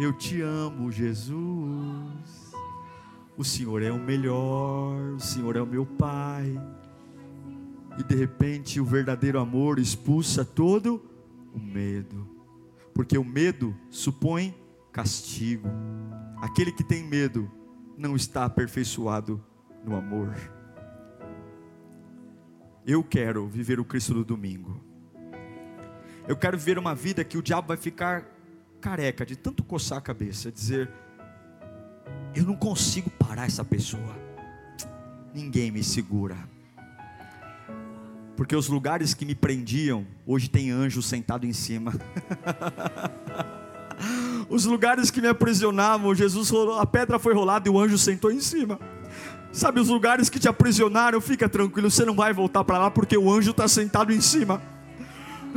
Eu 0.00 0.12
te 0.12 0.42
amo, 0.42 0.90
Jesus. 0.90 2.52
O 3.36 3.44
Senhor 3.44 3.80
é 3.80 3.92
o 3.92 3.98
melhor, 3.98 5.14
o 5.14 5.20
Senhor 5.20 5.54
é 5.54 5.62
o 5.62 5.66
meu 5.66 5.86
Pai. 5.86 6.60
E 7.96 8.02
de 8.02 8.14
repente 8.16 8.80
o 8.80 8.84
verdadeiro 8.84 9.38
amor 9.38 9.78
expulsa 9.78 10.44
todo 10.44 11.00
o 11.54 11.60
medo, 11.60 12.28
porque 12.92 13.16
o 13.16 13.24
medo 13.24 13.74
supõe 13.88 14.52
castigo. 14.92 15.68
Aquele 16.42 16.72
que 16.72 16.82
tem 16.82 17.04
medo 17.04 17.48
não 17.96 18.16
está 18.16 18.44
aperfeiçoado 18.44 19.40
no 19.84 19.94
amor. 19.94 20.34
Eu 22.84 23.04
quero 23.04 23.46
viver 23.46 23.78
o 23.78 23.84
Cristo 23.84 24.14
do 24.14 24.24
domingo. 24.24 24.87
Eu 26.28 26.36
quero 26.36 26.58
viver 26.58 26.78
uma 26.78 26.94
vida 26.94 27.24
que 27.24 27.38
o 27.38 27.42
diabo 27.42 27.68
vai 27.68 27.78
ficar 27.78 28.22
careca 28.82 29.24
de 29.24 29.34
tanto 29.34 29.64
coçar 29.64 29.96
a 29.96 30.00
cabeça, 30.02 30.52
dizer: 30.52 30.90
Eu 32.34 32.44
não 32.44 32.54
consigo 32.54 33.08
parar 33.08 33.46
essa 33.46 33.64
pessoa. 33.64 34.14
Ninguém 35.32 35.70
me 35.70 35.82
segura. 35.82 36.36
Porque 38.36 38.54
os 38.54 38.68
lugares 38.68 39.14
que 39.14 39.24
me 39.24 39.34
prendiam, 39.34 40.06
hoje 40.26 40.50
tem 40.50 40.70
anjo 40.70 41.00
sentado 41.00 41.46
em 41.46 41.52
cima. 41.54 41.94
Os 44.48 44.64
lugares 44.64 45.10
que 45.10 45.20
me 45.20 45.28
aprisionavam, 45.28 46.14
Jesus 46.14 46.48
rolou, 46.48 46.78
a 46.78 46.86
pedra 46.86 47.18
foi 47.18 47.34
rolada 47.34 47.68
e 47.68 47.70
o 47.70 47.78
anjo 47.78 47.98
sentou 47.98 48.30
em 48.30 48.40
cima. 48.40 48.78
Sabe 49.52 49.78
os 49.80 49.88
lugares 49.88 50.30
que 50.30 50.38
te 50.38 50.48
aprisionaram, 50.48 51.20
fica 51.20 51.48
tranquilo, 51.48 51.90
você 51.90 52.04
não 52.04 52.14
vai 52.14 52.32
voltar 52.32 52.64
para 52.64 52.78
lá 52.78 52.90
porque 52.90 53.18
o 53.18 53.30
anjo 53.30 53.50
está 53.50 53.68
sentado 53.68 54.10
em 54.10 54.20
cima. 54.20 54.62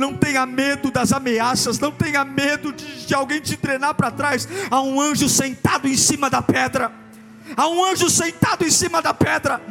Não 0.02 0.16
tenha 0.16 0.44
medo 0.44 0.90
das 0.90 1.12
ameaças, 1.12 1.78
não 1.78 1.92
tenha 1.92 2.24
medo 2.24 2.72
de, 2.72 3.06
de 3.06 3.14
alguém 3.14 3.40
te 3.40 3.56
treinar 3.56 3.94
para 3.94 4.10
trás. 4.10 4.48
Há 4.68 4.82
um 4.82 5.00
anjo 5.00 5.28
sentado 5.28 5.86
em 5.86 5.96
cima 5.96 6.28
da 6.28 6.42
pedra. 6.42 6.90
Há 7.56 7.68
um 7.68 7.84
anjo 7.84 8.10
sentado 8.10 8.64
em 8.64 8.70
cima 8.70 9.00
da 9.00 9.14
pedra. 9.14 9.62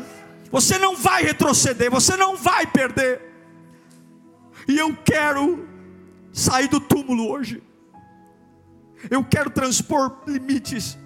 Você 0.50 0.78
não 0.78 0.96
vai 0.96 1.24
retroceder, 1.24 1.92
você 1.92 2.16
não 2.16 2.38
vai 2.38 2.66
perder. 2.66 3.22
E 4.70 4.78
eu 4.78 4.96
quero 5.04 5.68
sair 6.32 6.70
do 6.70 6.80
túmulo 6.80 7.30
hoje. 7.30 7.62
Eu 9.10 9.26
quero 9.26 9.50
transpor 9.50 10.24
limites. 10.26 10.98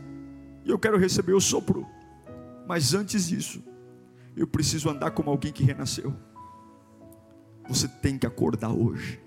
E 0.64 0.70
eu 0.70 0.78
quero 0.78 1.00
receber 1.00 1.34
o 1.34 1.42
sopro. 1.42 1.84
Mas 2.68 2.94
antes 2.94 3.28
disso, 3.30 3.64
eu 4.38 4.46
preciso 4.46 4.88
andar 4.88 5.10
como 5.10 5.32
alguém 5.32 5.52
que 5.52 5.64
renasceu. 5.64 6.16
Você 7.68 7.88
tem 7.88 8.18
que 8.18 8.28
acordar 8.28 8.72
hoje. 8.72 9.20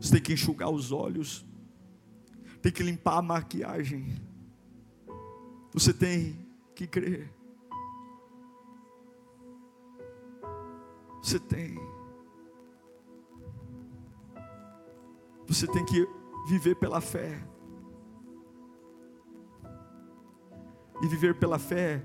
Você 0.00 0.12
tem 0.12 0.22
que 0.22 0.32
enxugar 0.32 0.70
os 0.70 0.92
olhos. 0.92 1.44
Tem 2.60 2.70
que 2.70 2.82
limpar 2.82 3.18
a 3.18 3.22
maquiagem. 3.22 4.20
Você 5.72 5.92
tem 5.92 6.46
que 6.74 6.86
crer. 6.86 7.32
Você 11.22 11.38
tem. 11.38 11.74
Você 15.46 15.66
tem 15.66 15.84
que 15.84 16.06
viver 16.48 16.74
pela 16.76 17.00
fé. 17.00 17.42
E 21.02 21.08
viver 21.08 21.38
pela 21.38 21.58
fé 21.58 22.04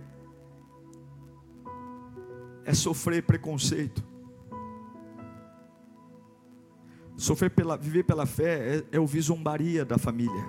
é 2.66 2.74
sofrer 2.74 3.24
preconceito. 3.24 4.09
Sofrer 7.20 7.50
pela, 7.50 7.76
viver 7.76 8.04
pela 8.04 8.26
fé 8.26 8.78
é, 8.78 8.86
é 8.94 9.00
ouvir 9.00 9.20
zombaria 9.20 9.84
da 9.84 9.98
família. 9.98 10.46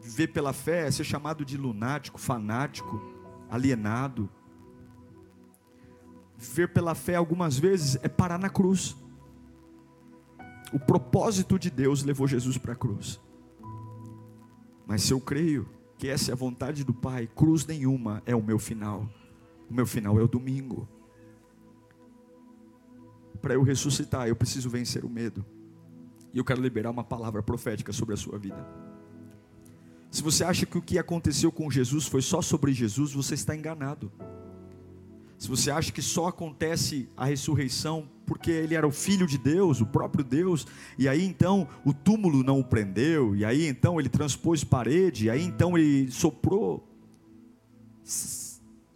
Viver 0.00 0.28
pela 0.28 0.54
fé 0.54 0.86
é 0.86 0.90
ser 0.90 1.04
chamado 1.04 1.44
de 1.44 1.58
lunático, 1.58 2.18
fanático, 2.18 3.02
alienado. 3.50 4.30
Viver 6.38 6.72
pela 6.72 6.94
fé 6.94 7.16
algumas 7.16 7.58
vezes 7.58 7.98
é 8.02 8.08
parar 8.08 8.38
na 8.38 8.48
cruz. 8.48 8.96
O 10.72 10.78
propósito 10.78 11.58
de 11.58 11.70
Deus 11.70 12.02
levou 12.02 12.26
Jesus 12.26 12.56
para 12.56 12.72
a 12.72 12.76
cruz. 12.76 13.20
Mas 14.86 15.02
se 15.02 15.12
eu 15.12 15.20
creio 15.20 15.68
que 15.98 16.08
essa 16.08 16.30
é 16.30 16.32
a 16.32 16.36
vontade 16.36 16.82
do 16.82 16.94
Pai, 16.94 17.26
cruz 17.26 17.66
nenhuma 17.66 18.22
é 18.24 18.34
o 18.34 18.42
meu 18.42 18.58
final. 18.58 19.06
O 19.68 19.74
meu 19.74 19.86
final 19.86 20.18
é 20.18 20.22
o 20.22 20.28
domingo 20.28 20.88
para 23.44 23.52
eu 23.52 23.62
ressuscitar, 23.62 24.26
eu 24.26 24.34
preciso 24.34 24.70
vencer 24.70 25.04
o 25.04 25.10
medo. 25.10 25.44
E 26.32 26.38
eu 26.38 26.44
quero 26.44 26.62
liberar 26.62 26.90
uma 26.90 27.04
palavra 27.04 27.42
profética 27.42 27.92
sobre 27.92 28.14
a 28.14 28.16
sua 28.16 28.38
vida. 28.38 28.66
Se 30.10 30.22
você 30.22 30.42
acha 30.42 30.64
que 30.64 30.78
o 30.78 30.80
que 30.80 30.98
aconteceu 30.98 31.52
com 31.52 31.70
Jesus 31.70 32.06
foi 32.06 32.22
só 32.22 32.40
sobre 32.40 32.72
Jesus, 32.72 33.12
você 33.12 33.34
está 33.34 33.54
enganado. 33.54 34.10
Se 35.36 35.46
você 35.46 35.70
acha 35.70 35.92
que 35.92 36.00
só 36.00 36.28
acontece 36.28 37.06
a 37.14 37.26
ressurreição 37.26 38.08
porque 38.24 38.50
ele 38.50 38.74
era 38.74 38.86
o 38.86 38.90
filho 38.90 39.26
de 39.26 39.36
Deus, 39.36 39.82
o 39.82 39.86
próprio 39.86 40.24
Deus, 40.24 40.66
e 40.96 41.06
aí 41.06 41.22
então 41.22 41.68
o 41.84 41.92
túmulo 41.92 42.42
não 42.42 42.60
o 42.60 42.64
prendeu, 42.64 43.36
e 43.36 43.44
aí 43.44 43.66
então 43.66 44.00
ele 44.00 44.08
transpôs 44.08 44.64
parede, 44.64 45.26
e 45.26 45.30
aí 45.30 45.44
então 45.44 45.76
ele 45.76 46.10
soprou. 46.10 46.88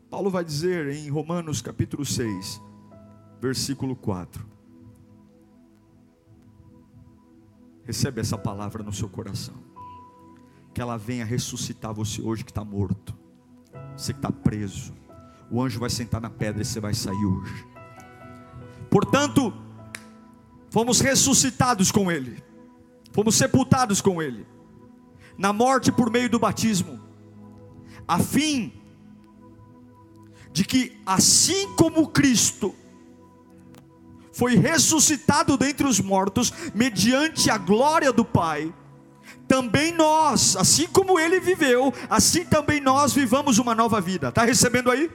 Paulo 0.08 0.30
vai 0.30 0.42
dizer 0.42 0.88
em 0.88 1.10
Romanos 1.10 1.60
capítulo 1.60 2.06
6, 2.06 2.62
versículo 3.40 3.94
4. 3.96 4.46
Recebe 7.84 8.20
essa 8.20 8.36
palavra 8.36 8.82
no 8.82 8.92
seu 8.92 9.08
coração. 9.08 9.54
Que 10.74 10.80
ela 10.80 10.96
venha 10.96 11.24
ressuscitar 11.24 11.94
você 11.94 12.20
hoje 12.20 12.44
que 12.44 12.50
está 12.50 12.64
morto. 12.64 13.16
Você 13.96 14.12
que 14.12 14.18
está 14.18 14.30
preso. 14.30 14.92
O 15.50 15.62
anjo 15.62 15.80
vai 15.80 15.88
sentar 15.88 16.20
na 16.20 16.28
pedra 16.28 16.62
e 16.62 16.64
você 16.64 16.80
vai 16.80 16.92
sair 16.92 17.24
hoje. 17.24 17.66
Portanto, 18.90 19.52
fomos 20.70 21.00
ressuscitados 21.00 21.90
com 21.90 22.10
Ele. 22.10 22.42
Fomos 23.12 23.36
sepultados 23.36 24.00
com 24.00 24.20
Ele. 24.20 24.46
Na 25.38 25.52
morte 25.52 25.90
por 25.90 26.10
meio 26.10 26.28
do 26.28 26.38
batismo. 26.38 27.00
A 28.06 28.18
fim 28.18 28.72
de 30.52 30.64
que, 30.64 31.00
assim 31.06 31.74
como 31.76 32.08
Cristo 32.08 32.74
foi 34.38 34.54
ressuscitado 34.54 35.56
dentre 35.56 35.84
os 35.84 35.98
mortos, 35.98 36.52
mediante 36.72 37.50
a 37.50 37.58
glória 37.58 38.12
do 38.12 38.24
Pai, 38.24 38.72
também 39.48 39.90
nós, 39.92 40.54
assim 40.54 40.86
como 40.86 41.18
ele 41.18 41.40
viveu, 41.40 41.92
assim 42.08 42.44
também 42.44 42.80
nós 42.80 43.12
vivamos 43.12 43.58
uma 43.58 43.74
nova 43.74 44.00
vida. 44.00 44.28
Está 44.28 44.44
recebendo 44.44 44.92
aí? 44.92 45.10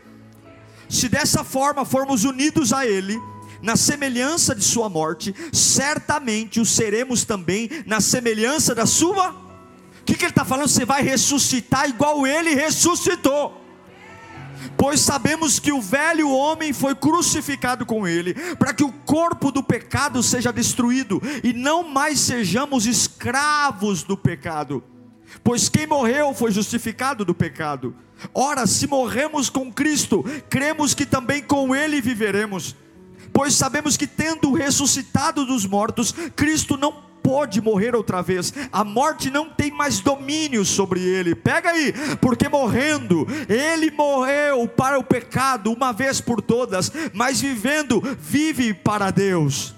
Se 0.89 1.07
dessa 1.07 1.41
forma 1.41 1.85
formos 1.85 2.25
unidos 2.25 2.73
a 2.73 2.85
Ele, 2.85 3.17
na 3.61 3.77
semelhança 3.77 4.53
de 4.53 4.63
Sua 4.63 4.89
morte, 4.89 5.33
certamente 5.53 6.59
o 6.59 6.65
seremos 6.65 7.23
também 7.23 7.69
na 7.85 8.01
semelhança 8.01 8.75
da 8.75 8.85
Sua. 8.85 9.29
O 9.29 10.03
que, 10.05 10.15
que 10.15 10.25
ele 10.25 10.31
está 10.31 10.43
falando? 10.43 10.67
Você 10.67 10.83
vai 10.83 11.01
ressuscitar 11.01 11.87
igual 11.87 12.27
Ele 12.27 12.53
ressuscitou. 12.55 13.62
Pois 14.77 14.99
sabemos 14.99 15.59
que 15.59 15.71
o 15.71 15.81
velho 15.81 16.29
homem 16.29 16.73
foi 16.73 16.95
crucificado 16.95 17.85
com 17.85 18.07
ele, 18.07 18.33
para 18.55 18.73
que 18.73 18.83
o 18.83 18.91
corpo 18.91 19.51
do 19.51 19.63
pecado 19.63 20.21
seja 20.21 20.51
destruído 20.51 21.21
e 21.43 21.53
não 21.53 21.83
mais 21.83 22.19
sejamos 22.19 22.85
escravos 22.85 24.03
do 24.03 24.17
pecado. 24.17 24.83
Pois 25.43 25.69
quem 25.69 25.87
morreu 25.87 26.33
foi 26.33 26.51
justificado 26.51 27.25
do 27.25 27.33
pecado. 27.33 27.95
Ora, 28.33 28.67
se 28.67 28.87
morremos 28.87 29.49
com 29.49 29.71
Cristo, 29.71 30.23
cremos 30.49 30.93
que 30.93 31.05
também 31.05 31.41
com 31.41 31.75
Ele 31.75 32.01
viveremos. 32.01 32.75
Pois 33.33 33.55
sabemos 33.55 33.97
que, 33.97 34.05
tendo 34.05 34.53
ressuscitado 34.53 35.45
dos 35.45 35.65
mortos, 35.65 36.13
Cristo 36.35 36.77
não 36.77 37.12
pode 37.23 37.61
morrer 37.61 37.95
outra 37.95 38.21
vez, 38.21 38.53
a 38.71 38.83
morte 38.83 39.31
não 39.31 39.49
tem 39.49 39.71
mais 39.71 40.01
domínio 40.01 40.65
sobre 40.65 40.99
ele. 40.99 41.33
Pega 41.33 41.69
aí, 41.69 41.93
porque 42.19 42.49
morrendo, 42.49 43.25
ele 43.47 43.89
morreu 43.89 44.67
para 44.67 44.99
o 44.99 45.03
pecado 45.03 45.71
uma 45.71 45.93
vez 45.93 46.19
por 46.19 46.41
todas, 46.41 46.91
mas 47.13 47.39
vivendo, 47.39 48.01
vive 48.19 48.73
para 48.73 49.09
Deus. 49.09 49.73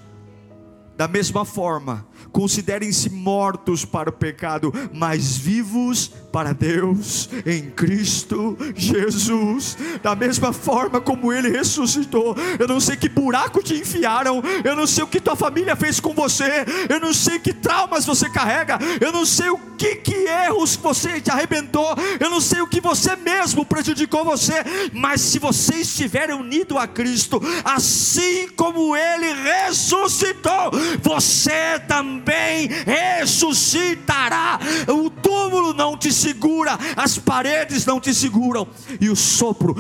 Da 0.98 1.10
mesma 1.10 1.44
forma, 1.44 2.08
considerem-se 2.32 3.10
mortos 3.10 3.84
para 3.84 4.10
o 4.10 4.14
pecado, 4.14 4.74
mas 4.94 5.36
vivos 5.36 6.12
para 6.36 6.52
Deus 6.52 7.30
em 7.46 7.70
Cristo 7.70 8.58
Jesus. 8.76 9.78
Da 10.04 10.14
mesma 10.18 10.52
forma 10.52 11.00
como 11.00 11.32
ele 11.32 11.50
ressuscitou, 11.50 12.36
eu 12.60 12.68
não 12.68 12.78
sei 12.78 12.98
que 12.98 13.08
buraco 13.08 13.64
te 13.64 13.76
enfiaram, 13.76 14.44
eu 14.62 14.76
não 14.76 14.86
sei 14.86 15.06
o 15.06 15.08
que 15.08 15.22
tua 15.22 15.38
família 15.38 15.78
fez 15.78 15.98
com 16.02 16.14
você, 16.14 16.66
eu 16.90 17.00
não 17.00 17.14
sei 17.14 17.40
que 17.40 17.54
traumas 17.54 18.06
você 18.06 18.30
carrega, 18.30 18.78
eu 19.00 19.14
não 19.14 19.26
sei 19.26 19.50
o 19.50 19.58
que, 19.78 19.96
que 19.96 20.14
erros 20.14 20.76
você 20.76 21.22
te 21.22 21.32
arrebentou, 21.32 21.96
eu 22.20 22.30
não 22.30 22.42
sei 22.42 22.60
o 22.60 22.68
que 22.68 22.82
você 22.82 23.16
mesmo 23.16 23.66
prejudicou 23.66 24.26
você, 24.26 24.56
mas 24.92 25.22
se 25.22 25.40
você 25.40 25.76
estiver 25.76 26.34
unido 26.34 26.78
a 26.78 26.86
Cristo, 26.86 27.42
assim 27.64 28.50
como 28.58 28.94
ele 28.94 29.34
ressuscitou, 29.42 30.72
você 31.02 31.80
também 31.88 32.68
ressuscitará. 32.68 34.60
O 34.88 35.10
túmulo 35.10 35.74
não 35.74 35.98
te 35.98 36.12
segura, 36.26 36.78
as 36.96 37.18
paredes 37.20 37.86
não 37.86 38.00
te 38.00 38.14
seguram, 38.14 38.68
e 39.00 39.10
o 39.10 39.16
sopro, 39.16 39.76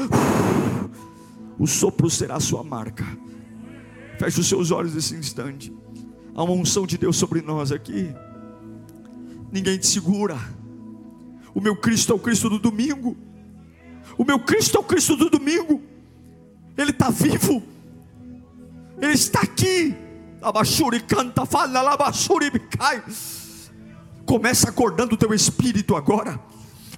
o 1.57 1.65
sopro 1.65 2.09
será 2.09 2.35
a 2.35 2.39
sua 2.39 2.63
marca. 2.63 3.05
Feche 4.19 4.39
os 4.39 4.47
seus 4.47 4.71
olhos 4.71 4.93
nesse 4.93 5.15
instante. 5.15 5.73
Há 6.35 6.43
uma 6.43 6.53
unção 6.53 6.85
de 6.85 6.97
Deus 6.97 7.17
sobre 7.17 7.41
nós 7.41 7.71
aqui. 7.71 8.13
Ninguém 9.51 9.77
te 9.77 9.87
segura. 9.87 10.37
O 11.53 11.61
meu 11.61 11.75
Cristo 11.75 12.11
é 12.11 12.15
o 12.15 12.19
Cristo 12.19 12.49
do 12.49 12.59
domingo. 12.59 13.17
O 14.17 14.23
meu 14.23 14.39
Cristo 14.39 14.77
é 14.77 14.79
o 14.79 14.83
Cristo 14.83 15.15
do 15.15 15.29
domingo. 15.29 15.81
Ele 16.77 16.91
está 16.91 17.09
vivo. 17.09 17.63
Ele 19.01 19.13
está 19.13 19.41
aqui. 19.41 19.95
Abachuri 20.41 20.99
canta, 20.99 21.45
fala, 21.45 21.81
labachuri 21.81 22.51
cai. 22.59 23.03
Começa 24.25 24.69
acordando 24.69 25.15
o 25.15 25.17
teu 25.17 25.33
espírito 25.33 25.95
agora. 25.95 26.39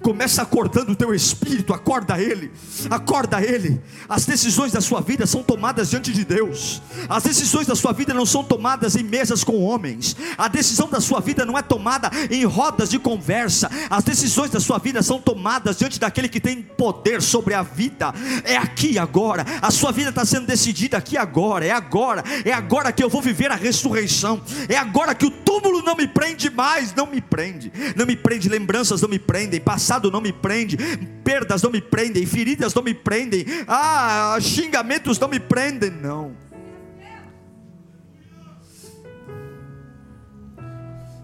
Começa 0.02 0.42
acordando 0.42 0.92
o 0.92 0.96
teu 0.96 1.14
espírito, 1.14 1.74
acorda 1.74 2.22
ele, 2.22 2.52
acorda 2.90 3.42
ele. 3.42 3.82
As 4.08 4.26
decisões 4.26 4.72
da 4.72 4.82
sua 4.82 5.02
vida 5.02 5.26
são 5.26 5.44
tomadas 5.44 5.90
diante 5.90 6.14
de 6.14 6.24
Deus. 6.24 6.82
As 7.10 7.24
decisões 7.24 7.68
da 7.68 7.76
sua 7.76 7.94
vida 7.94 8.14
não 8.14 8.26
são 8.26 8.44
tomadas 8.44 8.96
em 8.96 9.04
mesas 9.04 9.44
com 9.44 9.64
homens. 9.64 10.16
A 10.38 10.48
decisão 10.48 10.90
da 10.90 11.02
sua 11.02 11.20
vida 11.20 11.46
não 11.46 11.58
é 11.58 11.62
tomada 11.62 12.12
em 12.30 12.46
rodas 12.46 12.90
de 12.90 13.00
conversa. 13.00 13.70
As 13.90 14.04
decisões 14.04 14.52
da 14.52 14.60
sua 14.60 14.78
vida 14.78 15.02
são 15.02 15.20
tomadas 15.20 15.78
diante 15.78 16.00
daquele 16.00 16.30
que 16.30 16.40
tem 16.40 16.62
poder 16.62 17.22
sobre 17.22 17.54
a 17.54 17.64
vida. 17.64 18.14
É 18.44 18.56
aqui 18.56 18.98
agora. 19.00 19.46
A 19.62 19.72
sua 19.72 19.92
vida 19.92 20.10
está 20.10 20.26
sendo 20.26 20.48
decidida 20.48 20.98
aqui 20.98 21.18
agora. 21.18 21.66
É 21.66 21.72
agora. 21.72 22.24
É 22.46 22.54
agora 22.54 22.92
que 22.92 23.04
eu 23.04 23.10
vou 23.10 23.22
viver 23.22 23.52
a 23.52 23.56
ressurreição. 23.56 24.42
É 24.70 24.78
agora 24.78 25.16
que 25.16 25.26
o 25.26 25.32
túmulo 25.32 25.82
não 25.82 25.96
me 25.96 26.08
prende 26.08 26.50
mais. 26.50 26.94
Não 26.94 27.08
me 27.08 27.22
prende. 27.22 27.72
Não 27.96 28.06
me 28.06 28.16
prende. 28.16 28.48
Lembranças 28.48 29.02
não 29.02 29.10
me 29.10 29.20
prendem. 29.20 29.60
Passado 29.88 30.12
não 30.12 30.20
me 30.20 30.34
prende, 30.34 30.76
perdas 31.24 31.64
não 31.64 31.72
me 31.72 31.80
prendem, 31.80 32.26
feridas 32.26 32.74
não 32.74 32.84
me 32.84 32.94
prendem, 32.94 33.46
ah, 33.66 34.38
xingamentos 34.42 35.18
não 35.18 35.30
me 35.30 35.40
prendem, 35.40 35.90
não. 35.90 36.36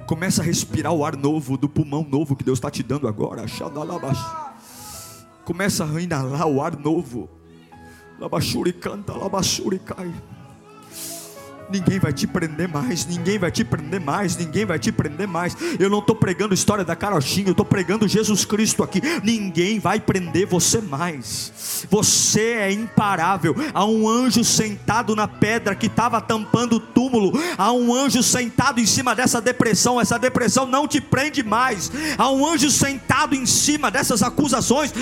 Começa 0.08 0.42
a 0.42 0.46
respirar 0.46 0.94
o 0.94 1.04
ar 1.04 1.18
novo 1.18 1.58
do 1.58 1.68
pulmão 1.68 2.08
novo 2.10 2.38
que 2.38 2.44
Deus 2.44 2.58
está 2.58 2.72
te 2.72 2.82
dando 2.82 3.06
agora. 3.06 3.46
Começa 5.44 5.84
a 5.84 6.02
inalar 6.02 6.48
o 6.48 6.62
ar 6.62 6.78
novo. 6.78 7.30
Labachuri 8.18 8.72
canta, 8.72 9.12
labachuri 9.14 9.80
cai. 9.80 10.14
Ninguém 11.74 11.98
vai 11.98 12.14
te 12.14 12.28
prender 12.28 12.68
mais, 12.68 13.04
ninguém 13.08 13.40
vai 13.40 13.50
te 13.50 13.64
prender 13.64 14.00
mais, 14.00 14.38
ninguém 14.38 14.64
vai 14.64 14.78
te 14.78 14.92
prender 14.92 15.28
mais. 15.28 15.58
Eu 15.80 15.90
não 15.90 15.98
estou 15.98 16.16
pregando 16.16 16.54
história 16.54 16.86
da 16.86 16.96
carochinha, 16.96 17.48
eu 17.48 17.54
estou 17.54 17.66
pregando 17.66 18.08
Jesus 18.08 18.46
Cristo 18.46 18.84
aqui. 18.84 19.02
Ninguém 19.24 19.80
vai 19.80 20.00
prender 20.00 20.46
você 20.46 20.80
mais. 20.80 21.88
Você 21.90 22.42
é 22.42 22.72
imparável. 22.72 23.56
Há 23.74 23.86
um 23.86 24.08
anjo 24.08 24.44
sentado 24.44 25.16
na 25.16 25.28
pedra 25.28 25.74
que 25.74 25.88
estava 25.88 26.22
tampando 26.22 26.74
o 26.74 26.80
túmulo. 26.80 27.32
Há 27.58 27.74
um 27.74 27.92
anjo 27.92 28.22
sentado 28.22 28.80
em 28.80 28.86
cima 28.86 29.16
dessa 29.16 29.42
depressão. 29.42 30.00
Essa 30.00 30.20
depressão 30.20 30.68
não 30.68 30.88
te 30.88 31.02
prende 31.02 31.42
mais. 31.42 31.92
Há 32.20 32.30
um 32.30 32.46
anjo 32.46 32.70
sentado 32.70 33.34
em 33.34 33.48
cima 33.48 33.90
dessas 33.90 34.22
acusações. 34.22 34.94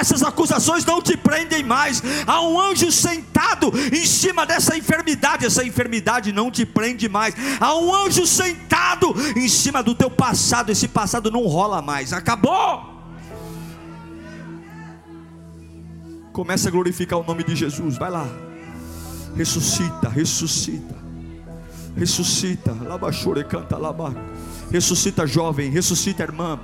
Essas 0.00 0.22
acusações 0.22 0.82
não 0.86 1.02
te 1.02 1.14
prendem 1.14 1.62
mais. 1.62 2.02
Há 2.26 2.40
um 2.40 2.58
anjo 2.58 2.90
sentado 2.90 3.70
em 3.92 4.06
cima 4.06 4.46
dessa 4.46 4.78
enfermidade. 4.78 5.44
Essa 5.44 5.62
enfermidade 5.62 6.05
não 6.32 6.50
te 6.50 6.64
prende 6.64 7.08
mais. 7.08 7.34
Há 7.60 7.74
um 7.76 7.94
anjo 7.94 8.26
sentado 8.26 9.14
em 9.36 9.48
cima 9.48 9.82
do 9.82 9.94
teu 9.94 10.10
passado. 10.10 10.70
Esse 10.70 10.88
passado 10.88 11.30
não 11.30 11.46
rola 11.46 11.82
mais. 11.82 12.12
Acabou. 12.12 12.94
Começa 16.32 16.68
a 16.68 16.70
glorificar 16.70 17.18
o 17.18 17.24
nome 17.24 17.42
de 17.42 17.56
Jesus. 17.56 17.96
Vai 17.96 18.10
lá. 18.10 18.28
Ressuscita, 19.36 20.08
ressuscita. 20.08 20.94
Ressuscita. 21.96 22.72
Labachure 22.72 23.44
canta 23.44 23.76
laba. 23.76 24.14
Ressuscita 24.70 25.26
jovem, 25.26 25.70
ressuscita 25.70 26.22
irmã. 26.22 26.58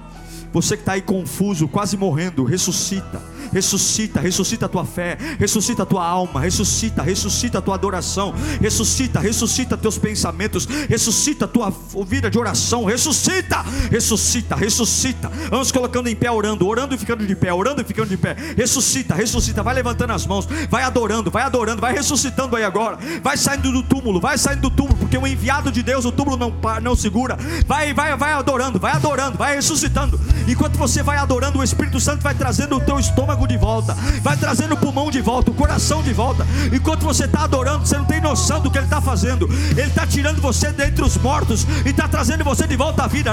Você 0.52 0.76
que 0.76 0.82
está 0.82 0.92
aí 0.92 1.02
confuso, 1.02 1.66
quase 1.68 1.96
morrendo, 1.96 2.44
ressuscita 2.44 3.32
ressuscita, 3.52 4.20
ressuscita 4.20 4.66
a 4.66 4.68
tua 4.68 4.84
fé, 4.84 5.16
ressuscita 5.38 5.82
a 5.82 5.86
tua 5.86 6.04
alma, 6.04 6.40
ressuscita, 6.40 7.02
ressuscita 7.02 7.58
a 7.58 7.62
tua 7.62 7.74
adoração, 7.74 8.34
ressuscita, 8.60 9.20
ressuscita 9.20 9.76
teus 9.76 9.98
pensamentos, 9.98 10.66
ressuscita 10.88 11.44
a 11.44 11.48
tua 11.48 11.72
vida 12.06 12.30
de 12.30 12.38
oração, 12.38 12.84
ressuscita, 12.84 13.62
ressuscita, 13.90 14.56
ressuscita. 14.56 15.30
Vamos 15.50 15.70
colocando 15.70 16.08
em 16.08 16.16
pé, 16.16 16.30
orando, 16.30 16.66
orando 16.66 16.94
e 16.94 16.98
ficando 16.98 17.26
de 17.26 17.36
pé, 17.36 17.52
orando 17.52 17.82
e 17.82 17.84
ficando 17.84 18.08
de 18.08 18.16
pé. 18.16 18.34
Ressuscita, 18.56 19.14
ressuscita, 19.14 19.62
vai 19.62 19.74
levantando 19.74 20.12
as 20.12 20.26
mãos, 20.26 20.48
vai 20.70 20.82
adorando, 20.82 21.30
vai 21.30 21.42
adorando, 21.42 21.80
vai 21.80 21.92
ressuscitando 21.92 22.56
aí 22.56 22.64
agora, 22.64 22.98
vai 23.22 23.36
saindo 23.36 23.70
do 23.70 23.82
túmulo, 23.82 24.20
vai 24.20 24.38
saindo 24.38 24.62
do 24.62 24.70
túmulo, 24.70 24.96
porque 24.96 25.18
o 25.18 25.26
enviado 25.26 25.70
de 25.70 25.82
Deus, 25.82 26.04
o 26.04 26.12
túmulo 26.12 26.36
não, 26.36 26.54
não 26.80 26.96
segura. 26.96 27.36
Vai, 27.66 27.92
vai, 27.92 28.16
vai 28.16 28.32
adorando, 28.32 28.78
vai 28.78 28.92
adorando, 28.92 29.36
vai 29.36 29.56
ressuscitando. 29.56 30.18
Enquanto 30.46 30.76
você 30.76 31.02
vai 31.02 31.16
adorando, 31.16 31.58
o 31.58 31.64
Espírito 31.64 32.00
Santo 32.00 32.22
vai 32.22 32.34
trazendo 32.34 32.76
o 32.76 32.80
teu 32.80 32.98
estômago 32.98 33.46
de 33.46 33.56
volta, 33.56 33.94
vai 34.22 34.36
trazendo 34.36 34.74
o 34.74 34.76
pulmão 34.76 35.10
de 35.10 35.20
volta, 35.20 35.50
o 35.50 35.54
coração 35.54 36.02
de 36.02 36.12
volta. 36.12 36.46
Enquanto 36.72 37.02
você 37.02 37.24
está 37.24 37.44
adorando, 37.44 37.86
você 37.86 37.96
não 37.96 38.04
tem 38.04 38.20
noção 38.20 38.60
do 38.60 38.70
que 38.70 38.78
Ele 38.78 38.86
está 38.86 39.00
fazendo. 39.00 39.48
Ele 39.70 39.82
está 39.82 40.06
tirando 40.06 40.40
você 40.40 40.70
dentre 40.72 41.04
os 41.04 41.16
mortos 41.16 41.66
e 41.84 41.90
está 41.90 42.08
trazendo 42.08 42.44
você 42.44 42.66
de 42.66 42.76
volta 42.76 43.04
à 43.04 43.06
vida. 43.06 43.32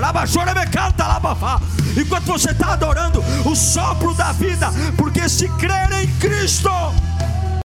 Enquanto 1.97 2.25
você 2.25 2.51
está 2.51 2.73
adorando, 2.73 3.23
o 3.45 3.55
sopro 3.55 4.13
da 4.13 4.31
vida, 4.31 4.71
porque 4.97 5.27
se 5.27 5.47
crer 5.49 5.91
em 6.01 6.07
Cristo. 6.19 6.69